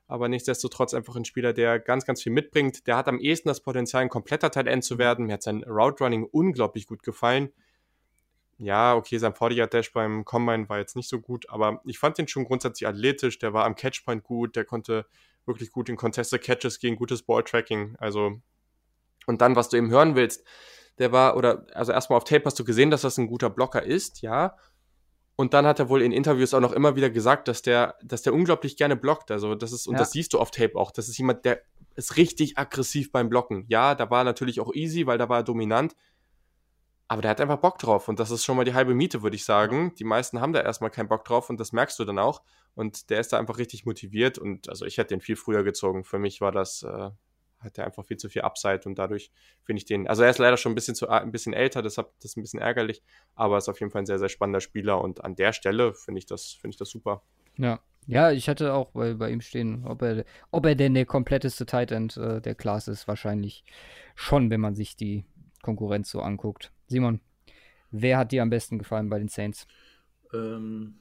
[0.07, 2.87] aber nichtsdestotrotz einfach ein Spieler, der ganz, ganz viel mitbringt.
[2.87, 5.27] Der hat am ehesten das Potenzial, ein kompletter Tight zu werden.
[5.27, 7.51] Mir hat sein Route Running unglaublich gut gefallen.
[8.59, 12.17] Ja, okay, sein 40 Dash beim Combine war jetzt nicht so gut, aber ich fand
[12.21, 13.41] ihn schon grundsätzlich athletisch.
[13.41, 15.05] Der war am Catchpoint gut, der konnte
[15.47, 17.97] wirklich gut in Contested Catches gehen, gutes Balltracking.
[17.99, 18.41] Also,
[19.27, 20.45] und dann, was du eben hören willst,
[20.99, 23.83] der war, oder, also erstmal auf Tape hast du gesehen, dass das ein guter Blocker
[23.83, 24.57] ist, ja.
[25.39, 28.23] Und dann hat er wohl in Interviews auch noch immer wieder gesagt, dass der, dass
[28.23, 29.31] der unglaublich gerne blockt.
[29.31, 29.99] Also das ist, und ja.
[29.99, 30.91] das siehst du auf Tape auch.
[30.91, 31.61] Das ist jemand, der
[31.95, 33.67] ist richtig aggressiv beim Blocken.
[33.69, 35.95] Ja, da war natürlich auch easy, weil da war er dominant.
[37.09, 38.09] Aber der hat einfach Bock drauf.
[38.09, 39.95] Und das ist schon mal die halbe Miete, würde ich sagen.
[39.95, 42.43] Die meisten haben da erstmal keinen Bock drauf und das merkst du dann auch.
[42.75, 44.39] Und der ist da einfach richtig motiviert.
[44.39, 46.03] Und also ich hätte den viel früher gezogen.
[46.03, 47.11] Für mich war das, äh,
[47.61, 49.31] hat er einfach viel zu viel Upside und dadurch
[49.63, 52.13] finde ich den, also er ist leider schon ein bisschen zu, ein bisschen älter, deshalb
[52.21, 53.03] das ist ein bisschen ärgerlich,
[53.35, 56.19] aber ist auf jeden Fall ein sehr, sehr spannender Spieler und an der Stelle finde
[56.19, 57.23] ich das, finde ich das super.
[57.57, 57.81] Ja.
[58.09, 61.67] Ja, ich hatte auch bei, bei ihm stehen, ob er, ob er denn der kompletteste
[61.67, 63.65] Tight End äh, der Klasse ist, wahrscheinlich
[64.15, 65.25] schon, wenn man sich die
[65.61, 66.71] Konkurrenz so anguckt.
[66.87, 67.21] Simon,
[67.91, 69.67] wer hat dir am besten gefallen bei den Saints?
[70.33, 70.95] Ähm,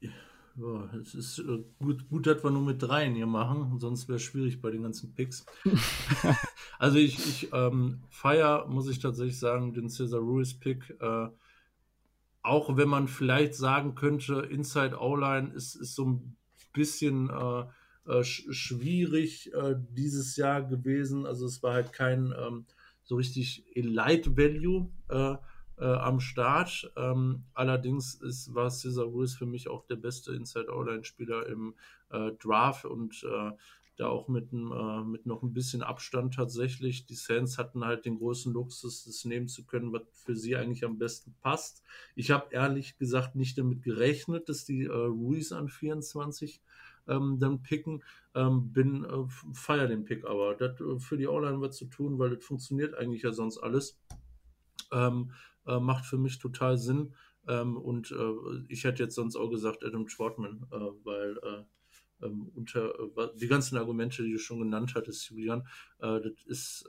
[0.00, 4.16] ja, es ist äh, gut, gut, dass wir nur mit dreien hier machen, sonst wäre
[4.16, 5.44] es schwierig bei den ganzen Picks.
[6.78, 10.96] also ich, ich ähm, feier, muss ich tatsächlich sagen, den Cesar Ruiz Pick.
[11.00, 11.28] Äh,
[12.42, 16.36] auch wenn man vielleicht sagen könnte, Inside O-Line ist, ist so ein
[16.72, 17.64] bisschen äh,
[18.06, 21.26] äh, schwierig äh, dieses Jahr gewesen.
[21.26, 22.66] Also es war halt kein ähm,
[23.04, 24.90] so richtig Elite Value.
[25.08, 25.36] Äh,
[25.78, 26.92] äh, am Start.
[26.96, 31.74] Ähm, allerdings ist, war Cesar Ruiz für mich auch der beste Inside-O-Line-Spieler im
[32.10, 33.50] äh, Draft und äh,
[33.96, 37.06] da auch mit, äh, mit noch ein bisschen Abstand tatsächlich.
[37.06, 40.84] Die Saints hatten halt den großen Luxus, das nehmen zu können, was für sie eigentlich
[40.84, 41.82] am besten passt.
[42.16, 46.60] Ich habe ehrlich gesagt nicht damit gerechnet, dass die äh, Ruiz an 24
[47.08, 48.02] ähm, dann picken.
[48.34, 50.54] Ähm, bin, äh, feier den Pick aber.
[50.54, 53.98] Das äh, für die O-Line was zu tun, weil das funktioniert eigentlich ja sonst alles.
[54.92, 55.32] Ähm,
[55.66, 57.14] äh, macht für mich total Sinn.
[57.46, 62.50] Ähm, und äh, ich hätte jetzt sonst auch gesagt Adam Trotman, äh, weil äh, ähm,
[62.54, 62.94] unter
[63.34, 65.66] die ganzen Argumente, die du schon genannt hattest, Julian,
[65.98, 66.88] das ist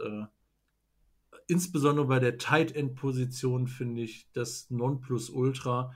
[1.47, 5.91] insbesondere bei der Tight End Position finde ich das Nonplusultra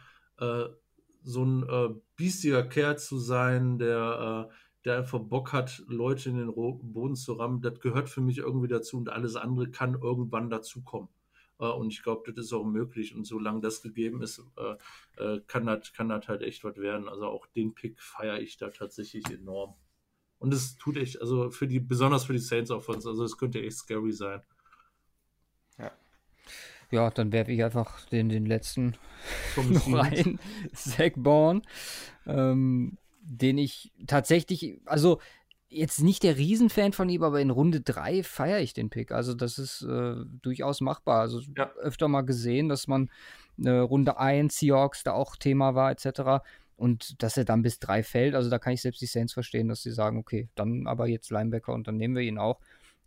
[1.23, 4.49] so ein biestiger Kerl zu sein, der
[4.85, 8.69] der einfach Bock hat, Leute in den Boden zu rammen, das gehört für mich irgendwie
[8.69, 11.09] dazu und alles andere kann irgendwann dazukommen.
[11.59, 13.15] Äh, und ich glaube, das ist auch möglich.
[13.15, 17.09] Und solange das gegeben ist, äh, äh, kann das kann das halt echt was werden.
[17.09, 19.75] Also auch den Pick feiere ich da tatsächlich enorm.
[20.39, 23.37] Und es tut echt, also für die, besonders für die Saints of uns, also es
[23.37, 24.41] könnte echt scary sein.
[26.91, 27.09] Ja.
[27.09, 28.95] Dann werfe ich einfach den, den letzten
[29.69, 30.39] noch rein.
[30.73, 31.61] Zach Bourne,
[32.25, 35.19] ähm, den ich tatsächlich, also
[35.69, 39.11] jetzt nicht der Riesenfan von ihm, aber in Runde 3 feiere ich den Pick.
[39.11, 41.21] Also das ist äh, durchaus machbar.
[41.21, 41.71] Also ja.
[41.81, 43.09] öfter mal gesehen, dass man
[43.63, 46.43] äh, Runde 1 Seahawks da auch Thema war etc.
[46.75, 49.67] Und dass er dann bis 3 fällt, also da kann ich selbst die Saints verstehen,
[49.67, 52.59] dass sie sagen, okay, dann aber jetzt Linebacker und dann nehmen wir ihn auch.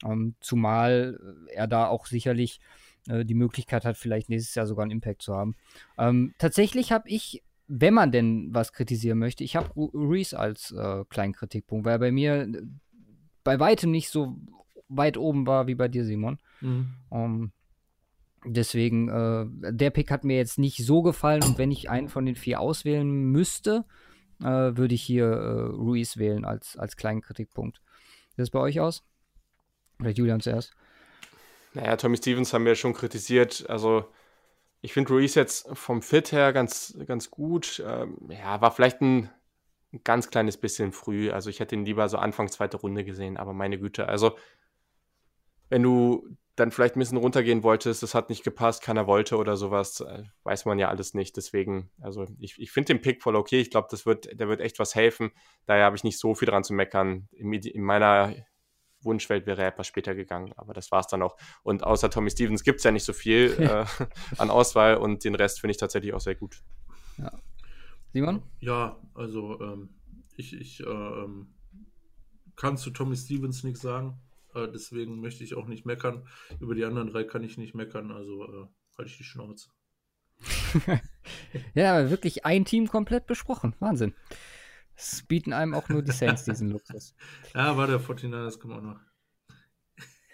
[0.05, 1.18] Ähm, zumal
[1.49, 2.61] er da auch sicherlich
[3.09, 5.55] äh, die Möglichkeit hat, vielleicht nächstes Jahr sogar einen Impact zu haben.
[5.99, 7.43] Ähm, tatsächlich habe ich
[7.75, 11.99] wenn man denn was kritisieren möchte, ich habe Reese als äh, kleinen Kritikpunkt, weil er
[11.99, 12.63] bei mir äh,
[13.45, 14.37] bei weitem nicht so
[14.89, 16.39] weit oben war wie bei dir, Simon.
[16.61, 16.95] Mhm.
[17.09, 17.53] Um, ähm,
[18.45, 22.27] deswegen, äh, der Pick hat mir jetzt nicht so gefallen und wenn ich einen von
[22.27, 23.85] den vier auswählen müsste,
[24.41, 27.81] äh, würde ich hier äh, Ruiz wählen als, als kleinen Kritikpunkt.
[28.31, 29.03] Sieht das bei euch aus?
[29.99, 30.75] Vielleicht Julian zuerst.
[31.75, 33.64] Naja, Tommy Stevens haben wir schon kritisiert.
[33.68, 34.05] Also
[34.83, 37.82] ich finde Ruiz jetzt vom Fit her ganz, ganz gut.
[37.86, 39.31] Ähm, ja, war vielleicht ein,
[39.93, 41.31] ein, ganz kleines bisschen früh.
[41.31, 44.09] Also ich hätte ihn lieber so Anfang zweite Runde gesehen, aber meine Güte.
[44.09, 44.36] Also,
[45.70, 49.57] wenn du dann vielleicht ein bisschen runtergehen wolltest, das hat nicht gepasst, keiner wollte oder
[49.57, 51.36] sowas, äh, weiß man ja alles nicht.
[51.36, 53.61] Deswegen, also ich, ich finde den Pick voll okay.
[53.61, 55.31] Ich glaube, das wird, der wird echt was helfen.
[55.65, 57.28] Daher habe ich nicht so viel dran zu meckern.
[57.32, 58.35] In, in meiner
[59.05, 61.37] Wunschwelt wäre er etwas später gegangen, aber das war es dann auch.
[61.62, 63.85] Und außer Tommy Stevens gibt es ja nicht so viel äh,
[64.39, 66.62] an Auswahl und den Rest finde ich tatsächlich auch sehr gut.
[67.19, 67.33] Ja.
[68.12, 68.43] Simon?
[68.61, 69.89] Ja, also ähm,
[70.37, 71.55] ich, ich äh, ähm,
[72.57, 74.20] kann zu Tommy Stevens nichts sagen,
[74.55, 76.27] äh, deswegen möchte ich auch nicht meckern.
[76.61, 78.66] Über die anderen drei kann ich nicht meckern, also äh,
[78.99, 79.70] halte ich die Schnauze.
[81.74, 83.74] ja, wirklich ein Team komplett besprochen.
[83.79, 84.15] Wahnsinn.
[84.97, 87.14] Es bieten einem auch nur die Saints diesen Luxus.
[87.55, 89.01] Ja, war der 49ers kommt auch noch.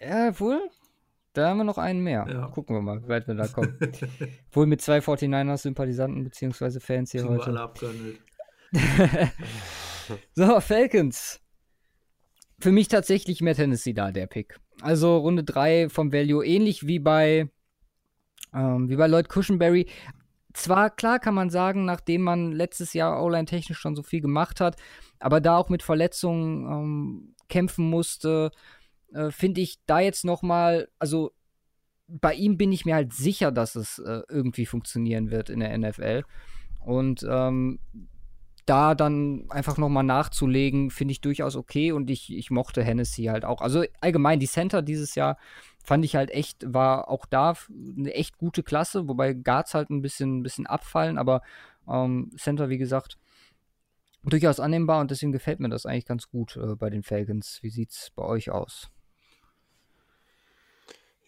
[0.00, 0.60] Ja, wohl.
[1.32, 2.26] Da haben wir noch einen mehr.
[2.28, 2.46] Ja.
[2.48, 3.78] Gucken wir mal, wie weit wir da kommen.
[4.52, 6.80] wohl mit zwei 49ers-Sympathisanten bzw.
[6.80, 7.46] Fans hier Sind heute.
[7.46, 8.20] alle abgehandelt.
[10.34, 11.40] so, Falcons.
[12.58, 14.58] für mich tatsächlich mehr Tennessee da, der Pick.
[14.80, 17.48] Also Runde 3 vom Value, ähnlich wie bei,
[18.52, 19.86] ähm, wie bei Lloyd Cushenberry.
[20.58, 24.60] Zwar, klar kann man sagen, nachdem man letztes Jahr O-Line technisch schon so viel gemacht
[24.60, 24.74] hat,
[25.20, 28.50] aber da auch mit Verletzungen ähm, kämpfen musste,
[29.14, 31.30] äh, finde ich da jetzt noch mal, also
[32.08, 35.78] bei ihm bin ich mir halt sicher, dass es äh, irgendwie funktionieren wird in der
[35.78, 36.24] NFL.
[36.80, 37.78] Und ähm,
[38.68, 43.44] da dann einfach nochmal nachzulegen, finde ich durchaus okay und ich, ich mochte Hennessy halt
[43.44, 43.60] auch.
[43.60, 45.38] Also allgemein, die Center dieses Jahr
[45.82, 47.54] fand ich halt echt, war auch da
[47.96, 51.42] eine echt gute Klasse, wobei Guards halt ein bisschen, bisschen abfallen, aber
[51.88, 53.18] ähm, Center, wie gesagt,
[54.22, 57.60] durchaus annehmbar und deswegen gefällt mir das eigentlich ganz gut äh, bei den Falcons.
[57.62, 58.90] Wie sieht es bei euch aus?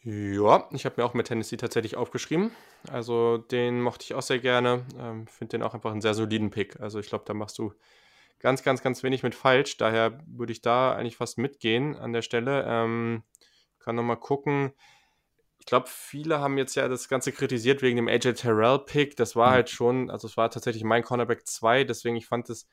[0.02, 2.52] Ja, ich habe mir auch mit Tennessee tatsächlich aufgeschrieben.
[2.90, 4.86] Also den mochte ich auch sehr gerne.
[4.98, 6.80] Ähm, Finde den auch einfach einen sehr soliden Pick.
[6.80, 7.74] Also ich glaube, da machst du
[8.38, 9.76] ganz, ganz, ganz wenig mit falsch.
[9.76, 12.64] Daher würde ich da eigentlich fast mitgehen an der Stelle.
[12.66, 13.24] Ähm,
[13.78, 14.72] kann nochmal gucken.
[15.58, 19.16] Ich glaube, viele haben jetzt ja das Ganze kritisiert wegen dem AJ Terrell-Pick.
[19.16, 19.52] Das war mhm.
[19.52, 22.66] halt schon, also es war tatsächlich mein Cornerback 2, deswegen ich fand es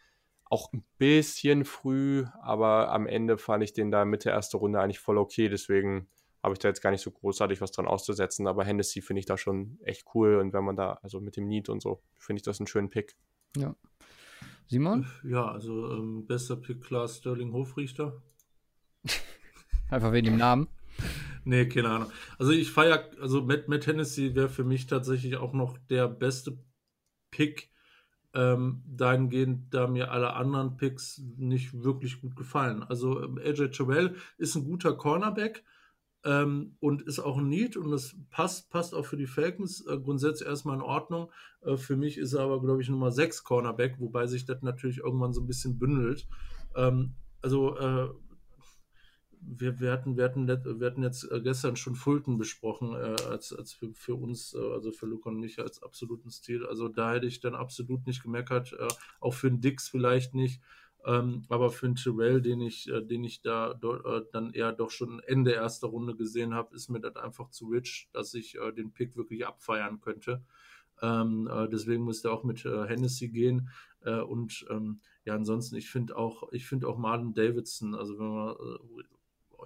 [0.45, 4.99] auch ein bisschen früh, aber am Ende fand ich den da Mitte erste Runde eigentlich
[4.99, 5.49] voll okay.
[5.49, 6.07] Deswegen
[6.48, 9.26] habe ich da jetzt gar nicht so großartig was dran auszusetzen, aber Hennessy finde ich
[9.26, 12.40] da schon echt cool und wenn man da, also mit dem Need und so, finde
[12.40, 13.18] ich das einen schönen Pick.
[13.57, 13.76] Ja.
[14.68, 15.06] Simon?
[15.24, 18.22] Ja, also ähm, bester Pick klar Sterling Hofrichter.
[19.90, 20.68] Einfach wegen dem Namen.
[21.44, 22.11] Nee, keine Ahnung.
[22.40, 26.57] Also ich feiere, also Matt, Matt Hennessy wäre für mich tatsächlich auch noch der beste
[27.32, 27.69] Pick,
[28.34, 32.84] ähm, dahingehend, da mir alle anderen Picks nicht wirklich gut gefallen.
[32.84, 35.64] Also ähm, AJ Terrell ist ein guter Cornerback,
[36.23, 39.98] ähm, und ist auch ein Need und das passt, passt auch für die Falcons äh,
[39.98, 41.31] grundsätzlich erstmal in Ordnung.
[41.61, 44.98] Äh, für mich ist er aber, glaube ich, Nummer 6 Cornerback, wobei sich das natürlich
[44.98, 46.27] irgendwann so ein bisschen bündelt.
[46.76, 48.10] Ähm, also, äh,
[49.39, 53.53] wir, wir, hatten, wir, hatten, wir hatten jetzt äh, gestern schon Fulton besprochen, äh, als,
[53.53, 56.65] als für, für uns, äh, also für Luke und mich als absoluten Stil.
[56.65, 58.76] Also, da hätte ich dann absolut nicht gemeckert,
[59.22, 60.61] auch für den Dix vielleicht nicht.
[61.06, 64.90] Ähm, aber für einen Terrell, den ich, äh, den ich da äh, dann eher doch
[64.90, 68.72] schon Ende erster Runde gesehen habe, ist mir das einfach zu rich, dass ich äh,
[68.74, 70.44] den Pick wirklich abfeiern könnte.
[71.02, 73.69] Ähm, äh, deswegen musste er auch mit äh, Hennessy gehen.
[74.02, 78.28] Äh, und ähm, ja, ansonsten, ich finde auch, ich finde auch Marlon Davidson, also wenn
[78.28, 78.56] man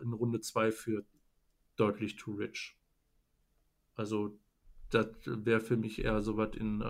[0.02, 1.06] in Runde 2 führt,
[1.76, 2.78] deutlich too rich.
[3.96, 4.38] Also
[4.90, 6.82] das wäre für mich eher so was in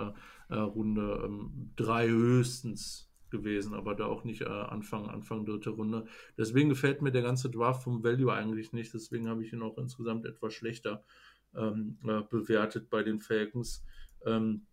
[0.50, 1.28] Runde
[1.76, 6.04] 3 ähm, höchstens gewesen, aber da auch nicht äh, Anfang, Anfang dritte Runde.
[6.38, 8.94] Deswegen gefällt mir der ganze Draft vom Value eigentlich nicht.
[8.94, 11.02] Deswegen habe ich ihn auch insgesamt etwas schlechter
[11.56, 13.84] ähm, äh, bewertet bei den Falcons.
[14.24, 14.66] Ähm,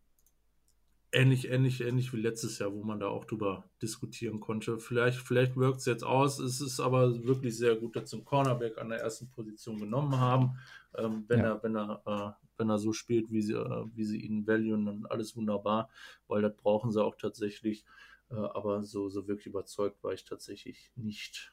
[1.11, 4.79] ähnlich, ähnlich, ähnlich wie letztes Jahr, wo man da auch drüber diskutieren konnte.
[4.79, 6.39] Vielleicht, vielleicht wirkt es jetzt aus.
[6.39, 10.19] Es ist aber wirklich sehr gut, dass sie einen Cornerback an der ersten Position genommen
[10.19, 10.57] haben.
[10.95, 11.53] Ähm, wenn ja.
[11.53, 14.85] er, wenn er, äh, wenn er so spielt, wie sie, äh, wie sie ihn valuen,
[14.85, 15.89] dann alles wunderbar,
[16.27, 17.85] weil das brauchen sie auch tatsächlich.
[18.31, 21.51] Äh, aber so, so wirklich überzeugt war ich tatsächlich nicht.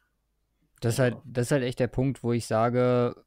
[0.80, 3.24] Das ist, halt, das ist halt echt der Punkt, wo ich sage,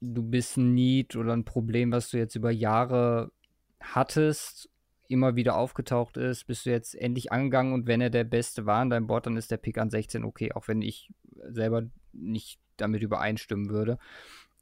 [0.00, 3.32] du bist ein Need oder ein Problem, was du jetzt über Jahre
[3.80, 4.68] hattest,
[5.08, 8.82] immer wieder aufgetaucht ist, bist du jetzt endlich angegangen und wenn er der Beste war
[8.82, 11.10] in deinem Board, dann ist der Pick an 16 okay, auch wenn ich
[11.48, 13.98] selber nicht damit übereinstimmen würde.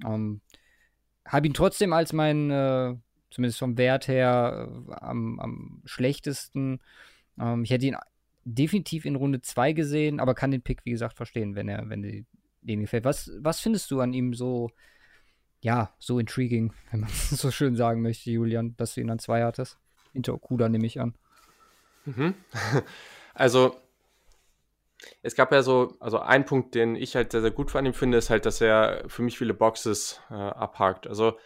[0.04, 0.40] Ähm,
[1.26, 2.96] Habe ihn trotzdem als mein, äh,
[3.30, 6.80] zumindest vom Wert her, äh, am, am schlechtesten.
[7.38, 7.96] Ähm, ich hätte ihn
[8.54, 12.02] definitiv in Runde 2 gesehen, aber kann den Pick, wie gesagt, verstehen, wenn er, wenn
[12.02, 12.24] dir
[12.62, 13.04] den gefällt.
[13.04, 14.70] Was, was findest du an ihm so,
[15.60, 19.18] ja, so intriguing, wenn man es so schön sagen möchte, Julian, dass du ihn an
[19.18, 19.78] 2 hattest?
[20.12, 21.14] Hinter Okuda nehme ich an.
[22.04, 22.34] Mhm.
[23.32, 23.76] Also,
[25.22, 27.94] es gab ja so, also ein Punkt, den ich halt sehr, sehr gut von ihm
[27.94, 31.06] finde, ist halt, dass er für mich viele Boxes äh, abhakt.
[31.06, 31.38] Also,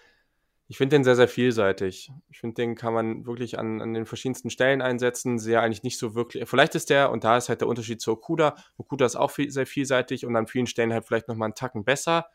[0.67, 2.11] ich finde den sehr, sehr vielseitig.
[2.31, 5.39] Ich finde, den kann man wirklich an, an den verschiedensten Stellen einsetzen.
[5.39, 6.49] Sehr eigentlich nicht so wirklich.
[6.49, 8.57] Vielleicht ist der, und da ist halt der Unterschied zu Okuda.
[8.79, 11.85] Okuda ist auch viel, sehr vielseitig und an vielen Stellen halt vielleicht nochmal einen Tacken
[11.85, 12.27] besser.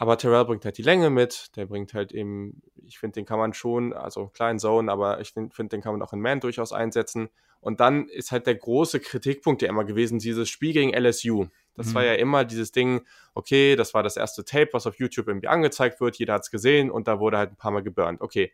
[0.00, 1.56] Aber Terrell bringt halt die Länge mit.
[1.56, 5.32] Der bringt halt eben, ich finde, den kann man schon, also kleinen Zone, aber ich
[5.32, 7.30] finde, den kann man auch in Man durchaus einsetzen.
[7.60, 11.48] Und dann ist halt der große Kritikpunkt ja immer gewesen, dieses Spiel gegen LSU.
[11.74, 11.94] Das mhm.
[11.94, 13.04] war ja immer dieses Ding,
[13.34, 16.52] okay, das war das erste Tape, was auf YouTube irgendwie angezeigt wird, jeder hat es
[16.52, 18.20] gesehen und da wurde halt ein paar Mal geburnt.
[18.20, 18.52] Okay.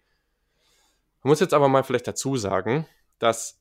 [1.23, 2.87] Man muss jetzt aber mal vielleicht dazu sagen,
[3.19, 3.61] dass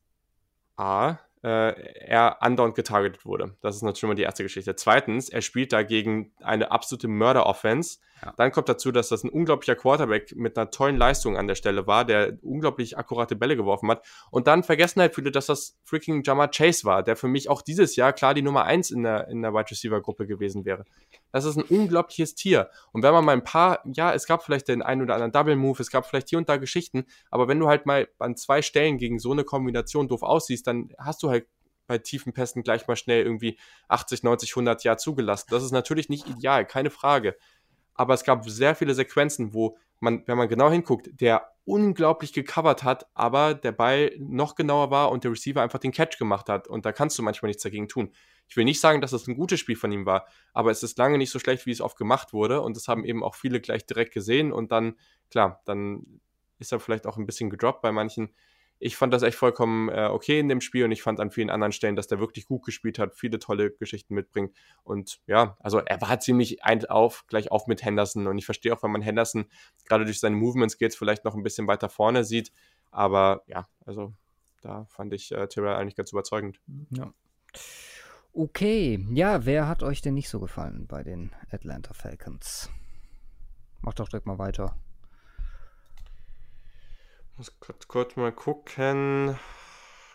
[0.78, 3.56] A, er andauernd getargetet wurde.
[3.62, 4.76] Das ist natürlich mal die erste Geschichte.
[4.76, 8.34] Zweitens, er spielt dagegen eine absolute Mörder-Offense, Ja.
[8.38, 11.88] Dann kommt dazu, dass das ein unglaublicher Quarterback mit einer tollen Leistung an der Stelle
[11.88, 14.06] war, der unglaublich akkurate Bälle geworfen hat.
[14.32, 17.62] Und dann vergessen halt viele, dass das freaking Jamar Chase war, der für mich auch
[17.62, 20.86] dieses Jahr klar die Nummer eins in der, in der Wide Receiver Gruppe gewesen wäre.
[21.32, 22.70] Das ist ein unglaubliches Tier.
[22.92, 25.56] Und wenn man mal ein paar, ja, es gab vielleicht den einen oder anderen Double
[25.56, 28.62] Move, es gab vielleicht hier und da Geschichten, aber wenn du halt mal an zwei
[28.62, 31.48] Stellen gegen so eine Kombination doof aussiehst, dann hast du halt
[31.88, 35.48] bei tiefen Pässen gleich mal schnell irgendwie 80, 90, 100 Jahr zugelassen.
[35.50, 37.36] Das ist natürlich nicht ideal, keine Frage.
[37.96, 42.84] Aber es gab sehr viele Sequenzen, wo man, wenn man genau hinguckt, der unglaublich gecovert
[42.84, 46.68] hat, aber der Ball noch genauer war und der Receiver einfach den Catch gemacht hat.
[46.68, 48.12] Und da kannst du manchmal nichts dagegen tun.
[48.48, 50.98] Ich will nicht sagen, dass es ein gutes Spiel von ihm war, aber es ist
[50.98, 52.62] lange nicht so schlecht, wie es oft gemacht wurde.
[52.62, 54.52] Und das haben eben auch viele gleich direkt gesehen.
[54.52, 54.96] Und dann,
[55.32, 56.20] klar, dann
[56.60, 58.34] ist er vielleicht auch ein bisschen gedroppt bei manchen
[58.84, 61.50] ich fand das echt vollkommen äh, okay in dem Spiel und ich fand an vielen
[61.50, 64.54] anderen Stellen, dass der wirklich gut gespielt hat, viele tolle Geschichten mitbringt.
[64.84, 68.28] Und ja, also er war ziemlich ein auf, gleich auf mit Henderson.
[68.28, 69.46] Und ich verstehe auch, wenn man Henderson
[69.86, 72.52] gerade durch seine Movements geht, vielleicht noch ein bisschen weiter vorne sieht.
[72.92, 74.14] Aber ja, also
[74.62, 76.60] da fand ich äh, Tyrell eigentlich ganz überzeugend.
[76.90, 77.14] Ja.
[78.34, 82.70] Okay, ja, wer hat euch denn nicht so gefallen bei den Atlanta Falcons?
[83.82, 84.76] Macht doch direkt mal weiter.
[87.36, 89.40] Muss kurz, kurz mal gucken.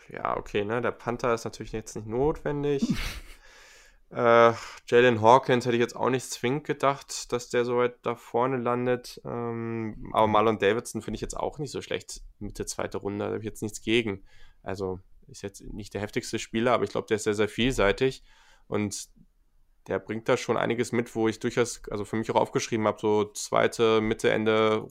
[0.08, 0.80] Ja, okay, ne?
[0.80, 2.94] Der Panther ist natürlich jetzt nicht notwendig.
[4.10, 4.52] äh,
[4.86, 8.56] Jalen Hawkins hätte ich jetzt auch nicht zwingend gedacht, dass der so weit da vorne
[8.56, 9.20] landet.
[9.24, 12.22] Ähm, aber Marlon Davidson finde ich jetzt auch nicht so schlecht.
[12.38, 14.24] Mitte zweite Runde, da habe ich jetzt nichts gegen.
[14.62, 18.22] Also ist jetzt nicht der heftigste Spieler, aber ich glaube, der ist sehr, sehr vielseitig.
[18.68, 19.08] Und
[19.88, 23.00] der bringt da schon einiges mit, wo ich durchaus, also für mich auch aufgeschrieben habe,
[23.00, 24.86] so zweite, Mitte, Ende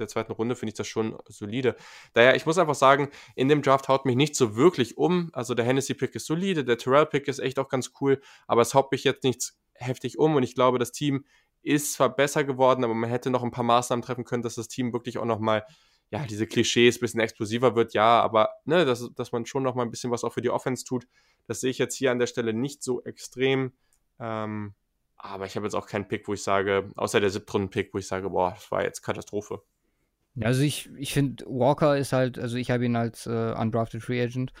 [0.00, 1.76] der zweiten Runde finde ich das schon solide.
[2.12, 5.30] Daher, ich muss einfach sagen, in dem Draft haut mich nicht so wirklich um.
[5.32, 8.90] Also der Hennessy-Pick ist solide, der Terrell-Pick ist echt auch ganz cool, aber es haut
[8.90, 11.24] mich jetzt nicht heftig um und ich glaube, das Team
[11.62, 14.68] ist zwar besser geworden, aber man hätte noch ein paar Maßnahmen treffen können, dass das
[14.68, 15.64] Team wirklich auch nochmal,
[16.10, 19.86] ja, diese Klischees ein bisschen explosiver wird, ja, aber ne, dass, dass man schon nochmal
[19.86, 21.06] ein bisschen was auch für die Offense tut,
[21.46, 23.72] das sehe ich jetzt hier an der Stelle nicht so extrem.
[24.18, 24.74] Ähm,
[25.16, 28.06] aber ich habe jetzt auch keinen Pick, wo ich sage, außer der siebtrunden-Pick, wo ich
[28.06, 29.62] sage, boah, das war jetzt Katastrophe.
[30.40, 34.22] Also ich, ich finde, Walker ist halt, also ich habe ihn als äh, undrafted Free
[34.22, 34.52] Agent.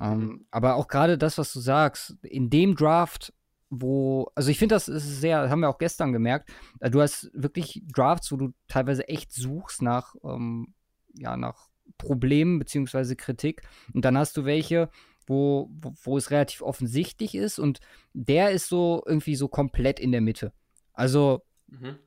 [0.00, 0.46] Ähm, mhm.
[0.50, 3.32] Aber auch gerade das, was du sagst, in dem Draft,
[3.68, 7.30] wo, also ich finde, das ist sehr, haben wir auch gestern gemerkt, äh, du hast
[7.34, 10.74] wirklich Drafts, wo du teilweise echt suchst nach, ähm,
[11.14, 11.68] ja, nach
[11.98, 13.62] Problemen beziehungsweise Kritik.
[13.92, 14.90] Und dann hast du welche,
[15.26, 17.80] wo, wo, wo es relativ offensichtlich ist und
[18.12, 20.52] der ist so irgendwie so komplett in der Mitte.
[20.94, 21.98] Also mhm.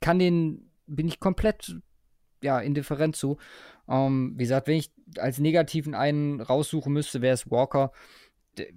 [0.00, 1.76] kann den, bin ich komplett
[2.46, 3.38] ja, indifferent zu.
[3.88, 7.92] Ähm, wie gesagt, wenn ich als negativen einen raussuchen müsste, wäre es Walker.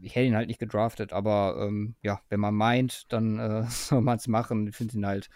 [0.02, 4.02] Ich hätte ihn halt nicht gedraftet, aber ähm, ja, wenn man meint, dann äh, soll
[4.02, 4.68] man es machen.
[4.68, 5.30] Ich finde ihn halt,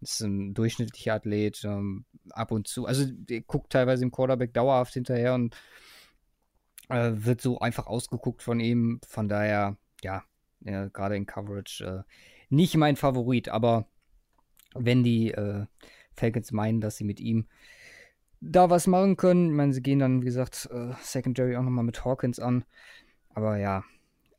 [0.00, 2.86] ist ein durchschnittlicher Athlet, ähm, ab und zu.
[2.86, 3.06] Also,
[3.46, 5.56] guckt teilweise im Quarterback dauerhaft hinterher und
[6.88, 9.00] äh, wird so einfach ausgeguckt von ihm.
[9.06, 10.22] Von daher, ja,
[10.60, 12.02] ja gerade in Coverage äh,
[12.50, 13.86] nicht mein Favorit, aber
[14.74, 15.66] wenn die äh,
[16.12, 17.46] Falcons meinen, dass sie mit ihm
[18.40, 19.50] da was machen können.
[19.50, 22.64] Ich meine, sie gehen dann, wie gesagt, äh, Secondary auch nochmal mit Hawkins an.
[23.30, 23.84] Aber ja,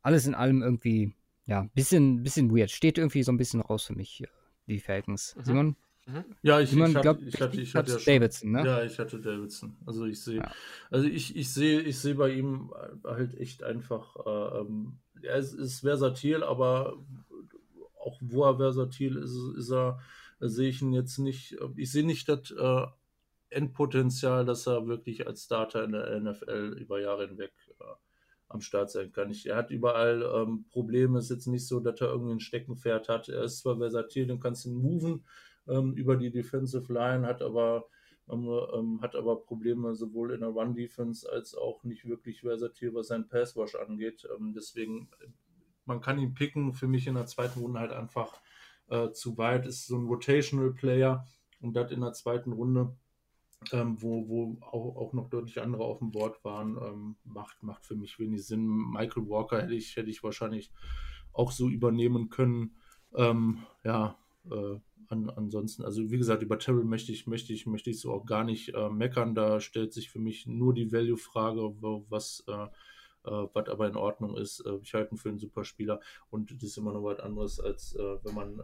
[0.02, 1.14] alles in allem irgendwie,
[1.46, 2.70] ja, bisschen, bisschen weird.
[2.70, 4.24] Steht irgendwie so ein bisschen raus für mich,
[4.66, 5.34] die Falcons.
[5.36, 5.44] Mhm.
[5.44, 5.76] Simon?
[6.06, 6.24] Mhm.
[6.42, 8.64] Ja, ich, Simon, ich, glaub, ich, hatte, ich hatte ja schon, Davidson, ne?
[8.64, 9.76] Ja, ich hatte Davidson.
[9.86, 10.52] Also ich sehe, ja.
[10.90, 12.72] also ich, ich sehe, ich sehe bei ihm
[13.04, 16.96] halt echt einfach, äh, ähm, er ist, ist versatil, aber
[17.98, 20.00] auch wo er versatil ist, ist er
[20.40, 22.86] sehe ich ihn jetzt nicht, ich sehe nicht das äh,
[23.50, 27.84] Endpotenzial, dass er wirklich als Starter in der NFL über Jahre hinweg äh,
[28.48, 29.30] am Start sein kann.
[29.30, 32.40] Ich, er hat überall ähm, Probleme, es ist jetzt nicht so, dass er irgendwie ein
[32.40, 33.28] Steckenpferd hat.
[33.28, 35.24] Er ist zwar versatil, kannst du ihn moven
[35.68, 37.86] ähm, über die Defensive Line, hat aber
[38.30, 43.08] ähm, ähm, hat aber Probleme sowohl in der Run-Defense als auch nicht wirklich versatil, was
[43.08, 44.26] sein Passwash angeht.
[44.36, 45.08] Ähm, deswegen,
[45.84, 48.40] man kann ihn picken, für mich in der zweiten Runde halt einfach
[48.88, 49.66] äh, zu weit.
[49.66, 51.26] Ist so ein Rotational Player
[51.60, 52.94] und das in der zweiten Runde,
[53.72, 57.86] ähm, wo, wo auch, auch noch deutlich andere auf dem Board waren, ähm, macht, macht
[57.86, 58.66] für mich wenig Sinn.
[58.66, 60.70] Michael Walker hätte ich, hätte ich wahrscheinlich
[61.32, 62.76] auch so übernehmen können.
[63.14, 64.16] Ähm, ja,
[64.50, 64.78] äh,
[65.08, 68.24] an, ansonsten, also wie gesagt, über Terrell möchte ich, möchte ich, möchte ich so auch
[68.24, 69.34] gar nicht äh, meckern.
[69.34, 71.74] Da stellt sich für mich nur die Value-Frage,
[72.08, 72.66] was äh,
[73.24, 74.60] äh, was aber in Ordnung ist.
[74.60, 76.00] Äh, ich halte ihn für einen super Spieler
[76.30, 78.62] und das ist immer noch was anderes, als äh, wenn man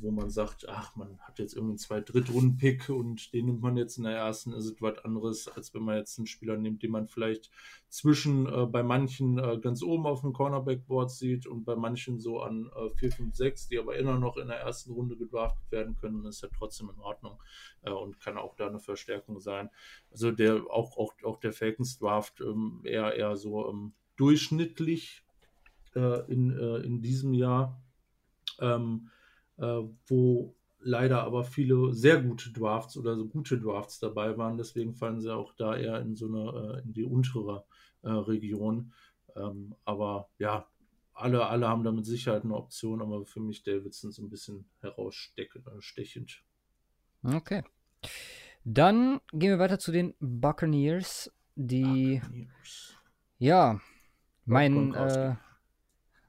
[0.00, 3.96] wo man sagt, ach, man hat jetzt irgendwie zwei Drittrunden-Pick und den nimmt man jetzt
[3.96, 6.90] in der ersten, ist es was anderes, als wenn man jetzt einen Spieler nimmt, den
[6.90, 7.50] man vielleicht
[7.88, 12.40] zwischen äh, bei manchen äh, ganz oben auf dem Cornerback-Board sieht und bei manchen so
[12.40, 15.96] an äh, 4, 5, 6, die aber immer noch in der ersten Runde gedraftet werden
[15.96, 17.40] können, ist ja trotzdem in Ordnung
[17.82, 19.70] äh, und kann auch da eine Verstärkung sein.
[20.10, 25.24] Also der auch, auch, auch der Falcons Draft ähm, eher, eher so ähm, durchschnittlich
[25.94, 27.80] äh, in, äh, in diesem Jahr.
[28.60, 29.10] Ähm,
[29.58, 34.58] äh, wo leider aber viele sehr gute Drafts oder so gute Drafts dabei waren.
[34.58, 37.64] Deswegen fallen sie auch da eher in so eine, äh, in die untere
[38.02, 38.92] äh, Region.
[39.34, 40.66] Ähm, aber ja,
[41.14, 44.66] alle, alle haben da mit Sicherheit eine Option, aber für mich Davidson so ein bisschen
[44.80, 46.42] herausstechend.
[47.22, 47.62] Okay.
[48.64, 52.98] Dann gehen wir weiter zu den Buccaneers, die Buccaneers.
[53.38, 53.80] ja,
[54.44, 55.36] mein äh,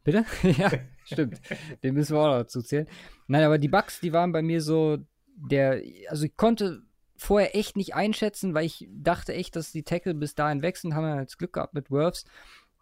[0.04, 0.26] bitte?
[0.44, 0.72] ja,
[1.04, 1.42] stimmt.
[1.84, 2.88] Den müssen wir auch noch dazu zählen.
[3.28, 4.98] Nein, aber die Bugs, die waren bei mir so
[5.36, 6.84] der, also ich konnte
[7.18, 11.06] vorher echt nicht einschätzen, weil ich dachte echt, dass die Tackle bis dahin wechseln, haben
[11.06, 12.26] wir jetzt Glück gehabt mit Worths.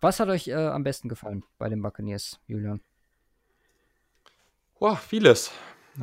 [0.02, 2.82] Was hat euch äh, am besten gefallen bei den Buccaneers, Julian?
[4.80, 5.52] Boah, vieles.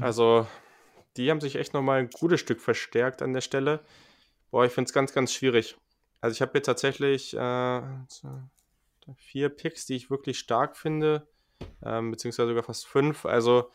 [0.01, 0.47] Also,
[1.17, 3.81] die haben sich echt nochmal ein gutes Stück verstärkt an der Stelle.
[4.51, 5.77] Boah, ich finde es ganz, ganz schwierig.
[6.23, 7.83] Also, ich habe jetzt tatsächlich äh,
[9.17, 11.27] vier Picks, die ich wirklich stark finde
[11.85, 13.25] ähm, beziehungsweise sogar fast fünf.
[13.25, 13.71] Also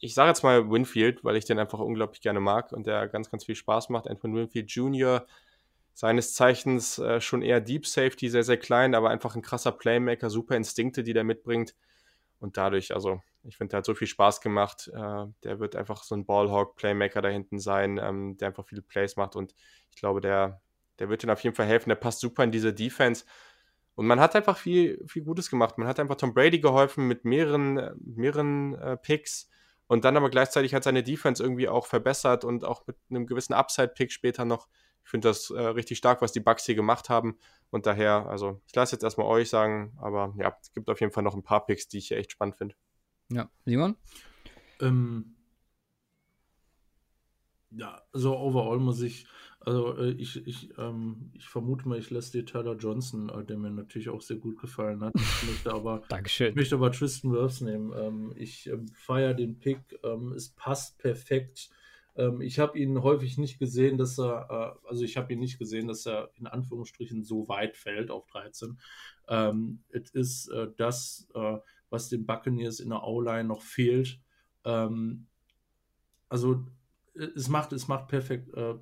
[0.00, 3.30] ich sage jetzt mal Winfield, weil ich den einfach unglaublich gerne mag und der ganz,
[3.30, 4.08] ganz viel Spaß macht.
[4.08, 5.26] Antoine Winfield Jr.,
[5.94, 10.30] seines Zeichens äh, schon eher Deep Safety, sehr, sehr klein, aber einfach ein krasser Playmaker,
[10.30, 11.74] super Instinkte, die der mitbringt.
[12.38, 14.88] Und dadurch, also ich finde, der hat so viel Spaß gemacht.
[14.94, 19.16] Äh, der wird einfach so ein Ballhawk-Playmaker da hinten sein, ähm, der einfach viele Plays
[19.16, 19.34] macht.
[19.34, 19.56] Und
[19.90, 20.60] ich glaube, der,
[21.00, 21.88] der wird ihnen auf jeden Fall helfen.
[21.88, 23.24] Der passt super in diese Defense.
[23.96, 25.78] Und man hat einfach viel, viel Gutes gemacht.
[25.78, 29.50] Man hat einfach Tom Brady geholfen mit mehreren, mehreren äh, Picks
[29.88, 33.54] und dann aber gleichzeitig hat seine Defense irgendwie auch verbessert und auch mit einem gewissen
[33.54, 34.68] Upside-Pick später noch.
[35.02, 37.38] Ich finde das äh, richtig stark, was die Bucks hier gemacht haben.
[37.70, 41.12] Und daher, also ich lasse jetzt erstmal euch sagen, aber ja, es gibt auf jeden
[41.12, 42.74] Fall noch ein paar Picks, die ich hier echt spannend finde.
[43.30, 43.96] Ja, Simon?
[44.80, 45.36] Ähm,
[47.70, 49.26] ja, also overall muss ich
[49.68, 53.58] also äh, ich, ich, ähm, ich vermute mal, ich lasse dir Tyler Johnson, äh, der
[53.58, 55.12] mir natürlich auch sehr gut gefallen hat.
[55.14, 56.50] Ich möchte aber, Dankeschön.
[56.50, 57.92] Ich möchte aber Tristan Wirfs nehmen.
[57.94, 59.80] Ähm, ich ähm, feiere den Pick.
[60.02, 61.68] Ähm, es passt perfekt.
[62.16, 65.58] Ähm, ich habe ihn häufig nicht gesehen, dass er, äh, also ich habe ihn nicht
[65.58, 68.78] gesehen, dass er in Anführungsstrichen so weit fällt auf 13.
[69.28, 71.58] Ähm, es ist das, äh,
[71.90, 74.18] was den Buccaneers in der O-Line noch fehlt.
[74.62, 76.64] also
[77.18, 78.74] es macht, es macht perfekt, äh,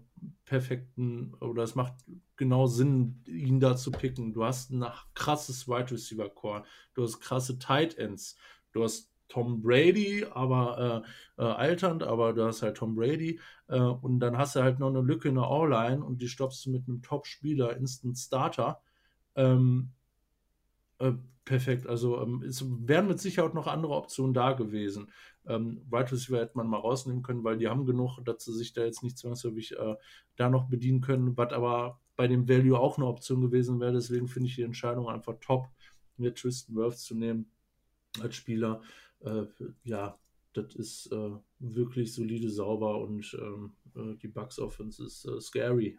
[0.45, 1.95] perfekten oder es macht
[2.37, 4.33] genau Sinn, ihn da zu picken.
[4.33, 4.85] Du hast ein
[5.15, 6.65] krasses Wide Receiver Core,
[6.95, 8.37] du hast krasse Tight Ends,
[8.73, 11.05] du hast Tom Brady, aber
[11.39, 14.79] äh, äh, alternd, aber du hast halt Tom Brady äh, und dann hast du halt
[14.79, 18.81] noch eine Lücke in der O-Line und die stoppst du mit einem Top-Spieler, Instant Starter.
[19.35, 19.91] Ähm,
[20.99, 21.13] äh,
[21.45, 21.87] perfekt.
[21.87, 25.11] Also ähm, es wären mit Sicherheit noch andere Optionen da gewesen.
[25.47, 28.73] Ähm, Wide Receiver hätte man mal rausnehmen können, weil die haben genug, dass sie sich
[28.73, 29.95] da jetzt nicht zwangsläufig äh,
[30.37, 33.93] da noch bedienen können, was aber bei dem Value auch eine Option gewesen wäre.
[33.93, 35.69] Deswegen finde ich die Entscheidung einfach top,
[36.17, 37.51] mir Tristan Wirfs zu nehmen
[38.21, 38.83] als Spieler.
[39.21, 39.45] Äh,
[39.85, 40.19] ja,
[40.53, 45.99] das ist äh, wirklich solide, sauber und ähm, äh, die Bucks Offense ist äh, scary.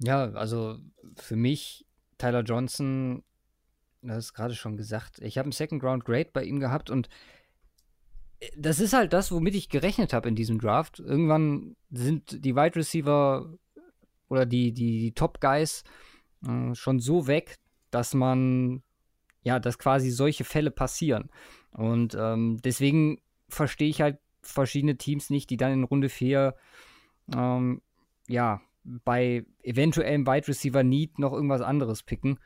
[0.00, 0.78] Ja, also
[1.16, 1.87] für mich
[2.18, 3.22] Tyler Johnson,
[4.02, 7.08] das ist gerade schon gesagt, ich habe einen Second Round Grade bei ihm gehabt und
[8.40, 11.00] äh, das ist halt das, womit ich gerechnet habe in diesem Draft.
[11.00, 13.52] Irgendwann sind die Wide Receiver
[14.28, 15.84] oder die, die, die Top Guys
[16.46, 17.56] äh, schon so weg,
[17.90, 18.82] dass man,
[19.42, 21.30] ja, dass quasi solche Fälle passieren.
[21.72, 26.54] Und ähm, deswegen verstehe ich halt verschiedene Teams nicht, die dann in Runde 4
[27.34, 27.82] ähm,
[28.28, 28.60] ja,
[29.04, 32.38] bei eventuellem Wide Receiver Need noch irgendwas anderes picken.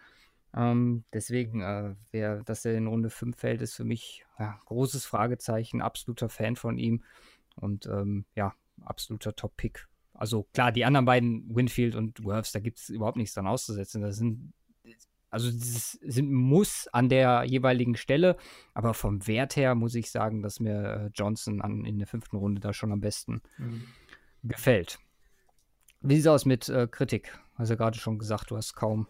[0.55, 5.07] Ähm, deswegen, äh, wer, dass er in Runde 5 fällt, ist für mich ja, großes
[5.07, 7.03] Fragezeichen, absoluter Fan von ihm
[7.57, 8.55] und ähm, ja,
[8.85, 9.89] absoluter Top-Pick.
[10.13, 14.03] Also klar, die anderen beiden, Winfield und Worths, da gibt es überhaupt nichts dran auszusetzen.
[14.03, 14.53] Das sind,
[15.31, 18.37] also das sind Muss an der jeweiligen Stelle,
[18.75, 22.37] aber vom Wert her muss ich sagen, dass mir äh, Johnson an, in der fünften
[22.37, 23.85] Runde da schon am besten mhm.
[24.43, 24.99] gefällt.
[26.03, 27.39] Wie sieht es aus mit äh, Kritik?
[27.57, 29.07] Hast ja gerade schon gesagt, du hast kaum,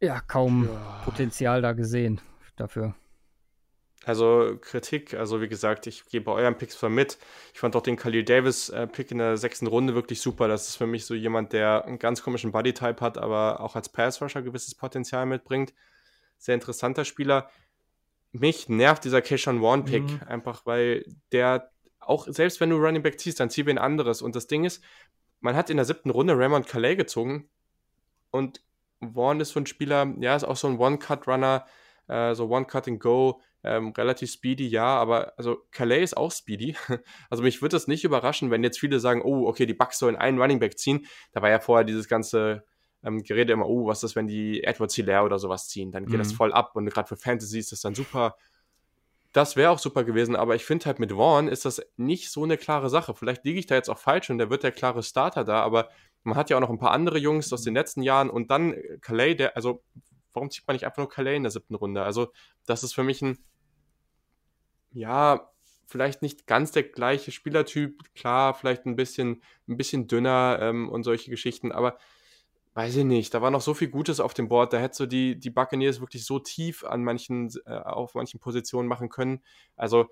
[0.00, 1.02] ja, kaum ja.
[1.04, 2.20] Potenzial da gesehen
[2.56, 2.94] dafür.
[4.04, 7.18] Also Kritik, also wie gesagt, ich gehe bei euren Picks voll mit.
[7.54, 10.48] Ich fand auch den Khalil Davis-Pick äh, in der sechsten Runde wirklich super.
[10.48, 13.88] Das ist für mich so jemand, der einen ganz komischen Bodytype hat, aber auch als
[13.90, 15.72] Pass-Rusher gewisses Potenzial mitbringt.
[16.38, 17.48] Sehr interessanter Spieler.
[18.34, 20.20] mich nervt dieser Keishon Warren-Pick Mhm.
[20.26, 21.70] einfach, weil der
[22.06, 24.22] auch, selbst wenn du Running Back ziehst, dann zieh wen anderes.
[24.22, 24.82] Und das Ding ist,
[25.40, 27.48] man hat in der siebten Runde Raymond Calais gezogen
[28.30, 28.62] und
[29.00, 31.66] Warren ist so ein Spieler, ja, ist auch so ein One-Cut-Runner,
[32.08, 36.76] äh, so One-Cut-and-Go, ähm, relativ speedy, ja, aber also Calais ist auch speedy.
[37.30, 40.16] Also mich würde das nicht überraschen, wenn jetzt viele sagen, oh, okay, die Bucks sollen
[40.16, 41.06] einen Running Back ziehen.
[41.32, 42.64] Da war ja vorher dieses ganze
[43.04, 45.90] ähm, Gerede immer, oh, was ist, wenn die Edwards Hilaire oder sowas ziehen?
[45.90, 46.18] Dann geht Mhm.
[46.18, 48.36] das voll ab und gerade für Fantasy ist das dann super.
[49.32, 52.44] Das wäre auch super gewesen, aber ich finde halt mit Vaughn ist das nicht so
[52.44, 53.14] eine klare Sache.
[53.14, 55.88] Vielleicht liege ich da jetzt auch falsch und der wird der klare Starter da, aber
[56.22, 58.74] man hat ja auch noch ein paar andere Jungs aus den letzten Jahren und dann
[58.74, 59.82] äh, Calais, der, also
[60.32, 62.02] warum zieht man nicht einfach nur Calais in der siebten Runde?
[62.02, 62.32] Also
[62.66, 63.38] das ist für mich ein,
[64.92, 65.50] ja,
[65.86, 71.04] vielleicht nicht ganz der gleiche Spielertyp, klar, vielleicht ein bisschen, ein bisschen dünner ähm, und
[71.04, 71.98] solche Geschichten, aber
[72.74, 75.06] weiß ich nicht, da war noch so viel Gutes auf dem Board, da hättest du
[75.06, 79.42] die, die Buccaneers wirklich so tief an manchen, äh, auf manchen Positionen machen können.
[79.76, 80.08] Also,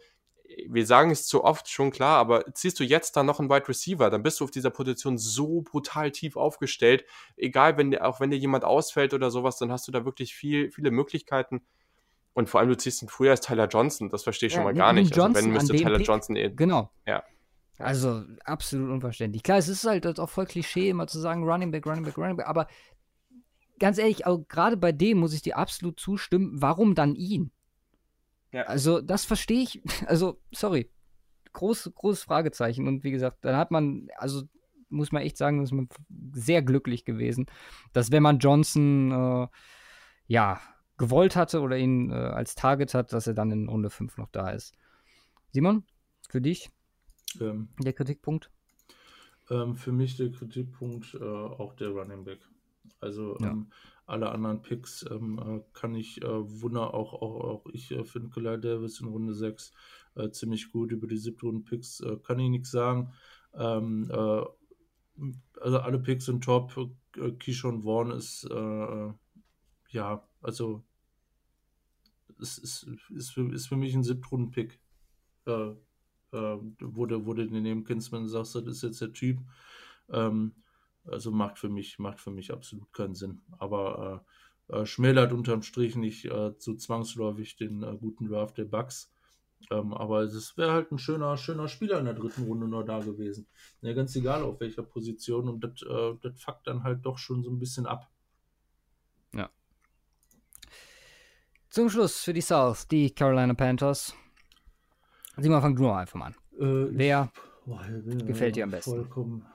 [0.68, 3.68] wir sagen es zu oft, schon klar, aber ziehst du jetzt dann noch einen Wide
[3.68, 7.04] Receiver, dann bist du auf dieser Position so brutal tief aufgestellt.
[7.36, 10.34] Egal, wenn dir, auch wenn dir jemand ausfällt oder sowas, dann hast du da wirklich
[10.34, 11.62] viel, viele Möglichkeiten.
[12.32, 14.72] Und vor allem, du ziehst ihn früher als Tyler Johnson, das verstehe ich schon Ja,
[14.72, 15.12] mal gar nicht.
[15.12, 16.06] Also, Johnson wenn an müsste Tyler Pick.
[16.06, 16.50] Johnson eh.
[16.50, 16.90] Genau.
[17.06, 17.22] Ja.
[17.80, 19.42] Also absolut unverständlich.
[19.42, 22.36] Klar, es ist halt auch voll Klischee, immer zu sagen, Running Back, Running Back, Running
[22.36, 22.66] Back, aber
[23.78, 27.50] ganz ehrlich, auch gerade bei dem muss ich dir absolut zustimmen, warum dann ihn?
[28.52, 28.64] Ja.
[28.64, 30.90] Also, das verstehe ich, also, sorry,
[31.52, 32.86] groß, großes Fragezeichen.
[32.86, 34.42] Und wie gesagt, dann hat man, also
[34.88, 35.88] muss man echt sagen, ist man
[36.32, 37.46] sehr glücklich gewesen,
[37.92, 39.48] dass wenn man Johnson, äh,
[40.26, 40.60] ja,
[40.96, 44.28] gewollt hatte oder ihn äh, als Target hat, dass er dann in Runde 5 noch
[44.30, 44.74] da ist.
[45.50, 45.84] Simon,
[46.28, 46.70] für dich
[47.40, 48.50] Ähm, der Kritikpunkt?
[49.50, 52.40] ähm, für mich der Kritikpunkt äh, auch der Running Back.
[53.00, 53.50] Also Ja.
[53.50, 53.70] ähm,
[54.06, 56.26] alle anderen Picks ähm, äh, kann ich äh,
[56.62, 59.72] wunder auch, auch, auch ich äh, finde Kalai Davis in Runde 6
[60.16, 60.92] äh, ziemlich gut.
[60.92, 63.12] Über die siebten Runden Picks äh, kann ich nichts sagen.
[63.54, 64.42] Ähm, äh,
[65.60, 66.76] also alle Picks sind top.
[67.16, 69.12] Äh, Keyshawn Vaughn ist äh,
[69.90, 70.84] ja, also
[72.40, 74.80] es ist, ist, für, ist für mich ein Siebtrunden-Pick.
[76.32, 79.38] Äh, wo du den wenn du sagst, das ist jetzt der Typ.
[80.10, 80.52] Ähm,
[81.04, 83.40] also macht für mich, macht für mich absolut keinen Sinn.
[83.58, 84.24] Aber
[84.68, 89.12] äh, äh, schmälert unterm Strich nicht äh, so zwangsläufig den äh, guten Draft der Bucks.
[89.70, 93.00] Ähm, aber es wäre halt ein schöner, schöner Spieler in der dritten Runde noch da
[93.00, 93.46] gewesen.
[93.82, 97.50] Ja, ganz egal auf welcher Position und das äh, fuckt dann halt doch schon so
[97.50, 98.10] ein bisschen ab.
[101.70, 104.12] Zum Schluss für die South, die Carolina Panthers.
[105.36, 106.34] Simon, fang du noch einfach mal an.
[106.58, 107.32] Äh, Wer
[107.66, 108.90] Boah, ich bin, gefällt dir am besten?
[108.90, 109.46] Vollkommen.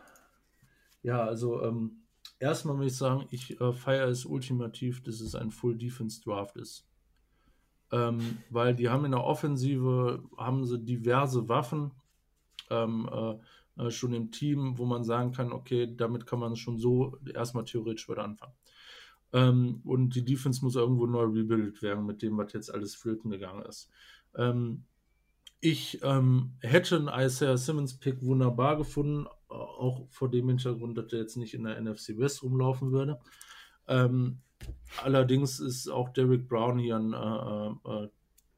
[1.04, 2.04] Ja, also ähm,
[2.40, 6.56] erstmal muss ich sagen, ich äh, feiere es ultimativ, dass es ein Full Defense Draft
[6.56, 6.88] ist.
[7.92, 11.92] Ähm, weil die haben in der Offensive haben sie diverse Waffen
[12.70, 16.80] ähm, äh, äh, schon im Team, wo man sagen kann, okay, damit kann man schon
[16.80, 18.54] so erstmal theoretisch wieder anfangen.
[19.34, 23.30] Ähm, und die Defense muss irgendwo neu rebuildet werden mit dem, was jetzt alles flöten
[23.30, 23.90] gegangen ist.
[24.36, 24.86] Ähm,
[25.60, 31.12] ich ähm, hätte einen Isaiah Simmons Pick wunderbar gefunden, äh, auch vor dem Hintergrund, dass
[31.14, 33.20] er jetzt nicht in der NFC West rumlaufen würde.
[33.88, 34.40] Ähm,
[35.04, 38.10] allerdings ist auch Derrick Brown hier ein äh, äh,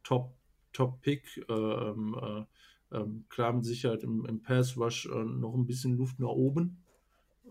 [0.03, 0.34] Top,
[0.74, 1.45] Top Pick.
[1.49, 2.45] Äh, äh,
[2.91, 6.84] ähm, klar mit Sicherheit im, im Pass Rush äh, noch ein bisschen Luft nach oben.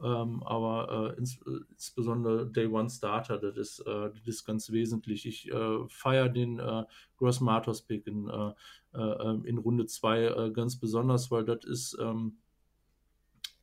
[0.03, 4.71] Ähm, aber äh, ins, äh, insbesondere Day One Starter, das ist, äh, das ist ganz
[4.71, 5.27] wesentlich.
[5.27, 6.85] Ich äh, feiere den äh,
[7.17, 8.53] Gross Matos Pick in, äh,
[8.95, 12.37] äh, in Runde 2 äh, ganz besonders, weil das ist ähm,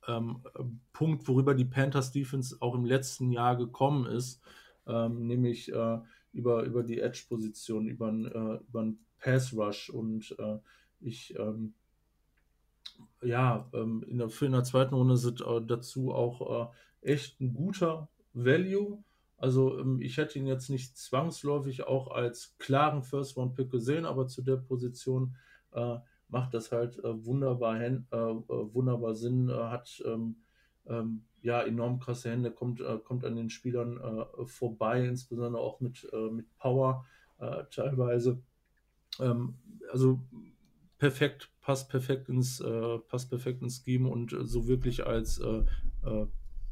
[0.07, 0.43] ähm,
[0.91, 4.41] Punkt, worüber die Panthers Defense auch im letzten Jahr gekommen ist,
[4.87, 5.71] ähm, nämlich
[6.33, 8.25] über, über die Edge-Position, über einen
[8.67, 10.35] über Pass Rush und
[10.99, 11.73] ich ähm,
[13.21, 16.71] ja, ähm, in der, für in der zweiten Runde sind äh, dazu auch
[17.03, 19.03] äh, echt ein guter Value.
[19.37, 24.05] Also ähm, ich hätte ihn jetzt nicht zwangsläufig auch als klaren First Round Pick gesehen,
[24.05, 25.35] aber zu der Position
[25.71, 25.97] äh,
[26.29, 30.37] macht das halt äh, wunderbar, Hän- äh, äh, wunderbar Sinn, hat ähm,
[30.87, 33.99] ähm, ja enorm krasse Hände, kommt, kommt an den Spielern
[34.45, 37.05] vorbei, insbesondere auch mit, mit Power
[37.69, 38.41] teilweise.
[39.19, 39.55] Ähm,
[39.91, 40.21] also
[41.03, 45.65] perfekt, passt perfekt ins, äh, passt perfekt ins Scheme und äh, so wirklich als äh,
[46.05, 46.27] äh,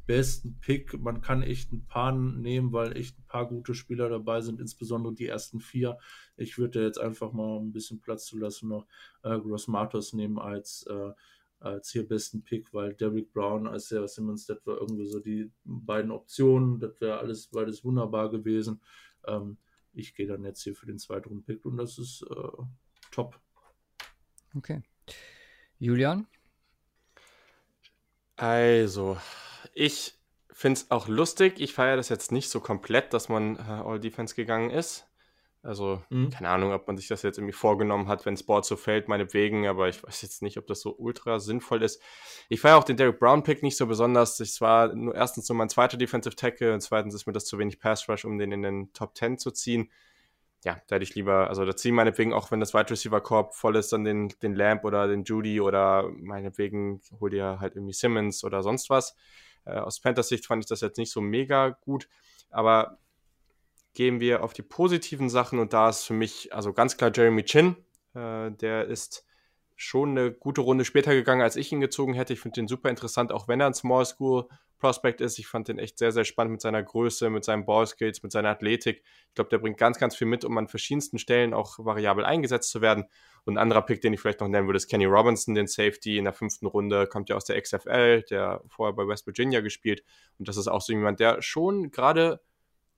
[0.08, 0.98] besten Pick.
[0.98, 5.14] Man kann echt ein paar nehmen, weil echt ein paar gute Spieler dabei sind, insbesondere
[5.14, 5.98] die ersten vier.
[6.38, 8.88] Ich würde jetzt einfach mal ein bisschen Platz zu lassen noch
[9.24, 11.12] äh, Gross Matos nehmen als, äh,
[11.60, 15.52] als hier besten Pick, weil Derrick Brown als Sarah Simmons, das war irgendwie so die
[15.66, 18.80] beiden Optionen, das wäre alles beides wunderbar gewesen.
[19.28, 19.58] Ähm,
[19.92, 22.64] ich gehe dann jetzt hier für den zweiten Pick und das ist äh,
[23.12, 23.38] top.
[24.56, 24.82] Okay.
[25.80, 26.28] Julian?
[28.36, 29.18] Also,
[29.74, 30.16] ich
[30.52, 31.60] finde es auch lustig.
[31.60, 35.08] Ich feiere das jetzt nicht so komplett, dass man äh, All Defense gegangen ist.
[35.64, 36.32] Also, mhm.
[36.32, 39.68] keine Ahnung, ob man sich das jetzt irgendwie vorgenommen hat, wenn Sport so fällt, meinetwegen,
[39.68, 42.02] aber ich weiß jetzt nicht, ob das so ultra sinnvoll ist.
[42.50, 44.40] Ich feiere auch den Derek Brown-Pick nicht so besonders.
[44.40, 47.60] Es war nur erstens nur mein zweiter Defensive Tackle und zweitens ist mir das zu
[47.60, 49.92] wenig Pass Rush, um den in den Top 10 zu ziehen.
[50.64, 53.20] Ja, da hätte ich lieber, also da ziehe ich meinetwegen auch, wenn das Wide Receiver
[53.20, 57.76] Korb voll ist, dann den, den Lamp oder den Judy oder meinetwegen hol dir halt
[57.76, 59.16] irgendwie Simmons oder sonst was.
[59.66, 62.08] Äh, aus Panthers Sicht fand ich das jetzt nicht so mega gut,
[62.52, 63.00] aber
[63.94, 67.44] gehen wir auf die positiven Sachen und da ist für mich also ganz klar Jeremy
[67.44, 67.76] Chin.
[68.14, 69.26] Äh, der ist
[69.82, 72.34] schon eine gute Runde später gegangen, als ich ihn gezogen hätte.
[72.34, 74.48] Ich finde den super interessant, auch wenn er ein Small School
[74.78, 75.40] Prospect ist.
[75.40, 78.50] Ich fand den echt sehr, sehr spannend mit seiner Größe, mit seinen Ballskills, mit seiner
[78.50, 79.04] Athletik.
[79.30, 82.70] Ich glaube, der bringt ganz, ganz viel mit, um an verschiedensten Stellen auch variabel eingesetzt
[82.70, 83.06] zu werden.
[83.46, 86.18] Und ein anderer Pick, den ich vielleicht noch nennen würde, ist Kenny Robinson, den Safety
[86.18, 90.04] in der fünften Runde, kommt ja aus der XFL, der vorher bei West Virginia gespielt.
[90.38, 92.42] Und das ist auch so jemand, der schon gerade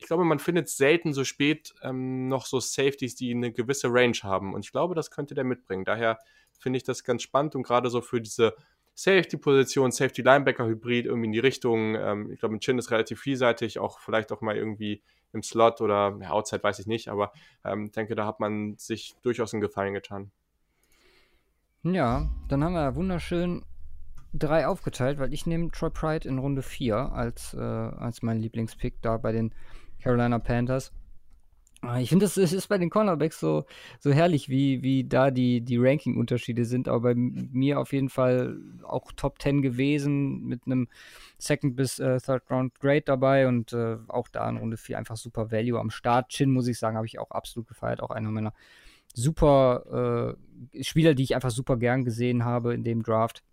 [0.03, 4.17] ich glaube, man findet selten so spät ähm, noch so Safeties, die eine gewisse Range
[4.21, 4.53] haben.
[4.53, 5.85] Und ich glaube, das könnte der mitbringen.
[5.85, 6.19] Daher
[6.59, 8.53] finde ich das ganz spannend und gerade so für diese
[8.95, 11.95] Safety-Position, Safety-Linebacker-Hybrid irgendwie in die Richtung.
[11.95, 15.01] Ähm, ich glaube, ein Chin ist relativ vielseitig, auch vielleicht auch mal irgendwie
[15.31, 17.31] im Slot oder ja, Outside weiß ich nicht, aber
[17.63, 20.31] ähm, denke, da hat man sich durchaus einen Gefallen getan.
[21.83, 23.63] Ja, dann haben wir wunderschön
[24.33, 29.01] drei aufgeteilt, weil ich nehme Troy Pride in Runde 4 als, äh, als mein Lieblingspick
[29.01, 29.53] da bei den
[30.03, 30.91] Carolina Panthers.
[31.81, 33.65] Ah, ich finde, es ist bei den Cornerbacks so,
[33.99, 36.87] so herrlich, wie, wie da die, die Ranking-Unterschiede sind.
[36.87, 40.87] Aber bei mir auf jeden Fall auch Top 10 gewesen mit einem
[41.37, 45.17] Second bis äh, Third Round Grade dabei und äh, auch da in Runde 4 einfach
[45.17, 46.29] super Value am Start.
[46.29, 48.01] Chin, muss ich sagen, habe ich auch absolut gefeiert.
[48.01, 48.53] Auch einer meiner
[49.13, 50.37] super
[50.73, 53.43] äh, Spieler, die ich einfach super gern gesehen habe in dem Draft.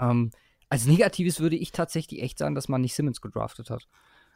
[0.00, 0.32] Ähm,
[0.68, 3.86] als Negatives würde ich tatsächlich echt sagen, dass man nicht Simmons gedraftet hat.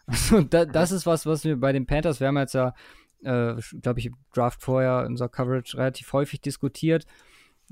[0.06, 2.74] Also da, das ist was, was wir bei den Panthers, wir haben jetzt ja,
[3.22, 7.06] äh, glaube ich, im Draft vorher in unserer Coverage relativ häufig diskutiert.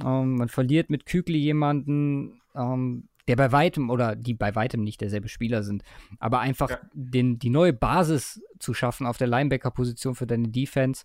[0.05, 5.01] Ähm, man verliert mit Kügli jemanden, ähm, der bei weitem oder die bei weitem nicht
[5.01, 5.83] derselbe Spieler sind,
[6.19, 6.81] aber einfach ja.
[6.95, 11.05] den, die neue Basis zu schaffen auf der Linebacker-Position für deine Defense,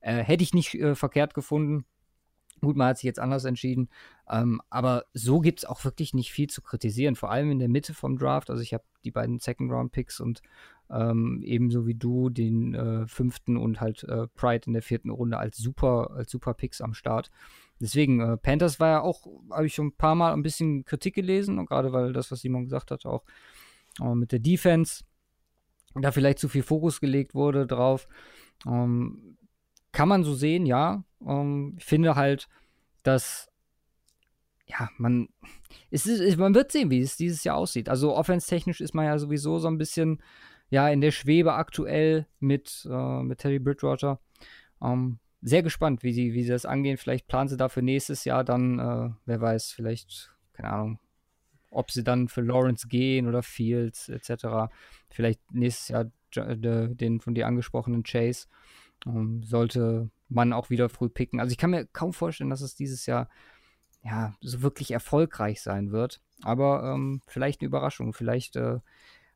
[0.00, 1.84] äh, hätte ich nicht äh, verkehrt gefunden.
[2.60, 3.88] Gut, man hat sich jetzt anders entschieden.
[4.28, 7.68] Ähm, aber so gibt es auch wirklich nicht viel zu kritisieren, vor allem in der
[7.68, 8.50] Mitte vom Draft.
[8.50, 10.42] Also ich habe die beiden Second-Round-Picks und
[10.90, 15.38] ähm, ebenso wie du den äh, fünften und halt äh, Pride in der vierten Runde
[15.38, 17.30] als super, als super Picks am Start.
[17.80, 21.14] Deswegen, äh, Panthers war ja auch, habe ich schon ein paar Mal ein bisschen Kritik
[21.14, 23.24] gelesen, und gerade weil das, was Simon gesagt hat, auch
[24.00, 25.04] äh, mit der Defense
[25.94, 28.08] da vielleicht zu viel Fokus gelegt wurde drauf.
[28.66, 29.37] Ähm,
[29.98, 31.02] kann man so sehen, ja.
[31.26, 32.48] Ähm, ich finde halt,
[33.02, 33.50] dass
[34.64, 35.28] ja, man,
[35.90, 37.88] es ist, man wird sehen, wie es dieses Jahr aussieht.
[37.88, 40.22] Also offenstechnisch ist man ja sowieso so ein bisschen
[40.70, 44.20] ja in der Schwebe aktuell mit, äh, mit Terry Bridgewater.
[44.80, 46.96] Ähm, sehr gespannt, wie sie, wie sie das angehen.
[46.96, 51.00] Vielleicht planen sie dafür nächstes Jahr dann, äh, wer weiß, vielleicht, keine Ahnung,
[51.72, 54.70] ob sie dann für Lawrence gehen oder Fields etc.
[55.10, 58.46] Vielleicht nächstes Jahr den von dir angesprochenen Chase.
[59.06, 61.40] Ähm, sollte man auch wieder früh picken.
[61.40, 63.28] Also ich kann mir kaum vorstellen, dass es dieses Jahr
[64.02, 66.20] ja so wirklich erfolgreich sein wird.
[66.42, 68.78] Aber ähm, vielleicht eine Überraschung, vielleicht äh,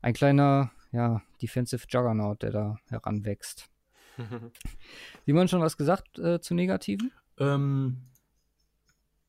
[0.00, 3.70] ein kleiner ja, Defensive Juggernaut, der da heranwächst.
[5.26, 7.12] Simon schon was gesagt äh, zu Negativen?
[7.38, 8.02] Ähm,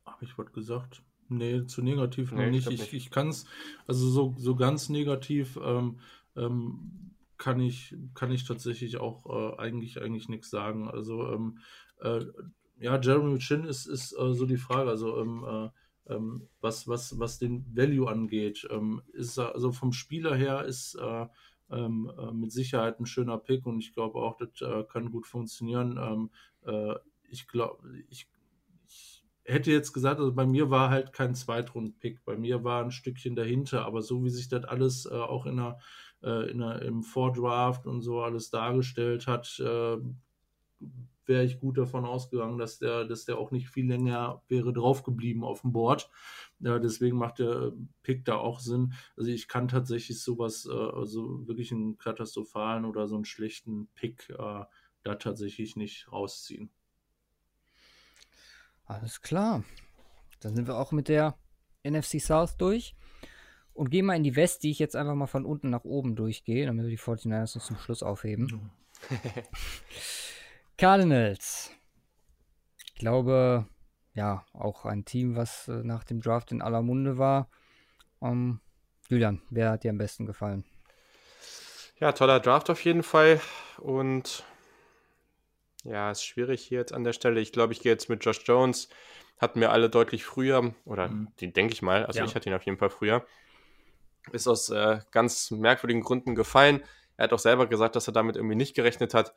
[0.06, 1.02] habe ich was gesagt?
[1.30, 2.70] Nee, zu negativ nee, noch nicht.
[2.70, 3.46] Ich, ich, ich kann es,
[3.88, 6.00] also so, so ganz negativ ähm,
[6.36, 7.13] ähm,
[7.44, 10.90] kann ich, kann ich tatsächlich auch äh, eigentlich, eigentlich nichts sagen.
[10.90, 11.60] Also, ähm,
[12.00, 12.22] äh,
[12.80, 14.90] ja, Jeremy Chin ist, ist äh, so die Frage.
[14.90, 20.36] Also, ähm, äh, ähm, was, was, was den Value angeht, ähm, ist also vom Spieler
[20.36, 21.28] her ist äh,
[21.70, 26.30] ähm, äh, mit Sicherheit ein schöner Pick und ich glaube auch, das kann gut funktionieren.
[27.30, 28.30] Ich glaube, ich,
[29.46, 33.36] hätte jetzt gesagt, also bei mir war halt kein Zweitrund-Pick, bei mir war ein Stückchen
[33.36, 35.80] dahinter, aber so wie sich das alles äh, auch in der
[36.24, 39.98] äh, in im Vordraft und so alles dargestellt hat, äh,
[41.26, 45.44] wäre ich gut davon ausgegangen, dass der, dass der auch nicht viel länger wäre draufgeblieben
[45.44, 46.10] auf dem Board.
[46.60, 48.94] Ja, deswegen macht der Pick da auch Sinn.
[49.16, 54.30] Also ich kann tatsächlich sowas, äh, also wirklich einen katastrophalen oder so einen schlechten Pick
[54.30, 54.66] äh,
[55.04, 56.70] da tatsächlich nicht rausziehen.
[58.86, 59.64] Alles klar.
[60.42, 61.38] Dann sind wir auch mit der
[61.84, 62.96] NFC South durch.
[63.74, 66.16] Und gehen mal in die West, die ich jetzt einfach mal von unten nach oben
[66.16, 68.72] durchgehe, damit wir die 49ers uns zum Schluss aufheben.
[70.78, 71.72] Cardinals.
[72.86, 73.68] Ich glaube,
[74.14, 77.50] ja, auch ein Team, was äh, nach dem Draft in aller Munde war.
[78.20, 78.60] Um, ähm,
[79.10, 80.64] Julian, wer hat dir am besten gefallen?
[82.00, 83.42] Ja, toller Draft auf jeden Fall.
[83.78, 84.44] Und
[85.84, 87.42] ja, ist schwierig hier jetzt an der Stelle.
[87.42, 88.90] Ich glaube, ich gehe jetzt mit Josh Jones.
[89.40, 91.28] Hatten wir alle deutlich früher, oder mhm.
[91.42, 92.26] den denke ich mal, also ja.
[92.26, 93.26] ich hatte ihn auf jeden Fall früher.
[94.32, 96.82] Ist aus äh, ganz merkwürdigen Gründen gefallen.
[97.18, 99.34] Er hat auch selber gesagt, dass er damit irgendwie nicht gerechnet hat.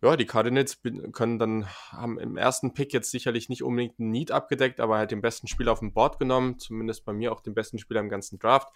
[0.00, 0.80] Ja, die Cardinals
[1.12, 5.10] können dann, haben im ersten Pick jetzt sicherlich nicht unbedingt einen Need abgedeckt, aber halt
[5.10, 8.08] den besten Spieler auf dem Board genommen, zumindest bei mir auch den besten Spieler im
[8.08, 8.68] ganzen Draft.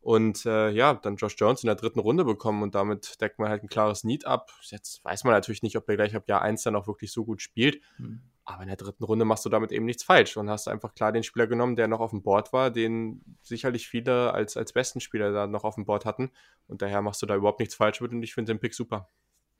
[0.00, 3.50] Und äh, ja, dann Josh Jones in der dritten Runde bekommen und damit deckt man
[3.50, 4.50] halt ein klares Need ab.
[4.62, 7.24] Jetzt weiß man natürlich nicht, ob er gleich ab Jahr 1 dann auch wirklich so
[7.24, 7.82] gut spielt.
[7.98, 8.22] Mhm.
[8.52, 11.12] Aber in der dritten Runde machst du damit eben nichts falsch und hast einfach klar
[11.12, 15.00] den Spieler genommen, der noch auf dem Board war, den sicherlich viele als, als besten
[15.00, 16.30] Spieler da noch auf dem Board hatten.
[16.66, 19.08] Und daher machst du da überhaupt nichts falsch mit und ich finde den Pick super.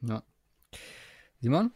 [0.03, 0.23] Ja.
[1.41, 1.71] Simon?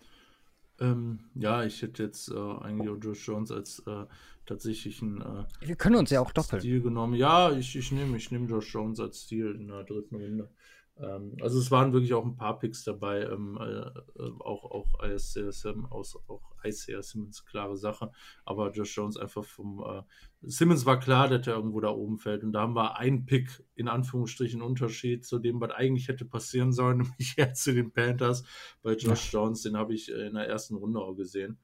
[0.80, 4.06] Ähm, ja, ich hätte jetzt äh, eigentlich auch Josh Jones als äh,
[4.44, 5.20] tatsächlichen.
[5.20, 6.60] Äh, Wir können uns ja auch doppeln.
[6.60, 7.14] Stil genommen.
[7.14, 10.50] Ja, ich, ich nehme ich nehm Josh Jones als Stil in der dritten Runde.
[10.96, 15.02] Ähm, also es waren wirklich auch ein paar Picks dabei, ähm, äh, äh auch, auch
[15.02, 18.12] ICSM, aus, auch ICR Simmons, klare Sache.
[18.44, 20.02] Aber Josh Jones einfach vom äh,
[20.42, 22.44] Simmons war klar, dass er irgendwo da oben fällt.
[22.44, 26.72] Und da haben wir einen Pick in Anführungsstrichen Unterschied zu dem, was eigentlich hätte passieren
[26.72, 28.44] sollen, nämlich jetzt zu den Panthers.
[28.82, 29.40] Bei Josh ja.
[29.40, 31.58] Jones, den habe ich äh, in der ersten Runde auch gesehen.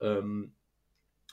[0.00, 0.54] Ähm,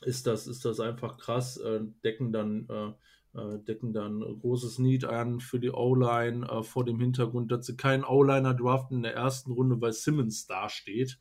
[0.04, 2.94] ist das, ist das einfach krass, äh, decken dann äh, äh,
[3.34, 8.04] decken dann großes Need an für die O-Line äh, vor dem Hintergrund, dass sie keinen
[8.04, 11.18] O-Liner draften in der ersten Runde, weil Simmons dasteht.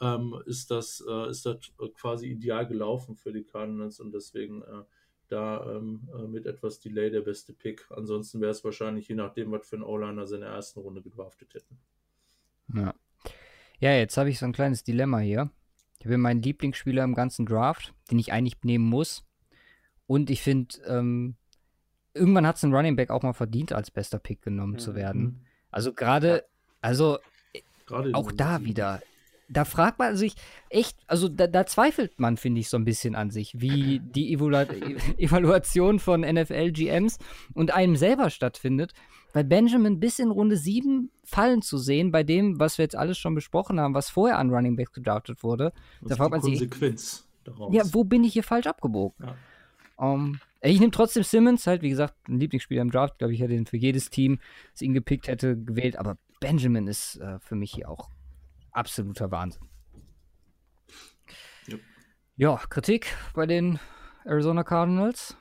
[0.00, 1.56] Ähm, ist das, äh, ist das
[1.94, 4.84] quasi ideal gelaufen für die Cardinals und deswegen äh,
[5.28, 7.86] da ähm, äh, mit etwas Delay der beste Pick.
[7.90, 11.02] Ansonsten wäre es wahrscheinlich je nachdem, was für einen O-Liner sie in der ersten Runde
[11.02, 11.78] gedraftet hätten.
[12.74, 12.94] Ja,
[13.80, 15.50] ja jetzt habe ich so ein kleines Dilemma hier.
[15.98, 19.24] Ich habe meinen Lieblingsspieler im ganzen Draft, den ich eigentlich nehmen muss.
[20.06, 21.36] Und ich finde, ähm,
[22.18, 24.78] irgendwann hat es ein Running Back auch mal verdient, als bester Pick genommen mhm.
[24.78, 25.46] zu werden.
[25.70, 26.44] Also gerade,
[26.80, 27.18] also
[27.86, 29.00] grade auch da wieder.
[29.50, 30.34] Da fragt man sich
[30.68, 34.32] echt, also da, da zweifelt man, finde ich, so ein bisschen an sich, wie die
[34.34, 34.66] Evalu
[35.16, 37.18] Evaluation von NFL-GMs
[37.54, 38.92] und einem selber stattfindet.
[39.32, 43.18] Weil Benjamin bis in Runde 7 fallen zu sehen, bei dem, was wir jetzt alles
[43.18, 46.68] schon besprochen haben, was vorher an Running Backs gedraftet wurde, das da fragt man sich.
[47.44, 47.72] Daraus.
[47.72, 49.26] Ja, wo bin ich hier falsch abgebogen?
[49.26, 49.34] Ja.
[49.96, 53.18] Um, ähm, ich nehme trotzdem Simmons, halt, wie gesagt, ein Lieblingsspieler im Draft.
[53.18, 54.40] Glaube ich, hätte ihn für jedes Team,
[54.72, 55.96] das ihn gepickt hätte, gewählt.
[55.96, 58.10] Aber Benjamin ist äh, für mich hier auch
[58.72, 59.68] absoluter Wahnsinn.
[61.68, 61.80] Yep.
[62.36, 63.78] Ja, Kritik bei den
[64.24, 65.36] Arizona Cardinals?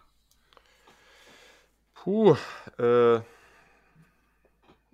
[1.94, 2.36] Puh,
[2.78, 3.20] äh,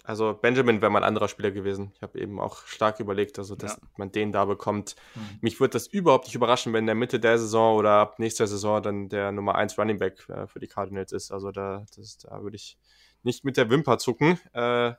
[0.03, 1.93] also Benjamin wäre mal ein anderer Spieler gewesen.
[1.95, 3.87] Ich habe eben auch stark überlegt, also dass ja.
[3.97, 4.95] man den da bekommt.
[5.15, 5.39] Mhm.
[5.39, 8.45] Mich würde das überhaupt nicht überraschen, wenn in der Mitte der Saison oder ab nächster
[8.45, 11.31] Saison dann der Nummer 1 Running Back äh, für die Cardinals ist.
[11.31, 12.77] Also da, das, da würde ich
[13.23, 14.39] nicht mit der Wimper zucken.
[14.53, 14.93] Äh,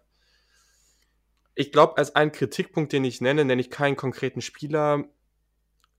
[1.55, 5.05] ich glaube, als einen Kritikpunkt, den ich nenne, nenne ich keinen konkreten Spieler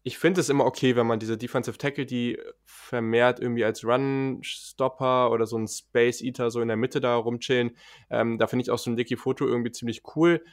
[0.08, 5.32] ich finde es immer okay, wenn man diese Defensive Tackle, die vermehrt irgendwie als Run-Stopper
[5.32, 7.72] oder so ein Space Eater so in der Mitte da rumchillen.
[8.12, 10.46] Ähm, da finde ich auch so ein Dicky Foto irgendwie ziemlich cool.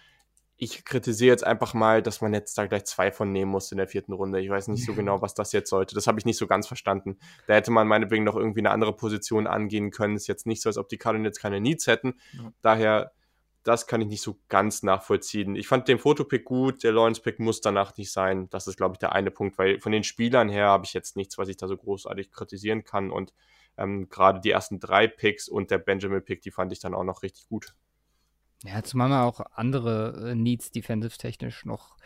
[0.57, 3.77] Ich kritisiere jetzt einfach mal, dass man jetzt da gleich zwei von nehmen muss in
[3.77, 4.41] der vierten Runde.
[4.41, 5.95] Ich weiß nicht so genau, was das jetzt sollte.
[5.95, 7.19] Das habe ich nicht so ganz verstanden.
[7.47, 10.17] Da hätte man meinetwegen noch irgendwie eine andere Position angehen können.
[10.17, 12.15] Ist jetzt nicht so, als ob die Cardinals keine Needs hätten.
[12.33, 12.53] Ja.
[12.63, 13.13] Daher
[13.63, 15.55] das kann ich nicht so ganz nachvollziehen.
[15.55, 18.49] Ich fand den Fotopick gut, der Lawrence-Pick muss danach nicht sein.
[18.51, 21.17] Das ist, glaube ich, der eine Punkt, weil von den Spielern her habe ich jetzt
[21.17, 23.11] nichts, was ich da so großartig kritisieren kann.
[23.11, 23.33] Und
[23.77, 27.23] ähm, gerade die ersten drei Picks und der Benjamin-Pick, die fand ich dann auch noch
[27.23, 27.75] richtig gut.
[28.65, 31.97] Ja, zumal man auch andere äh, Needs defensive-technisch noch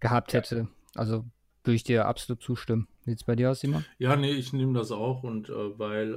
[0.00, 0.68] gehabt hätte.
[0.94, 1.24] Also
[1.64, 2.88] würde ich dir absolut zustimmen.
[3.04, 3.84] Wie sieht es bei dir aus, Simon?
[3.98, 6.14] Ja, nee, ich nehme das auch und äh, weil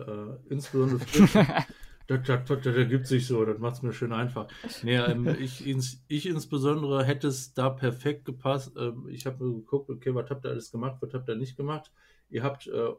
[0.48, 1.02] äh, insbesondere
[2.12, 4.48] Das, das, das, das, ergibt sich so, das macht es mir schön einfach.
[4.84, 8.74] Nee, ähm, ich, ins, ich insbesondere hätte es da perfekt gepasst.
[8.78, 11.56] Ähm, ich habe mir geguckt, okay, was habt ihr alles gemacht, was habt ihr nicht
[11.56, 11.90] gemacht?
[12.30, 12.90] Ihr habt äh,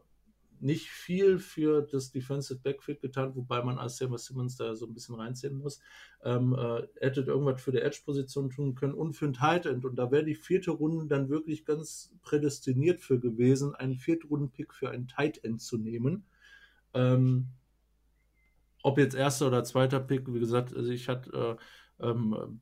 [0.59, 4.95] nicht viel für das Defensive Backfield getan, wobei man als Sam Simmons da so ein
[4.95, 5.79] bisschen reinziehen muss.
[6.23, 9.85] Ähm, äh, hättet irgendwas für die Edge-Position tun können und für ein Tight End.
[9.85, 14.89] Und da wäre die vierte Runde dann wirklich ganz prädestiniert für gewesen, einen Viertrunden-Pick für
[14.89, 16.25] ein Tight End zu nehmen.
[16.95, 17.49] Ähm,
[18.83, 21.57] ob jetzt erster oder zweiter Pick, wie gesagt, also ich hatte,
[21.99, 22.61] äh, ähm,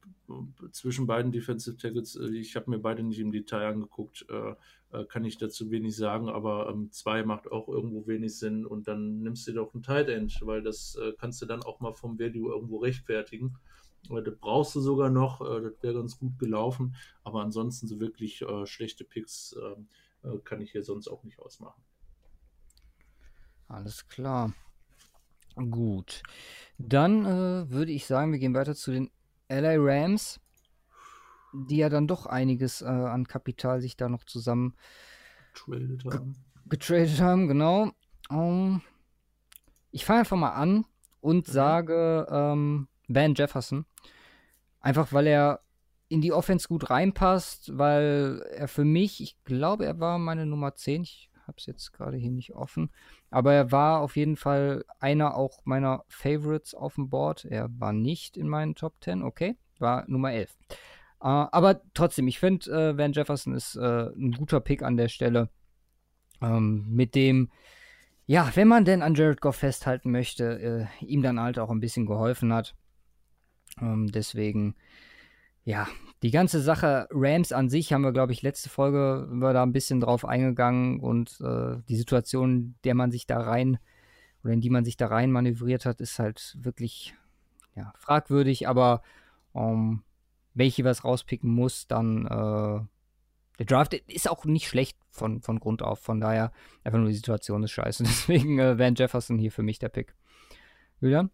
[0.71, 4.55] zwischen beiden Defensive Tackles, äh, ich habe mir beide nicht im Detail angeguckt, äh,
[4.91, 8.87] äh, kann ich dazu wenig sagen, aber ähm, zwei macht auch irgendwo wenig Sinn und
[8.87, 11.93] dann nimmst du doch einen Tight End, weil das äh, kannst du dann auch mal
[11.93, 13.57] vom Value irgendwo rechtfertigen.
[14.09, 17.99] Äh, das brauchst du sogar noch, äh, das wäre ganz gut gelaufen, aber ansonsten so
[17.99, 19.55] wirklich schlechte Picks
[20.43, 21.81] kann ich hier sonst auch nicht ausmachen.
[23.67, 24.53] Alles klar.
[25.55, 26.23] Gut.
[26.77, 29.09] Dann äh, würde ich sagen, wir gehen weiter zu den
[29.49, 30.39] LA Rams,
[31.53, 34.75] die ja dann doch einiges äh, an Kapital sich da noch zusammen
[35.53, 36.35] getradet haben.
[36.67, 37.91] Getradet haben, genau.
[38.29, 38.81] Um, ähm,
[39.91, 40.85] ich fange einfach mal an
[41.19, 41.51] und mhm.
[41.51, 43.85] sage ähm, Van Jefferson.
[44.79, 45.61] Einfach weil er
[46.07, 50.75] in die Offense gut reinpasst, weil er für mich, ich glaube, er war meine Nummer
[50.75, 51.03] 10.
[51.03, 52.91] Ich habe es jetzt gerade hier nicht offen.
[53.29, 57.43] Aber er war auf jeden Fall einer auch meiner Favorites auf dem Board.
[57.45, 60.57] Er war nicht in meinen Top 10, okay, war Nummer 11.
[60.69, 60.77] Äh,
[61.19, 65.49] aber trotzdem, ich finde, äh, Van Jefferson ist äh, ein guter Pick an der Stelle.
[66.41, 67.51] Ähm, mit dem,
[68.25, 71.81] ja, wenn man denn an Jared Goff festhalten möchte, äh, ihm dann halt auch ein
[71.81, 72.75] bisschen geholfen hat.
[73.81, 74.75] Ähm, deswegen,
[75.63, 75.87] ja,
[76.23, 79.73] die ganze Sache Rams an sich haben wir, glaube ich, letzte Folge wir da ein
[79.73, 83.79] bisschen drauf eingegangen und äh, die Situation, der man sich da rein
[84.43, 87.15] oder in die man sich da rein manövriert hat, ist halt wirklich
[87.75, 89.01] ja, fragwürdig, aber
[89.55, 90.03] ähm,
[90.53, 92.85] welche was rauspicken muss, dann äh,
[93.59, 96.51] der Draft ist auch nicht schlecht von, von Grund auf, von daher
[96.83, 98.03] einfach nur die Situation ist scheiße.
[98.07, 100.15] Deswegen äh, Van Jefferson hier für mich der Pick.
[100.99, 101.29] Julian?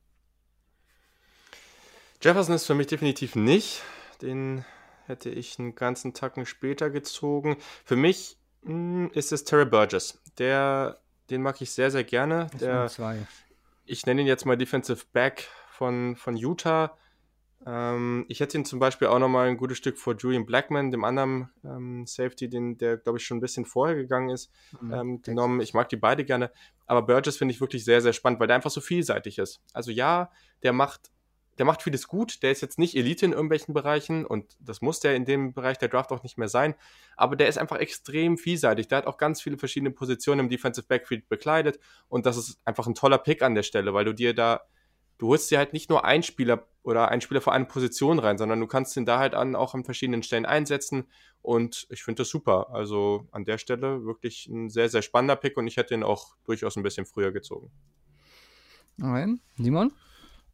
[2.21, 3.81] Jefferson ist für mich definitiv nicht.
[4.22, 4.65] Den
[5.06, 7.57] hätte ich einen ganzen Tacken später gezogen.
[7.85, 10.22] Für mich mh, hm, ist es Terry Burgess.
[10.38, 10.99] Der,
[11.30, 12.48] den mag ich sehr, sehr gerne.
[12.60, 12.89] Der,
[13.85, 16.98] ich nenne ihn jetzt mal Defensive Back von, von Utah.
[17.65, 21.03] Ähm, ich hätte ihn zum Beispiel auch nochmal ein gutes Stück vor Julian Blackman, dem
[21.03, 25.22] anderen ähm, Safety, den, der, glaube ich, schon ein bisschen vorher gegangen ist, mhm, ähm,
[25.22, 25.61] genommen.
[25.61, 26.52] Ich mag die beide gerne.
[26.85, 29.61] Aber Burgess finde ich wirklich sehr, sehr spannend, weil der einfach so vielseitig ist.
[29.73, 30.31] Also ja,
[30.64, 31.11] der macht
[31.57, 34.99] der macht vieles gut, der ist jetzt nicht Elite in irgendwelchen Bereichen und das muss
[34.99, 36.75] der in dem Bereich der Draft auch nicht mehr sein,
[37.15, 38.88] aber der ist einfach extrem vielseitig.
[38.88, 42.88] Der hat auch ganz viele verschiedene Positionen im Defensive Backfield bekleidet und das ist einfach
[42.88, 44.61] ein toller Pick an der Stelle, weil du dir da,
[45.17, 48.38] du holst dir halt nicht nur einen Spieler oder einen Spieler vor eine Position rein,
[48.38, 51.05] sondern du kannst ihn da halt an, auch an verschiedenen Stellen einsetzen
[51.41, 52.69] und ich finde das super.
[52.71, 56.35] Also an der Stelle wirklich ein sehr, sehr spannender Pick und ich hätte ihn auch
[56.45, 57.71] durchaus ein bisschen früher gezogen.
[59.01, 59.35] Okay.
[59.57, 59.91] Simon?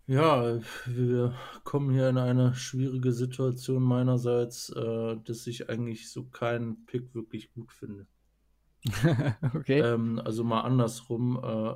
[0.06, 6.86] Ja, wir kommen hier in eine schwierige Situation meinerseits, äh, dass ich eigentlich so keinen
[6.86, 8.06] Pick wirklich gut finde.
[9.56, 9.80] okay.
[9.80, 11.40] Ähm, also mal andersrum.
[11.42, 11.76] Äh,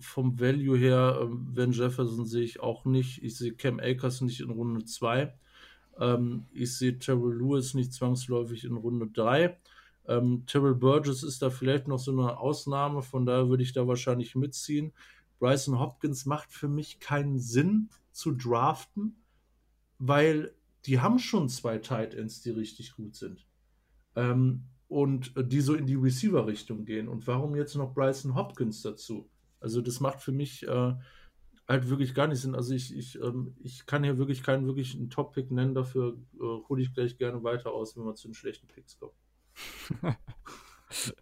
[0.00, 3.22] vom Value her, äh, Van Jefferson sehe ich auch nicht.
[3.22, 5.32] Ich sehe Cam Akers nicht in Runde 2.
[5.98, 9.56] Ähm, ich sehe Terrell Lewis nicht zwangsläufig in Runde 3.
[10.08, 13.86] Ähm, Terrell Burgess ist da vielleicht noch so eine Ausnahme, von daher würde ich da
[13.86, 14.92] wahrscheinlich mitziehen.
[15.38, 19.16] Bryson Hopkins macht für mich keinen Sinn zu draften,
[19.98, 20.54] weil
[20.86, 23.46] die haben schon zwei Tight Ends, die richtig gut sind.
[24.14, 27.08] Ähm, und die so in die Receiver-Richtung gehen.
[27.08, 29.28] Und warum jetzt noch Bryson Hopkins dazu?
[29.58, 30.94] Also das macht für mich äh,
[31.68, 32.54] halt wirklich gar nicht Sinn.
[32.54, 36.82] Also ich, ich, ähm, ich kann hier wirklich keinen wirklichen Top-Pick nennen, dafür äh, hole
[36.82, 39.14] ich gleich gerne weiter aus, wenn wir zu den schlechten Picks kommen.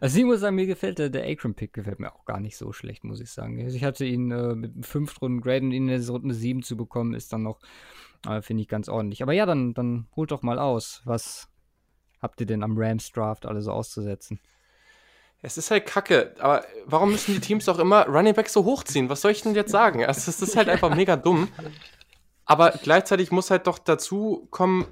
[0.00, 2.72] Also ich muss sagen, mir gefällt der, der Akron-Pick gefällt mir auch gar nicht so
[2.72, 3.62] schlecht, muss ich sagen.
[3.62, 6.62] Also ich hatte ihn äh, mit fünf Runden Grade und ihn in der Runde sieben
[6.62, 7.60] zu bekommen, ist dann noch,
[8.26, 9.22] äh, finde ich, ganz ordentlich.
[9.22, 11.02] Aber ja, dann, dann holt doch mal aus.
[11.04, 11.48] Was
[12.20, 14.40] habt ihr denn am Rams-Draft alle so auszusetzen?
[15.42, 19.08] Es ist halt kacke, aber warum müssen die Teams auch immer Running Back so hochziehen?
[19.08, 20.04] Was soll ich denn jetzt sagen?
[20.04, 21.48] Also, das ist halt einfach mega dumm.
[22.44, 24.86] Aber gleichzeitig muss halt doch dazu kommen,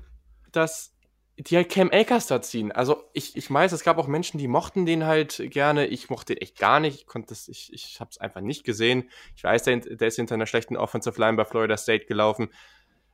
[0.52, 0.94] dass
[1.38, 2.72] die halt Cam Akers da ziehen.
[2.72, 5.86] Also ich, ich weiß, es gab auch Menschen, die mochten den halt gerne.
[5.86, 6.96] Ich mochte den echt gar nicht.
[6.96, 9.08] Ich konnte das, ich, ich habe es einfach nicht gesehen.
[9.36, 12.48] Ich weiß, der, der ist hinter einer schlechten Offensive Line bei Florida State gelaufen.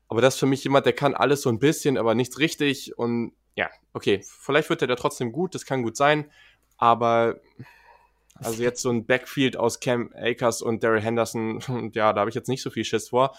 [0.09, 2.97] Aber das ist für mich jemand, der kann alles so ein bisschen, aber nichts richtig.
[2.97, 6.31] Und ja, okay, vielleicht wird er da trotzdem gut, das kann gut sein.
[6.79, 7.41] Aber
[8.37, 11.61] also jetzt so ein Backfield aus Cam Akers und Daryl Henderson,
[11.95, 13.37] ja, da habe ich jetzt nicht so viel Schiss vor.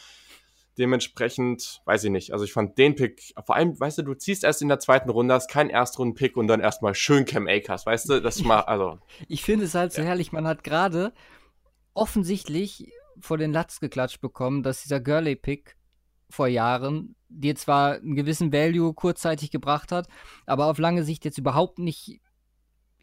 [0.77, 2.33] Dementsprechend, weiß ich nicht.
[2.33, 5.09] Also ich fand den Pick, vor allem, weißt du, du ziehst erst in der zweiten
[5.09, 8.21] Runde, hast keinen Erstrunden-Pick und dann erstmal schön Cam Akers, weißt du?
[8.21, 8.99] Das mal, also.
[9.27, 11.13] Ich finde es halt so herrlich, man hat gerade
[11.93, 15.77] offensichtlich vor den Latz geklatscht bekommen, dass dieser Gurley-Pick
[16.29, 20.07] vor Jahren dir zwar einen gewissen Value kurzzeitig gebracht hat,
[20.45, 22.19] aber auf lange Sicht jetzt überhaupt nicht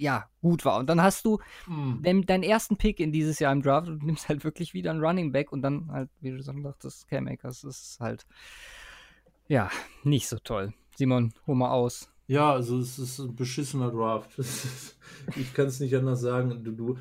[0.03, 0.79] ja, gut war.
[0.79, 2.27] Und dann hast du hm.
[2.27, 5.33] deinen ersten Pick in dieses Jahr im Draft und nimmst halt wirklich wieder einen Running
[5.33, 8.27] Back und dann halt, wie du schon sagtest, Cam Akers ist halt,
[9.49, 9.71] ja,
[10.03, 10.75] nicht so toll.
[10.97, 12.11] Simon, hol mal aus.
[12.27, 14.31] Ja, also es ist ein beschissener Draft.
[15.37, 16.65] ich kann es nicht anders sagen.
[16.65, 16.99] Du, du,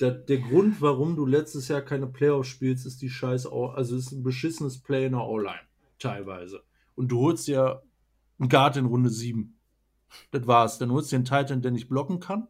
[0.00, 4.06] der, der, Grund, warum du letztes Jahr keine Playoffs spielst, ist die scheiß, also es
[4.06, 5.60] ist ein beschissenes Play in der O-Line,
[5.98, 6.62] teilweise.
[6.94, 7.82] Und du holst ja
[8.38, 9.58] einen Guard in Runde 7.
[10.30, 10.78] Das war's.
[10.78, 12.48] Dann holst du den Titan, der nicht blocken kann.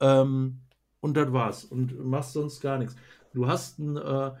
[0.00, 0.60] Ähm,
[1.00, 1.64] und das war's.
[1.64, 2.96] Und machst sonst gar nichts.
[3.32, 4.32] Du hast einen, äh,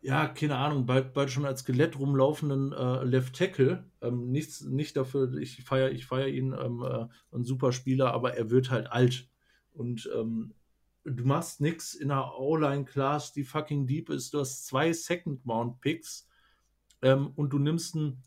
[0.00, 3.84] ja, keine Ahnung, bald, bald schon als Skelett rumlaufenden äh, Left Tackle.
[4.00, 8.34] Ähm, nichts, nicht dafür, ich feiere ich feier ihn, ähm, äh, ein super Spieler, aber
[8.34, 9.28] er wird halt alt.
[9.72, 10.54] Und ähm,
[11.04, 14.34] du machst nichts in einer O-Line-Class, die fucking deep ist.
[14.34, 16.28] Du hast zwei Second-Mount-Picks
[17.02, 18.22] ähm, und du nimmst einen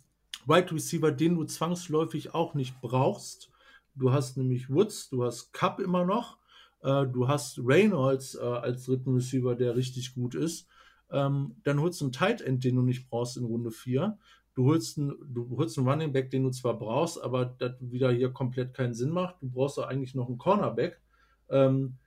[0.46, 3.52] Wide Receiver, den du zwangsläufig auch nicht brauchst.
[3.96, 6.38] Du hast nämlich Woods, du hast Cup immer noch,
[6.84, 10.68] äh, du hast Reynolds äh, als dritten Receiver, der richtig gut ist.
[11.12, 14.18] Ähm, dann holst du einen Tight End, den du nicht brauchst in Runde 4.
[14.54, 18.12] Du holst, einen, du holst einen Running Back, den du zwar brauchst, aber das wieder
[18.12, 19.36] hier komplett keinen Sinn macht.
[19.42, 21.02] Du brauchst doch eigentlich noch einen Cornerback.
[21.50, 21.98] Ähm,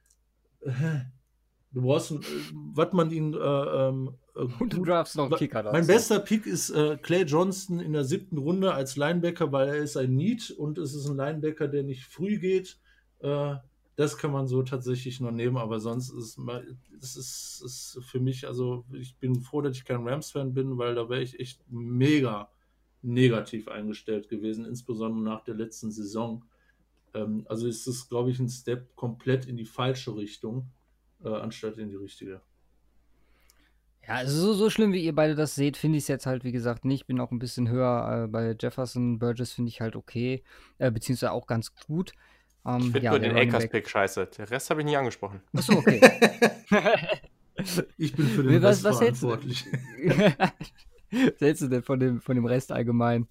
[1.70, 2.18] Du brauchst, äh,
[2.74, 3.34] was man ihn.
[4.38, 5.62] Äh, und du drafts noch einen Kicker.
[5.72, 9.76] Mein bester Pick ist äh, Clay Johnston in der siebten Runde als Linebacker, weil er
[9.76, 12.78] ist ein Need und es ist ein Linebacker, der nicht früh geht.
[13.20, 13.56] Äh,
[13.96, 16.38] das kann man so tatsächlich noch nehmen, aber sonst ist
[17.00, 20.94] es ist, ist für mich, also ich bin froh, dass ich kein Rams-Fan bin, weil
[20.94, 22.48] da wäre ich echt mega
[23.02, 26.44] negativ eingestellt gewesen, insbesondere nach der letzten Saison.
[27.12, 30.70] Ähm, also ist es, glaube ich, ein Step komplett in die falsche Richtung
[31.24, 32.40] äh, anstatt in die richtige.
[34.08, 36.42] Ja, also so, so schlimm, wie ihr beide das seht, finde ich es jetzt halt,
[36.42, 37.06] wie gesagt, nicht.
[37.06, 39.18] Bin auch ein bisschen höher äh, bei Jefferson.
[39.18, 40.42] Burgess finde ich halt okay,
[40.78, 42.12] äh, beziehungsweise auch ganz gut.
[42.64, 44.30] Ähm, ich finde ja, nur den Akers-Pick scheiße.
[44.38, 45.42] Der Rest habe ich nie angesprochen.
[45.54, 46.00] Achso, okay.
[47.98, 49.66] ich bin für den was, Rest was verantwortlich.
[51.10, 53.28] Was hältst du denn von dem, von dem Rest allgemein?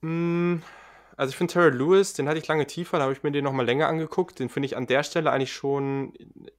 [0.00, 0.58] Mm,
[1.20, 3.44] also ich finde Terrell Lewis, den hatte ich lange tiefer, da habe ich mir den
[3.44, 4.38] nochmal länger angeguckt.
[4.38, 6.14] Den finde ich an der Stelle eigentlich schon,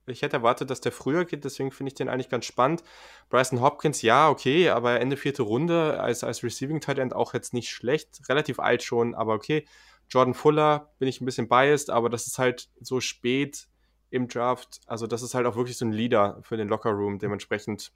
[0.05, 2.83] ich hätte erwartet, dass der früher geht, deswegen finde ich den eigentlich ganz spannend.
[3.31, 7.55] Bryson Hopkins, ja, okay, aber Ende vierte Runde als, als Receiving Tight End auch jetzt
[7.55, 9.65] nicht schlecht, relativ alt schon, aber okay.
[10.11, 13.67] Jordan Fuller bin ich ein bisschen biased, aber das ist halt so spät
[14.11, 17.17] im Draft, also das ist halt auch wirklich so ein Leader für den Locker Room,
[17.17, 17.93] dementsprechend,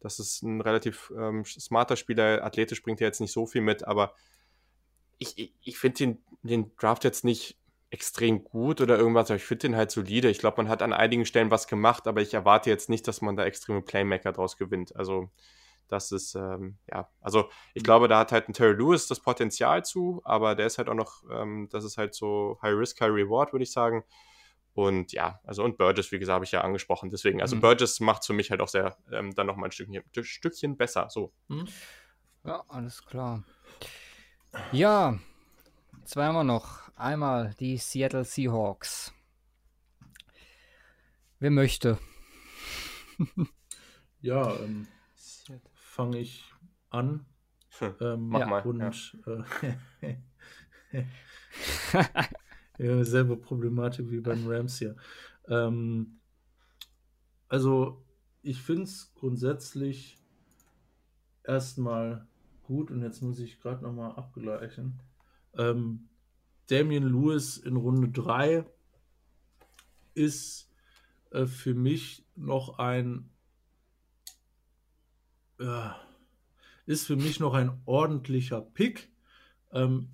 [0.00, 3.86] das ist ein relativ ähm, smarter Spieler, athletisch bringt er jetzt nicht so viel mit,
[3.86, 4.14] aber
[5.18, 7.58] ich, ich, ich finde den, den Draft jetzt nicht
[7.90, 10.28] extrem gut oder irgendwas, aber ich finde den halt solide.
[10.28, 13.22] Ich glaube, man hat an einigen Stellen was gemacht, aber ich erwarte jetzt nicht, dass
[13.22, 14.94] man da extreme Playmaker draus gewinnt.
[14.94, 15.30] Also,
[15.88, 19.84] das ist, ähm, ja, also ich glaube, da hat halt ein Terry Lewis das Potenzial
[19.84, 23.10] zu, aber der ist halt auch noch, ähm, das ist halt so High Risk, High
[23.10, 24.04] Reward, würde ich sagen.
[24.74, 27.10] Und ja, also und Burgess, wie gesagt, habe ich ja angesprochen.
[27.10, 27.62] Deswegen, also mhm.
[27.62, 31.08] Burgess macht für mich halt auch sehr ähm, dann nochmal ein Stückchen, ein Stückchen besser.
[31.10, 31.32] So.
[31.48, 31.66] Mhm.
[32.44, 33.42] Ja, alles klar.
[34.72, 35.18] Ja,
[36.04, 36.88] zwei haben wir noch.
[36.96, 39.12] Einmal die Seattle Seahawks.
[41.38, 41.98] Wer möchte?
[44.20, 44.88] ja, ähm,
[45.72, 46.44] fange ich
[46.90, 47.24] an.
[47.78, 48.46] Hm, ähm, Mach ja.
[48.46, 48.62] mal.
[48.62, 49.44] Und ja.
[50.02, 50.16] äh,
[52.78, 54.96] ja, selbe Problematik wie beim Rams hier.
[55.46, 56.20] Ähm,
[57.48, 58.04] also,
[58.42, 60.18] ich finde es grundsätzlich
[61.44, 62.26] erstmal
[62.68, 65.00] gut und jetzt muss ich gerade nochmal abgleichen.
[65.56, 66.08] Ähm,
[66.68, 68.66] Damien Lewis in Runde 3
[70.14, 70.70] ist
[71.30, 73.30] äh, für mich noch ein
[75.58, 75.88] äh,
[76.84, 79.10] ist für mich noch ein ordentlicher Pick.
[79.72, 80.10] Ähm,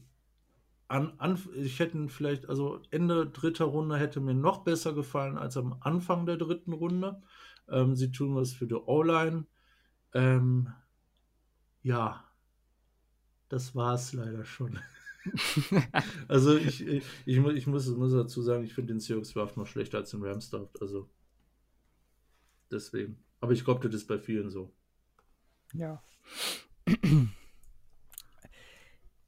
[0.87, 5.57] an, an, ich hätte vielleicht, also Ende dritter Runde hätte mir noch besser gefallen als
[5.57, 7.21] am Anfang der dritten Runde.
[7.69, 9.47] Ähm, sie tun was für die O-Line.
[10.13, 10.73] Ähm,
[11.83, 12.24] ja,
[13.55, 14.81] das war es leider schon.
[16.29, 19.67] also ich, ich, ich, ich, muss, muss dazu sagen, ich finde den Seahawks Draft noch
[19.67, 20.83] schlechter als den Rams Draft.
[20.83, 21.09] Also
[22.69, 23.23] deswegen.
[23.41, 24.75] Aber ich glaube, das ist bei vielen so.
[25.73, 26.03] Ja.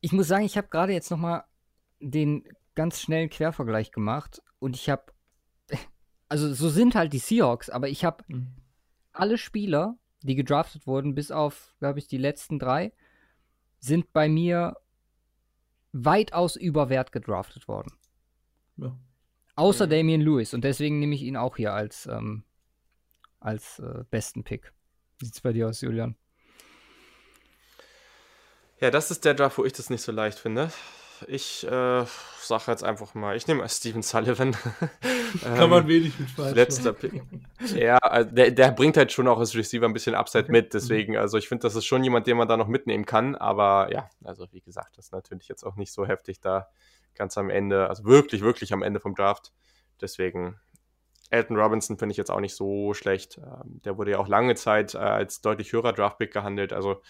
[0.00, 1.44] Ich muss sagen, ich habe gerade jetzt noch mal
[2.00, 5.12] den ganz schnellen Quervergleich gemacht und ich habe,
[6.28, 8.56] also so sind halt die Seahawks, aber ich habe mhm.
[9.12, 12.92] alle Spieler, die gedraftet wurden, bis auf, glaube ich, die letzten drei,
[13.86, 14.76] sind bei mir
[15.92, 17.92] weitaus über Wert gedraftet worden.
[18.76, 18.96] Ja.
[19.54, 19.90] Außer ja.
[19.90, 20.52] Damian Lewis.
[20.52, 22.44] Und deswegen nehme ich ihn auch hier als, ähm,
[23.40, 24.72] als äh, besten Pick.
[25.18, 26.16] Wie sieht es bei dir aus, Julian?
[28.80, 30.70] Ja, das ist der Draft, wo ich das nicht so leicht finde.
[31.26, 32.04] Ich äh,
[32.40, 34.56] sage jetzt einfach mal, ich nehme Steven Sullivan.
[35.42, 37.22] Kann man ähm, wenig mit falsch Letzter Pick.
[37.74, 41.16] Ja, also der, der, bringt halt schon auch als Receiver ein bisschen Upside mit, deswegen,
[41.16, 44.08] also ich finde, das ist schon jemand, den man da noch mitnehmen kann, aber ja,
[44.24, 46.68] also wie gesagt, das ist natürlich jetzt auch nicht so heftig da
[47.14, 49.52] ganz am Ende, also wirklich, wirklich am Ende vom Draft.
[50.00, 50.60] Deswegen,
[51.30, 53.38] Elton Robinson finde ich jetzt auch nicht so schlecht.
[53.38, 57.02] Ähm, der wurde ja auch lange Zeit äh, als deutlich höherer Draftpick gehandelt, also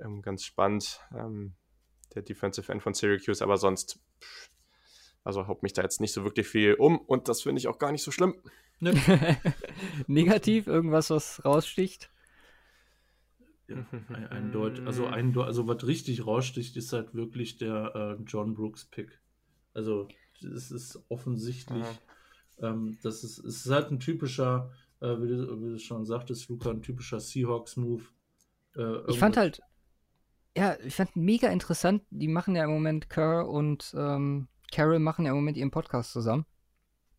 [0.00, 1.00] ähm, ganz spannend.
[2.16, 4.00] Der Defensive End von Syracuse, aber sonst,
[5.22, 7.78] also haut mich da jetzt nicht so wirklich viel um und das finde ich auch
[7.78, 8.34] gar nicht so schlimm.
[8.80, 8.94] Ne?
[10.06, 12.10] Negativ, irgendwas, was raussticht?
[13.68, 18.22] Ja, ein, ein Deut also, ein also was richtig raussticht, ist halt wirklich der äh,
[18.24, 19.20] John Brooks Pick.
[19.74, 20.08] Also
[20.40, 21.84] es ist offensichtlich,
[22.60, 24.70] ähm, das ist, es ist halt ein typischer,
[25.00, 28.04] äh, wie, du, wie, du, schon sagtest, Luca, ein typischer Seahawks-Move.
[28.76, 29.60] Äh, ich fand halt,
[30.56, 35.26] ja, ich fand mega interessant, die machen ja im Moment, Kerr und ähm, Carol machen
[35.26, 36.46] ja im Moment ihren Podcast zusammen.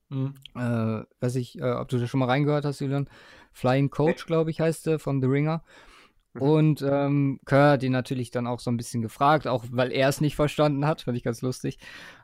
[0.09, 0.33] Mhm.
[0.55, 3.09] Äh, weiß ich, äh, ob du da schon mal reingehört hast, Julian.
[3.51, 5.63] Flying Coach, glaube ich, heißt der von The Ringer.
[6.33, 6.41] Mhm.
[6.41, 10.09] Und ähm, Kerr hat ihn natürlich dann auch so ein bisschen gefragt, auch weil er
[10.09, 11.77] es nicht verstanden hat, fand ich ganz lustig,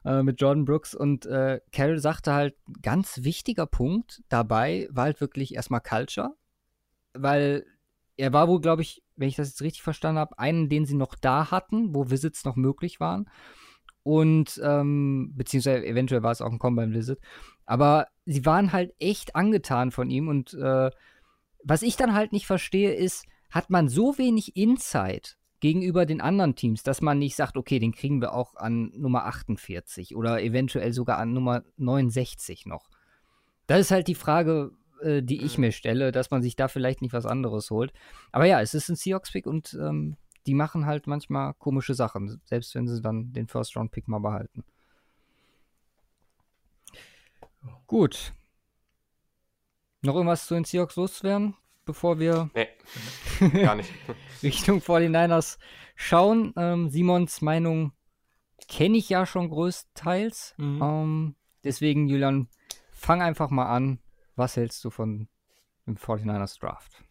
[0.06, 0.96] äh, mit Jordan Brooks.
[0.96, 6.36] Und äh, Carol sagte halt, ganz wichtiger Punkt dabei war halt wirklich erstmal Culture,
[7.14, 7.66] weil
[8.18, 10.96] er war wohl, glaube ich, wenn ich das jetzt richtig verstanden habe, einen, den sie
[10.96, 13.30] noch da hatten, wo Visits noch möglich waren.
[14.04, 17.20] Und, ähm, beziehungsweise eventuell war es auch ein Combine Visit.
[17.66, 20.28] Aber sie waren halt echt angetan von ihm.
[20.28, 20.92] Und äh,
[21.64, 26.56] was ich dann halt nicht verstehe, ist, hat man so wenig Insight gegenüber den anderen
[26.56, 30.92] Teams, dass man nicht sagt, okay, den kriegen wir auch an Nummer 48 oder eventuell
[30.92, 32.90] sogar an Nummer 69 noch.
[33.68, 34.72] Das ist halt die Frage,
[35.04, 37.94] äh, die ich mir stelle, dass man sich da vielleicht nicht was anderes holt.
[38.32, 42.76] Aber ja, es ist ein Seahawks-Pick und ähm, die machen halt manchmal komische Sachen, selbst
[42.76, 44.64] wenn sie dann den First-Round-Pick mal behalten.
[47.88, 48.34] Gut.
[50.02, 51.56] Noch irgendwas zu den Seahawks loswerden?
[51.86, 52.68] bevor wir nee,
[53.64, 53.92] gar nicht.
[54.42, 55.58] Richtung 49ers
[55.96, 56.54] schauen.
[56.58, 57.94] Ähm, Simons Meinung
[58.68, 60.56] kenne ich ja schon größtenteils.
[60.58, 60.82] Mhm.
[60.82, 62.48] Ähm, deswegen, Julian,
[62.92, 64.00] fang einfach mal an.
[64.36, 65.28] Was hältst du von
[65.86, 67.04] dem 49ers Draft?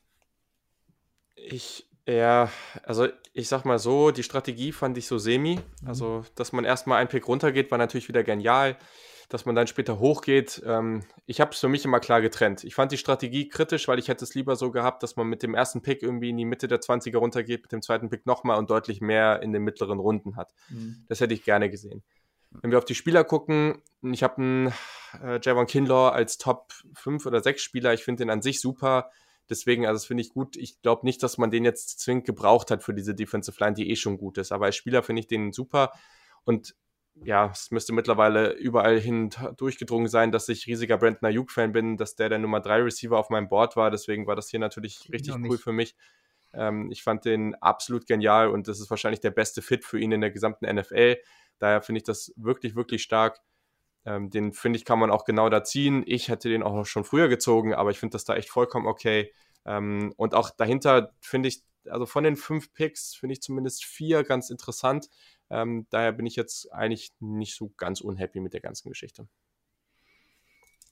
[1.34, 2.50] Ich, ja,
[2.82, 5.56] also ich sag mal so, die Strategie fand ich so semi.
[5.56, 5.88] Mhm.
[5.88, 8.76] Also, dass man erstmal einen Pick runtergeht, war natürlich wieder genial
[9.32, 10.62] dass man dann später hochgeht.
[10.66, 12.64] Ähm, ich habe es für mich immer klar getrennt.
[12.64, 15.42] Ich fand die Strategie kritisch, weil ich hätte es lieber so gehabt, dass man mit
[15.42, 18.58] dem ersten Pick irgendwie in die Mitte der 20er runtergeht, mit dem zweiten Pick nochmal
[18.58, 20.52] und deutlich mehr in den mittleren Runden hat.
[20.68, 21.04] Mhm.
[21.08, 22.02] Das hätte ich gerne gesehen.
[22.50, 24.72] Wenn wir auf die Spieler gucken, ich habe einen
[25.22, 27.92] äh, Javon Kinlaw als Top 5 oder 6 Spieler.
[27.94, 29.10] Ich finde den an sich super.
[29.50, 30.56] Deswegen, also das finde ich gut.
[30.56, 33.90] Ich glaube nicht, dass man den jetzt zwingend gebraucht hat für diese Defensive Line, die
[33.90, 34.52] eh schon gut ist.
[34.52, 35.92] Aber als Spieler finde ich den super.
[36.44, 36.74] Und
[37.14, 42.14] ja, es müsste mittlerweile überall hin durchgedrungen sein, dass ich riesiger Brandon Ayuk-Fan bin, dass
[42.14, 43.90] der der Nummer 3 Receiver auf meinem Board war.
[43.90, 45.94] Deswegen war das hier natürlich richtig cool für mich.
[46.54, 50.12] Ähm, ich fand den absolut genial und das ist wahrscheinlich der beste Fit für ihn
[50.12, 51.18] in der gesamten NFL.
[51.58, 53.40] Daher finde ich das wirklich, wirklich stark.
[54.04, 56.02] Ähm, den finde ich, kann man auch genau da ziehen.
[56.06, 59.32] Ich hätte den auch schon früher gezogen, aber ich finde das da echt vollkommen okay.
[59.64, 64.24] Ähm, und auch dahinter finde ich, also von den fünf Picks finde ich zumindest vier
[64.24, 65.08] ganz interessant.
[65.50, 69.28] Ähm, daher bin ich jetzt eigentlich nicht so ganz unhappy mit der ganzen Geschichte.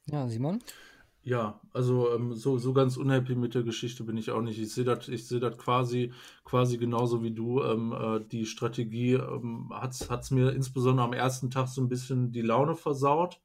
[0.06, 0.62] Ja, Simon?
[1.22, 4.58] Ja, also ähm, so, so ganz unhappy mit der Geschichte bin ich auch nicht.
[4.58, 6.12] Ich sehe das seh quasi,
[6.44, 7.62] quasi genauso wie du.
[7.62, 12.32] Ähm, äh, die Strategie ähm, hat es mir insbesondere am ersten Tag so ein bisschen
[12.32, 13.40] die Laune versaut.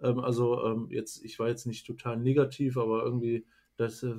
[0.00, 4.14] Ähm, also ähm, jetzt, ich war jetzt nicht total negativ, aber irgendwie das, äh,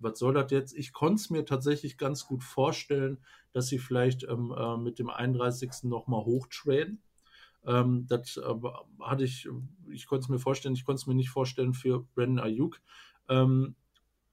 [0.00, 0.76] was soll das jetzt?
[0.76, 3.18] Ich konnte es mir tatsächlich ganz gut vorstellen,
[3.52, 5.88] dass sie vielleicht ähm, äh, mit dem 31.
[5.90, 7.00] nochmal hochtraden.
[7.66, 8.54] Ähm, das äh,
[9.00, 9.48] hatte ich,
[9.90, 12.80] ich konnte es mir vorstellen, ich konnte es mir nicht vorstellen für Brandon Ayuk.
[13.28, 13.74] Ähm,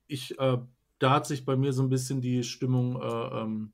[0.07, 0.57] ich, äh,
[0.99, 3.73] da hat sich bei mir so ein bisschen die Stimmung äh, ähm,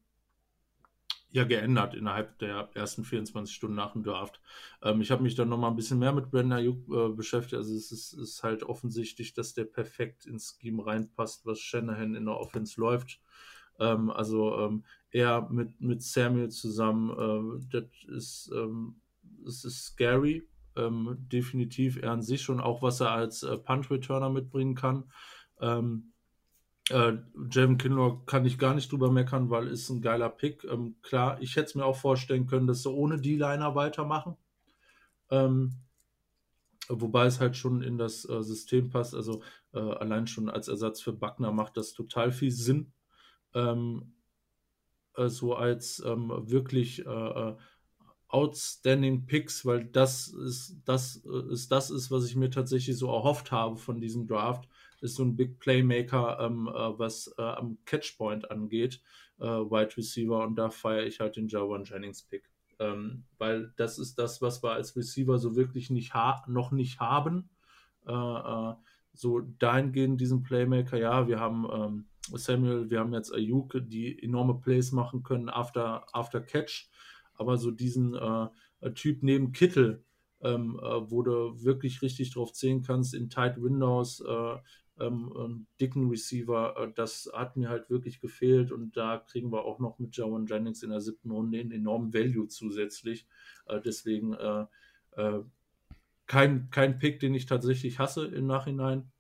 [1.32, 4.42] ja geändert innerhalb der ersten 24 Stunden nach dem Draft.
[4.82, 7.56] Ähm, ich habe mich dann noch mal ein bisschen mehr mit Brandon Ayuk äh, beschäftigt.
[7.56, 12.26] Also es ist, ist, halt offensichtlich, dass der perfekt ins Scheme reinpasst, was Shanahan in
[12.26, 13.20] der Offense läuft.
[13.80, 18.52] Ähm, also ähm, er mit, mit Samuel zusammen, äh, das ist,
[19.46, 20.48] das ist scary.
[20.76, 25.12] Ähm, definitiv er an sich schon, auch was er als äh, Punt-Returner mitbringen kann.
[25.60, 26.14] Ähm,
[26.90, 27.18] äh,
[27.52, 30.64] Javon Kinlaw kann ich gar nicht drüber meckern, weil ist ein geiler Pick.
[30.64, 34.38] Ähm, klar, ich hätte es mir auch vorstellen können, dass sie ohne D-Liner weitermachen.
[35.30, 35.76] Ähm,
[36.88, 39.14] wobei es halt schon in das äh, System passt.
[39.14, 39.44] Also
[39.74, 42.92] äh, allein schon als Ersatz für Buckner macht das total viel Sinn.
[43.54, 44.14] Ähm,
[45.16, 47.56] äh, so als ähm, wirklich äh, äh,
[48.30, 53.08] outstanding Picks, weil das ist das äh, ist das ist, was ich mir tatsächlich so
[53.08, 54.70] erhofft habe von diesem Draft,
[55.02, 59.02] ist so ein Big Playmaker, ähm, äh, was äh, am Catchpoint angeht,
[59.40, 60.46] äh, Wide Receiver.
[60.46, 62.50] Und da feiere ich halt den Jawan Jennings Pick,
[62.80, 66.14] ähm, weil das ist das, was wir als Receiver so wirklich nicht
[66.48, 67.50] noch nicht haben.
[68.08, 68.74] Äh, äh,
[69.14, 72.06] so dahingehend diesen Playmaker, ja, wir haben ähm,
[72.38, 76.90] Samuel, wir haben jetzt Ayuk, die enorme Plays machen können after, after Catch,
[77.40, 80.04] aber so diesen äh, Typ neben Kittel,
[80.42, 84.58] ähm, äh, wo du wirklich richtig drauf zählen kannst, in Tight Windows, äh,
[85.00, 89.80] ähm, dicken Receiver, äh, das hat mir halt wirklich gefehlt und da kriegen wir auch
[89.80, 93.26] noch mit Jawan Jennings in der siebten Runde einen enormen Value zusätzlich.
[93.66, 94.66] Äh, deswegen äh,
[96.28, 99.12] kein, kein Pick, den ich tatsächlich hasse im Nachhinein.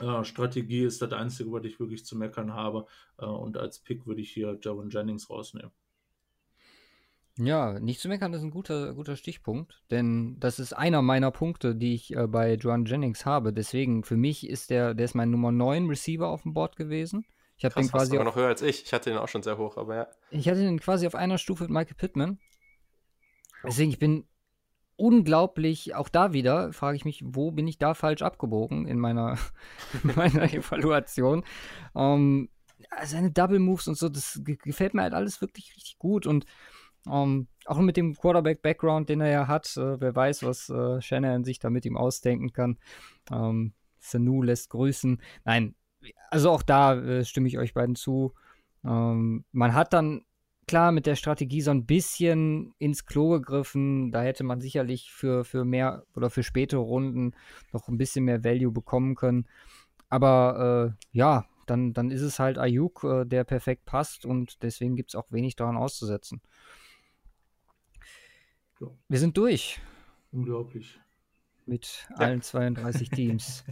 [0.00, 2.86] Äh, Strategie ist das Einzige, was ich wirklich zu meckern habe.
[3.18, 5.70] Äh, und als Pick würde ich hier Javon Jennings rausnehmen.
[7.36, 11.74] Ja, nicht zu meckern ist ein guter, guter Stichpunkt, denn das ist einer meiner Punkte,
[11.74, 13.52] die ich äh, bei Joan Jennings habe.
[13.52, 17.26] Deswegen, für mich ist der, der ist mein Nummer 9 Receiver auf dem Board gewesen.
[17.56, 18.10] Ich habe den quasi.
[18.10, 18.84] Sogar noch höher als ich.
[18.84, 20.08] Ich hatte den auch schon sehr hoch, aber ja.
[20.30, 22.38] Ich hatte den quasi auf einer Stufe mit Michael Pittman.
[23.64, 24.26] Deswegen, ich bin
[24.96, 29.38] unglaublich, auch da wieder frage ich mich, wo bin ich da falsch abgebogen in meiner,
[30.04, 31.44] in meiner Evaluation.
[31.96, 32.48] Ähm,
[33.04, 36.44] seine Double Moves und so, das gefällt mir halt alles wirklich richtig gut und
[37.10, 41.44] ähm, auch mit dem Quarterback-Background, den er ja hat, äh, wer weiß, was äh, Shannon
[41.44, 42.78] sich da mit ihm ausdenken kann.
[43.30, 45.20] Ähm, Sanu lässt grüßen.
[45.44, 45.74] Nein,
[46.30, 48.34] also auch da äh, stimme ich euch beiden zu.
[48.84, 50.24] Ähm, man hat dann
[50.66, 54.12] klar mit der Strategie so ein bisschen ins Klo gegriffen.
[54.12, 57.32] Da hätte man sicherlich für, für mehr oder für spätere Runden
[57.72, 59.46] noch ein bisschen mehr Value bekommen können.
[60.08, 64.96] Aber äh, ja, dann, dann ist es halt Ayuk, äh, der perfekt passt und deswegen
[64.96, 66.40] gibt es auch wenig daran auszusetzen.
[68.80, 68.88] Ja.
[69.08, 69.80] Wir sind durch.
[70.32, 70.98] Unglaublich.
[71.66, 72.16] Mit ja.
[72.16, 73.64] allen 32 Teams.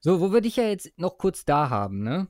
[0.00, 2.28] so, wo wir dich ja jetzt noch kurz da haben, ne?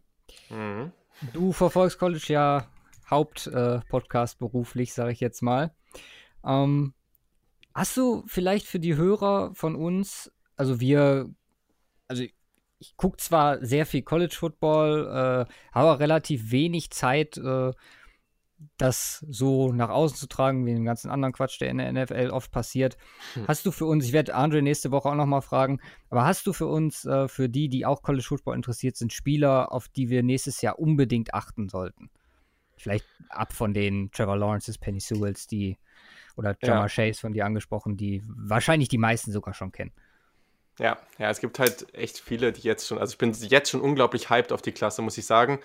[0.50, 0.92] Mhm.
[1.32, 2.68] Du verfolgst College ja
[3.08, 5.74] Hauptpodcast äh, beruflich, sage ich jetzt mal.
[6.44, 6.94] Ähm,
[7.74, 11.30] hast du vielleicht für die Hörer von uns, also wir,
[12.08, 12.24] also
[12.82, 17.72] ich gucke zwar sehr viel College Football, äh, habe relativ wenig Zeit, äh,
[18.76, 22.30] das so nach außen zu tragen, wie den ganzen anderen Quatsch, der in der NFL
[22.30, 22.96] oft passiert.
[23.34, 23.48] Hm.
[23.48, 25.80] Hast du für uns, ich werde Andre nächste Woche auch nochmal fragen,
[26.10, 29.72] aber hast du für uns, äh, für die, die auch College Football interessiert sind, Spieler,
[29.72, 32.10] auf die wir nächstes Jahr unbedingt achten sollten?
[32.76, 35.78] Vielleicht ab von den Trevor Lawrences, Penny Sewells, die
[36.36, 36.88] oder Jamar ja.
[36.88, 39.92] Chase von dir angesprochen, die wahrscheinlich die meisten sogar schon kennen.
[40.78, 43.80] Ja, ja, es gibt halt echt viele, die jetzt schon, also ich bin jetzt schon
[43.80, 45.60] unglaublich hyped auf die Klasse, muss ich sagen.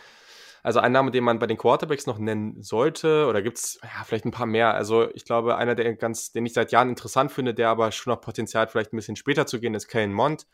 [0.63, 4.03] Also ein Name, den man bei den Quarterbacks noch nennen sollte, oder gibt es ja,
[4.03, 4.73] vielleicht ein paar mehr.
[4.73, 8.11] Also ich glaube, einer, der ganz, den ich seit Jahren interessant finde, der aber schon
[8.11, 10.45] noch Potenzial hat, vielleicht ein bisschen später zu gehen, ist Kane Mond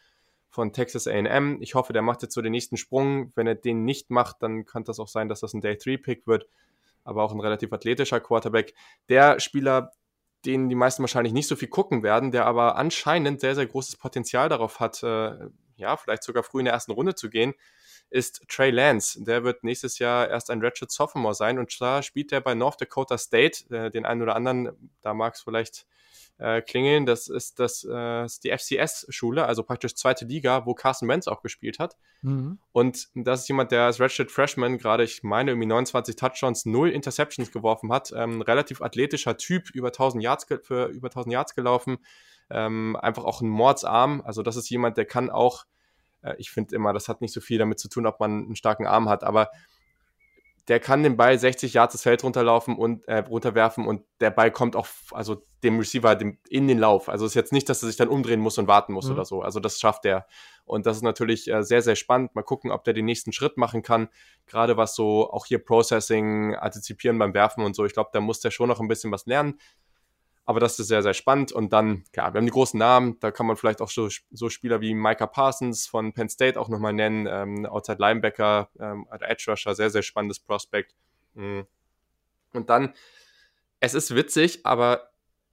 [0.49, 1.61] von Texas AM.
[1.61, 3.31] Ich hoffe, der macht jetzt so den nächsten Sprung.
[3.35, 6.45] Wenn er den nicht macht, dann kann das auch sein, dass das ein Day-3-Pick wird,
[7.03, 8.75] aber auch ein relativ athletischer Quarterback.
[9.09, 9.93] Der Spieler,
[10.45, 13.97] den die meisten wahrscheinlich nicht so viel gucken werden, der aber anscheinend sehr, sehr großes
[13.97, 17.55] Potenzial darauf hat, äh, ja, vielleicht sogar früh in der ersten Runde zu gehen,
[18.13, 19.23] ist Trey Lance.
[19.23, 22.79] Der wird nächstes Jahr erst ein Redshirt Sophomore sein und zwar spielt er bei North
[22.79, 23.73] Dakota State.
[23.73, 25.87] Äh, den einen oder anderen, da mag es vielleicht
[26.37, 27.05] äh, klingeln.
[27.05, 31.41] Das ist, das, äh, ist die FCS-Schule, also praktisch zweite Liga, wo Carson Wentz auch
[31.41, 31.97] gespielt hat.
[32.21, 32.59] Mhm.
[32.71, 36.89] Und das ist jemand, der als Redshirt Freshman gerade, ich meine, irgendwie 29 Touchdowns, 0
[36.89, 38.11] Interceptions geworfen hat.
[38.15, 41.97] Ähm, relativ athletischer Typ, über 1000 Yards, für über 1000 Yards gelaufen.
[42.49, 44.21] Ähm, einfach auch ein Mordsarm.
[44.25, 45.65] Also das ist jemand, der kann auch,
[46.23, 48.55] äh, ich finde immer, das hat nicht so viel damit zu tun, ob man einen
[48.55, 49.49] starken Arm hat, aber
[50.69, 54.49] der kann den Ball 60 Yards das Feld runterlaufen und äh, runterwerfen und der Ball
[54.49, 57.09] kommt auch, also dem Receiver dem, in den Lauf.
[57.09, 59.13] Also es ist jetzt nicht, dass er sich dann umdrehen muss und warten muss mhm.
[59.13, 59.41] oder so.
[59.41, 60.25] Also das schafft er.
[60.65, 62.35] Und das ist natürlich äh, sehr, sehr spannend.
[62.35, 64.07] Mal gucken, ob der den nächsten Schritt machen kann.
[64.45, 67.85] Gerade was so auch hier Processing, Antizipieren beim Werfen und so.
[67.85, 69.59] Ich glaube, da muss der schon noch ein bisschen was lernen.
[70.45, 71.51] Aber das ist sehr, sehr spannend.
[71.51, 73.17] Und dann, ja, wir haben die großen Namen.
[73.19, 76.67] Da kann man vielleicht auch so, so Spieler wie Micah Parsons von Penn State auch
[76.67, 77.27] nochmal nennen.
[77.29, 80.93] Ähm, Outside Linebacker, ähm, Edge Rusher, sehr, sehr spannendes Prospect.
[81.35, 81.65] Mhm.
[82.53, 82.93] Und dann,
[83.79, 85.09] es ist witzig, aber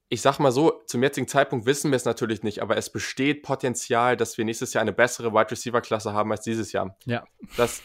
[0.09, 3.45] ich sag mal so, zum jetzigen Zeitpunkt wissen wir es natürlich nicht, aber es besteht
[3.45, 6.97] Potenzial, dass wir nächstes Jahr eine bessere Wide Receiver Klasse haben als dieses Jahr.
[7.05, 7.25] Ja.
[7.57, 7.83] Das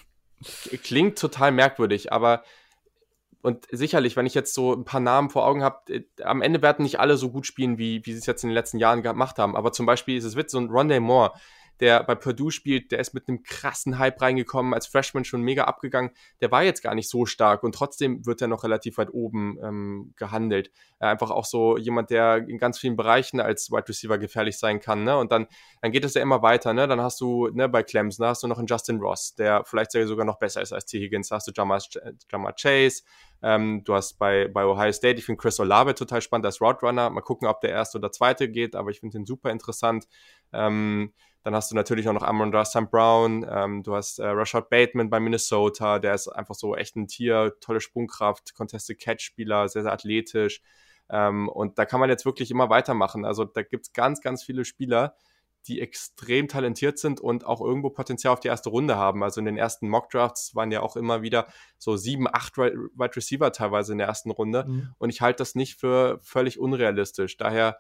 [0.84, 2.44] klingt total merkwürdig, aber
[3.46, 6.64] und sicherlich, wenn ich jetzt so ein paar Namen vor Augen habe, äh, am Ende
[6.64, 9.04] werden nicht alle so gut spielen, wie, wie sie es jetzt in den letzten Jahren
[9.04, 9.56] gemacht haben.
[9.56, 11.34] Aber zum Beispiel ist es witzig, so ein Rondé Moore,
[11.80, 15.66] der bei Purdue spielt, der ist mit einem krassen Hype reingekommen, als Freshman schon mega
[15.66, 16.12] abgegangen.
[16.42, 19.58] Der war jetzt gar nicht so stark und trotzdem wird er noch relativ weit oben
[19.62, 20.72] ähm, gehandelt.
[21.00, 24.80] Äh, einfach auch so jemand, der in ganz vielen Bereichen als Wide Receiver gefährlich sein
[24.80, 25.04] kann.
[25.04, 25.18] Ne?
[25.18, 25.48] Und dann,
[25.82, 26.74] dann geht es ja immer weiter.
[26.74, 26.88] Ne?
[26.88, 30.26] Dann hast du ne, bei Clemson, hast du noch einen Justin Ross, der vielleicht sogar
[30.26, 31.00] noch besser ist als T.
[31.00, 31.30] Higgins.
[31.30, 31.82] Da hast du Jamar,
[32.32, 33.04] Jamar Chase.
[33.42, 37.10] Ähm, du hast bei, bei Ohio State, ich finde Chris Olave total spannend als Roadrunner.
[37.10, 40.08] Mal gucken, ob der erste oder zweite geht, aber ich finde den super interessant.
[40.54, 41.14] Ähm,
[41.46, 42.90] dann hast du natürlich auch noch Amon St.
[42.90, 47.08] Brown, ähm, du hast äh, Rashad Bateman bei Minnesota, der ist einfach so echt ein
[47.08, 50.64] Tier, tolle Sprungkraft, Contested Catch-Spieler, sehr, sehr athletisch.
[51.08, 53.26] Ähm, und da kann man jetzt wirklich immer weitermachen.
[53.26, 55.14] Also da gibt es ganz, ganz viele Spieler,
[55.68, 59.22] die extrem talentiert sind und auch irgendwo Potenzial auf die erste Runde haben.
[59.22, 61.46] Also in den ersten Mock-Drafts waren ja auch immer wieder
[61.78, 64.66] so sieben, acht Wide Receiver teilweise in der ersten Runde.
[64.68, 64.96] Mhm.
[64.98, 67.38] Und ich halte das nicht für völlig unrealistisch.
[67.38, 67.78] Daher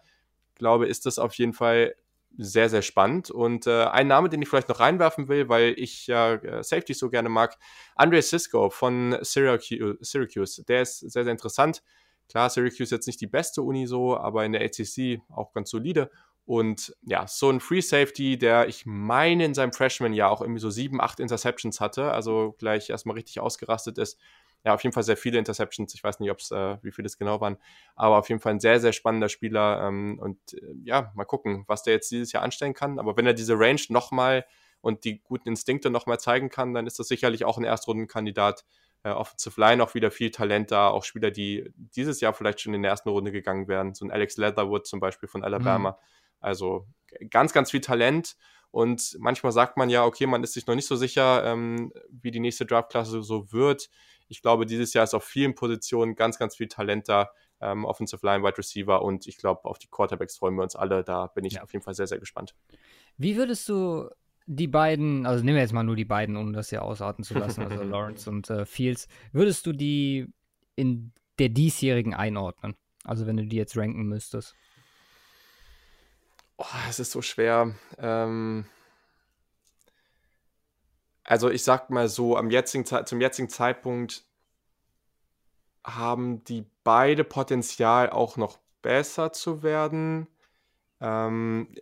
[0.53, 1.95] glaube, ist das auf jeden Fall
[2.37, 3.31] sehr, sehr spannend.
[3.31, 6.93] Und äh, ein Name, den ich vielleicht noch reinwerfen will, weil ich ja äh, Safety
[6.93, 7.57] so gerne mag,
[7.95, 10.63] Andre Cisco von Syracuse, Syracuse.
[10.65, 11.81] Der ist sehr, sehr interessant.
[12.29, 16.09] Klar, Syracuse jetzt nicht die beste Uni so, aber in der ACC auch ganz solide.
[16.45, 20.69] Und ja, so ein Free Safety, der ich meine in seinem Freshman-Jahr auch irgendwie so
[20.69, 24.19] sieben, acht Interceptions hatte, also gleich erstmal richtig ausgerastet ist.
[24.65, 25.93] Ja, auf jeden Fall sehr viele Interceptions.
[25.93, 27.57] Ich weiß nicht, ob's, äh, wie viele es genau waren,
[27.95, 29.81] aber auf jeden Fall ein sehr, sehr spannender Spieler.
[29.87, 32.99] Ähm, und äh, ja, mal gucken, was der jetzt dieses Jahr anstellen kann.
[32.99, 34.45] Aber wenn er diese Range nochmal
[34.81, 38.65] und die guten Instinkte nochmal zeigen kann, dann ist das sicherlich auch ein Erstrundenkandidat.
[39.03, 42.73] Äh, Offensive Line auch wieder viel Talent da, auch Spieler, die dieses Jahr vielleicht schon
[42.73, 43.93] in der ersten Runde gegangen wären.
[43.93, 45.91] So ein Alex Leatherwood zum Beispiel von Alabama.
[45.91, 45.95] Mhm
[46.45, 46.87] also
[47.29, 48.37] ganz, ganz viel Talent.
[48.71, 52.31] Und manchmal sagt man ja, okay, man ist sich noch nicht so sicher, ähm, wie
[52.31, 53.89] die nächste Draftklasse so wird.
[54.27, 57.29] Ich glaube, dieses Jahr ist auf vielen Positionen ganz, ganz viel Talent da.
[57.61, 61.03] Ähm, Offensive Line, Wide Receiver und ich glaube, auf die Quarterbacks freuen wir uns alle.
[61.03, 61.63] Da bin ich ja.
[61.63, 62.53] auf jeden Fall sehr, sehr gespannt.
[63.17, 64.09] Wie würdest du
[64.45, 67.33] die beiden, also nehmen wir jetzt mal nur die beiden, um das ja ausarten zu
[67.33, 70.27] lassen, also Lawrence und äh, Fields, würdest du die
[70.75, 72.75] in der diesjährigen einordnen?
[73.03, 74.55] Also wenn du die jetzt ranken müsstest?
[76.57, 77.75] Oh, es ist so schwer.
[77.97, 78.65] Ähm,
[81.25, 84.23] also ich sag mal so, am jetzigen, zum jetzigen Zeitpunkt
[85.83, 90.27] haben die beide Potenzial auch noch besser zu werden.
[91.01, 91.73] Ähm,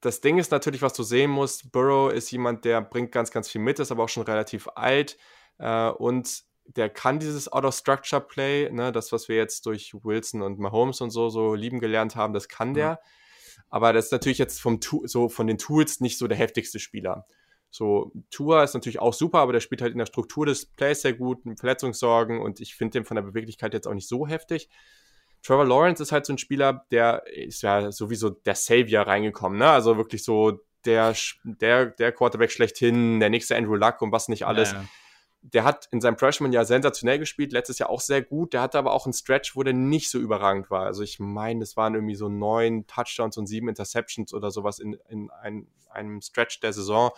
[0.00, 3.48] das Ding ist natürlich, was du sehen musst, Burrow ist jemand, der bringt ganz, ganz
[3.48, 5.16] viel mit, ist aber auch schon relativ alt
[5.58, 11.00] äh, und der kann dieses Out-of-Structure-Play, ne, das, was wir jetzt durch Wilson und Mahomes
[11.00, 12.92] und so, so lieben gelernt haben, das kann der.
[12.92, 12.96] Mhm.
[13.68, 17.26] Aber das ist natürlich jetzt vom so von den Tools nicht so der heftigste Spieler.
[17.74, 21.02] So, Tour ist natürlich auch super, aber der spielt halt in der Struktur des Plays
[21.02, 24.28] sehr gut, mit Verletzungssorgen und ich finde den von der Beweglichkeit jetzt auch nicht so
[24.28, 24.68] heftig.
[25.42, 29.68] Trevor Lawrence ist halt so ein Spieler, der ist ja sowieso der Savior reingekommen, ne?
[29.68, 34.46] Also wirklich so der, der, der Quarterback schlechthin, der nächste Andrew Luck und was nicht
[34.46, 34.70] alles.
[34.70, 34.84] Ja
[35.46, 38.54] der hat in seinem Freshman ja sensationell gespielt, letztes Jahr auch sehr gut.
[38.54, 40.86] Der hatte aber auch einen Stretch, wo der nicht so überragend war.
[40.86, 44.96] Also ich meine, es waren irgendwie so neun Touchdowns und sieben Interceptions oder sowas in,
[45.10, 47.10] in ein, einem Stretch der Saison.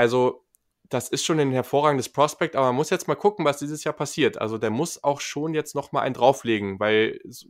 [0.00, 0.46] Also
[0.88, 3.92] das ist schon ein hervorragendes Prospekt, aber man muss jetzt mal gucken, was dieses Jahr
[3.92, 4.40] passiert.
[4.40, 7.46] Also der muss auch schon jetzt noch mal einen drauflegen, weil es,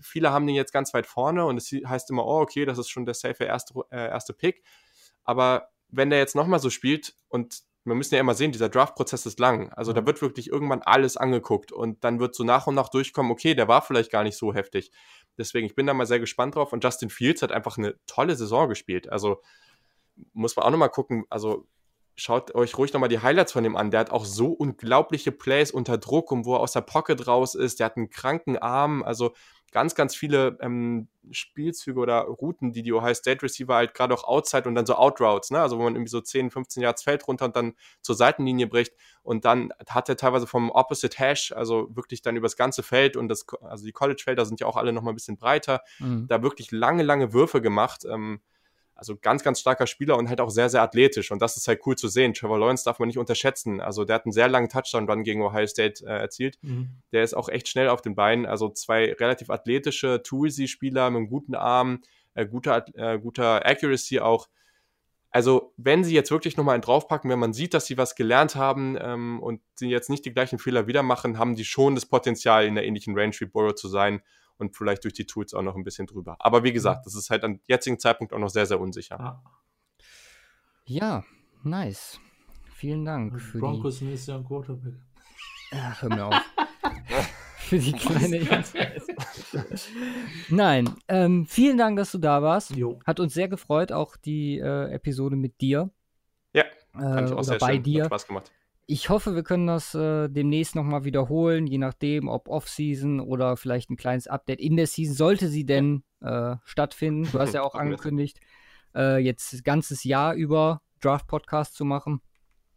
[0.00, 2.88] viele haben den jetzt ganz weit vorne und es heißt immer, oh okay, das ist
[2.88, 4.62] schon der safe erste, äh, erste Pick.
[5.24, 8.68] Aber wenn der jetzt noch mal so spielt und wir müssen ja immer sehen, dieser
[8.68, 9.72] Draft-Prozess ist lang.
[9.72, 13.32] Also da wird wirklich irgendwann alles angeguckt und dann wird so nach und nach durchkommen,
[13.32, 14.92] okay, der war vielleicht gar nicht so heftig.
[15.36, 16.72] Deswegen, ich bin da mal sehr gespannt drauf.
[16.72, 19.10] Und Justin Fields hat einfach eine tolle Saison gespielt.
[19.10, 19.40] Also
[20.32, 21.66] muss man auch nochmal gucken, also
[22.16, 23.90] schaut euch ruhig nochmal die Highlights von ihm an.
[23.90, 27.54] Der hat auch so unglaubliche Plays unter Druck und wo er aus der Pocket raus
[27.54, 27.80] ist.
[27.80, 29.02] Der hat einen kranken Arm.
[29.02, 29.32] Also
[29.72, 34.24] ganz, ganz viele ähm, Spielzüge oder Routen, die die Ohio State Receiver halt gerade auch
[34.24, 35.60] outside und dann so Outroutes, ne?
[35.60, 38.94] Also wo man irgendwie so 10, 15 Yards Feld runter und dann zur Seitenlinie bricht
[39.22, 43.28] und dann hat er teilweise vom Opposite Hash, also wirklich dann übers ganze Feld und
[43.28, 46.26] das, also die College-Felder sind ja auch alle nochmal ein bisschen breiter, mhm.
[46.26, 48.04] da wirklich lange, lange Würfe gemacht.
[48.04, 48.40] Ähm,
[49.00, 51.30] also ganz, ganz starker Spieler und halt auch sehr, sehr athletisch.
[51.30, 52.34] Und das ist halt cool zu sehen.
[52.34, 53.80] Trevor Lawrence darf man nicht unterschätzen.
[53.80, 56.58] Also der hat einen sehr langen Touchdown-Run gegen Ohio State äh, erzielt.
[56.60, 56.90] Mhm.
[57.10, 58.44] Der ist auch echt schnell auf den Beinen.
[58.44, 62.02] Also zwei relativ athletische, toolsy-Spieler mit einem guten Arm,
[62.34, 64.48] äh, guter, äh, guter Accuracy auch.
[65.32, 68.54] Also, wenn sie jetzt wirklich nochmal einen draufpacken, wenn man sieht, dass sie was gelernt
[68.54, 72.04] haben ähm, und sie jetzt nicht die gleichen Fehler wieder machen, haben die schon das
[72.04, 74.20] Potenzial, in der ähnlichen Range wie Burrow zu sein
[74.60, 76.36] und vielleicht durch die Tools auch noch ein bisschen drüber.
[76.38, 79.42] Aber wie gesagt, das ist halt am jetzigen Zeitpunkt auch noch sehr, sehr unsicher.
[80.86, 81.24] Ja,
[81.62, 82.20] nice.
[82.74, 83.40] Vielen Dank.
[83.40, 84.06] Für Broncos die...
[84.06, 84.94] nächstes Jahr ein Quarterback.
[85.72, 86.34] Ach, hör mir auf.
[87.56, 88.64] für die kleine.
[90.48, 92.74] Nein, ähm, vielen Dank, dass du da warst.
[92.74, 92.98] Jo.
[93.06, 95.90] Hat uns sehr gefreut, auch die äh, Episode mit dir.
[96.52, 97.82] Ja, äh, fand ich auch oder sehr bei schön.
[97.84, 98.02] dir.
[98.02, 98.52] Hat Spaß gemacht.
[98.92, 103.88] Ich hoffe, wir können das äh, demnächst nochmal wiederholen, je nachdem, ob Off-Season oder vielleicht
[103.88, 107.30] ein kleines Update in der Season, sollte sie denn äh, stattfinden.
[107.30, 108.40] Du hast ja auch angekündigt,
[108.96, 112.20] äh, jetzt ganzes Jahr über Draft-Podcast zu machen.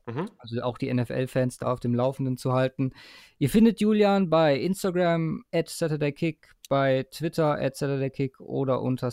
[0.06, 0.30] Mhm.
[0.38, 2.92] Also auch die NFL-Fans da auf dem Laufenden zu halten.
[3.40, 9.10] Ihr findet Julian bei Instagram at SaturdayKick, bei Twitter at SaturdayKick oder unter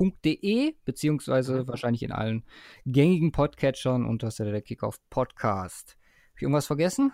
[0.00, 2.44] SaturdayKickoff.de, beziehungsweise wahrscheinlich in allen
[2.86, 5.96] gängigen Podcatchern unter Saturday Kickoff Podcast.
[6.30, 7.12] Hab ich irgendwas vergessen?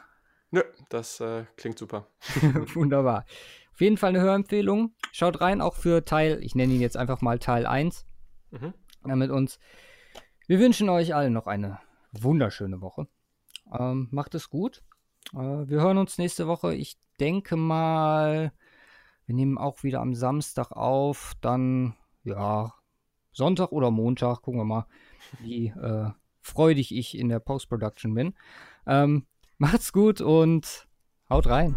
[0.50, 2.08] Nö, das äh, klingt super.
[2.74, 3.24] Wunderbar.
[3.72, 4.94] Auf jeden Fall eine Hörempfehlung.
[5.12, 8.06] Schaut rein, auch für Teil, ich nenne ihn jetzt einfach mal Teil 1
[8.52, 8.74] Mhm.
[9.04, 9.58] äh, mit uns.
[10.46, 11.80] Wir wünschen euch allen noch eine
[12.12, 13.08] wunderschöne Woche.
[13.76, 14.84] Ähm, macht es gut.
[15.34, 16.72] Äh, wir hören uns nächste Woche.
[16.74, 18.52] Ich denke mal,
[19.26, 21.32] wir nehmen auch wieder am Samstag auf.
[21.40, 21.96] Dann,
[22.26, 22.74] ja,
[23.32, 24.42] Sonntag oder Montag.
[24.42, 24.86] Gucken wir mal,
[25.40, 28.34] wie äh, freudig ich in der Post-Production bin.
[28.86, 29.26] Ähm,
[29.58, 30.86] macht's gut und
[31.30, 31.74] haut rein.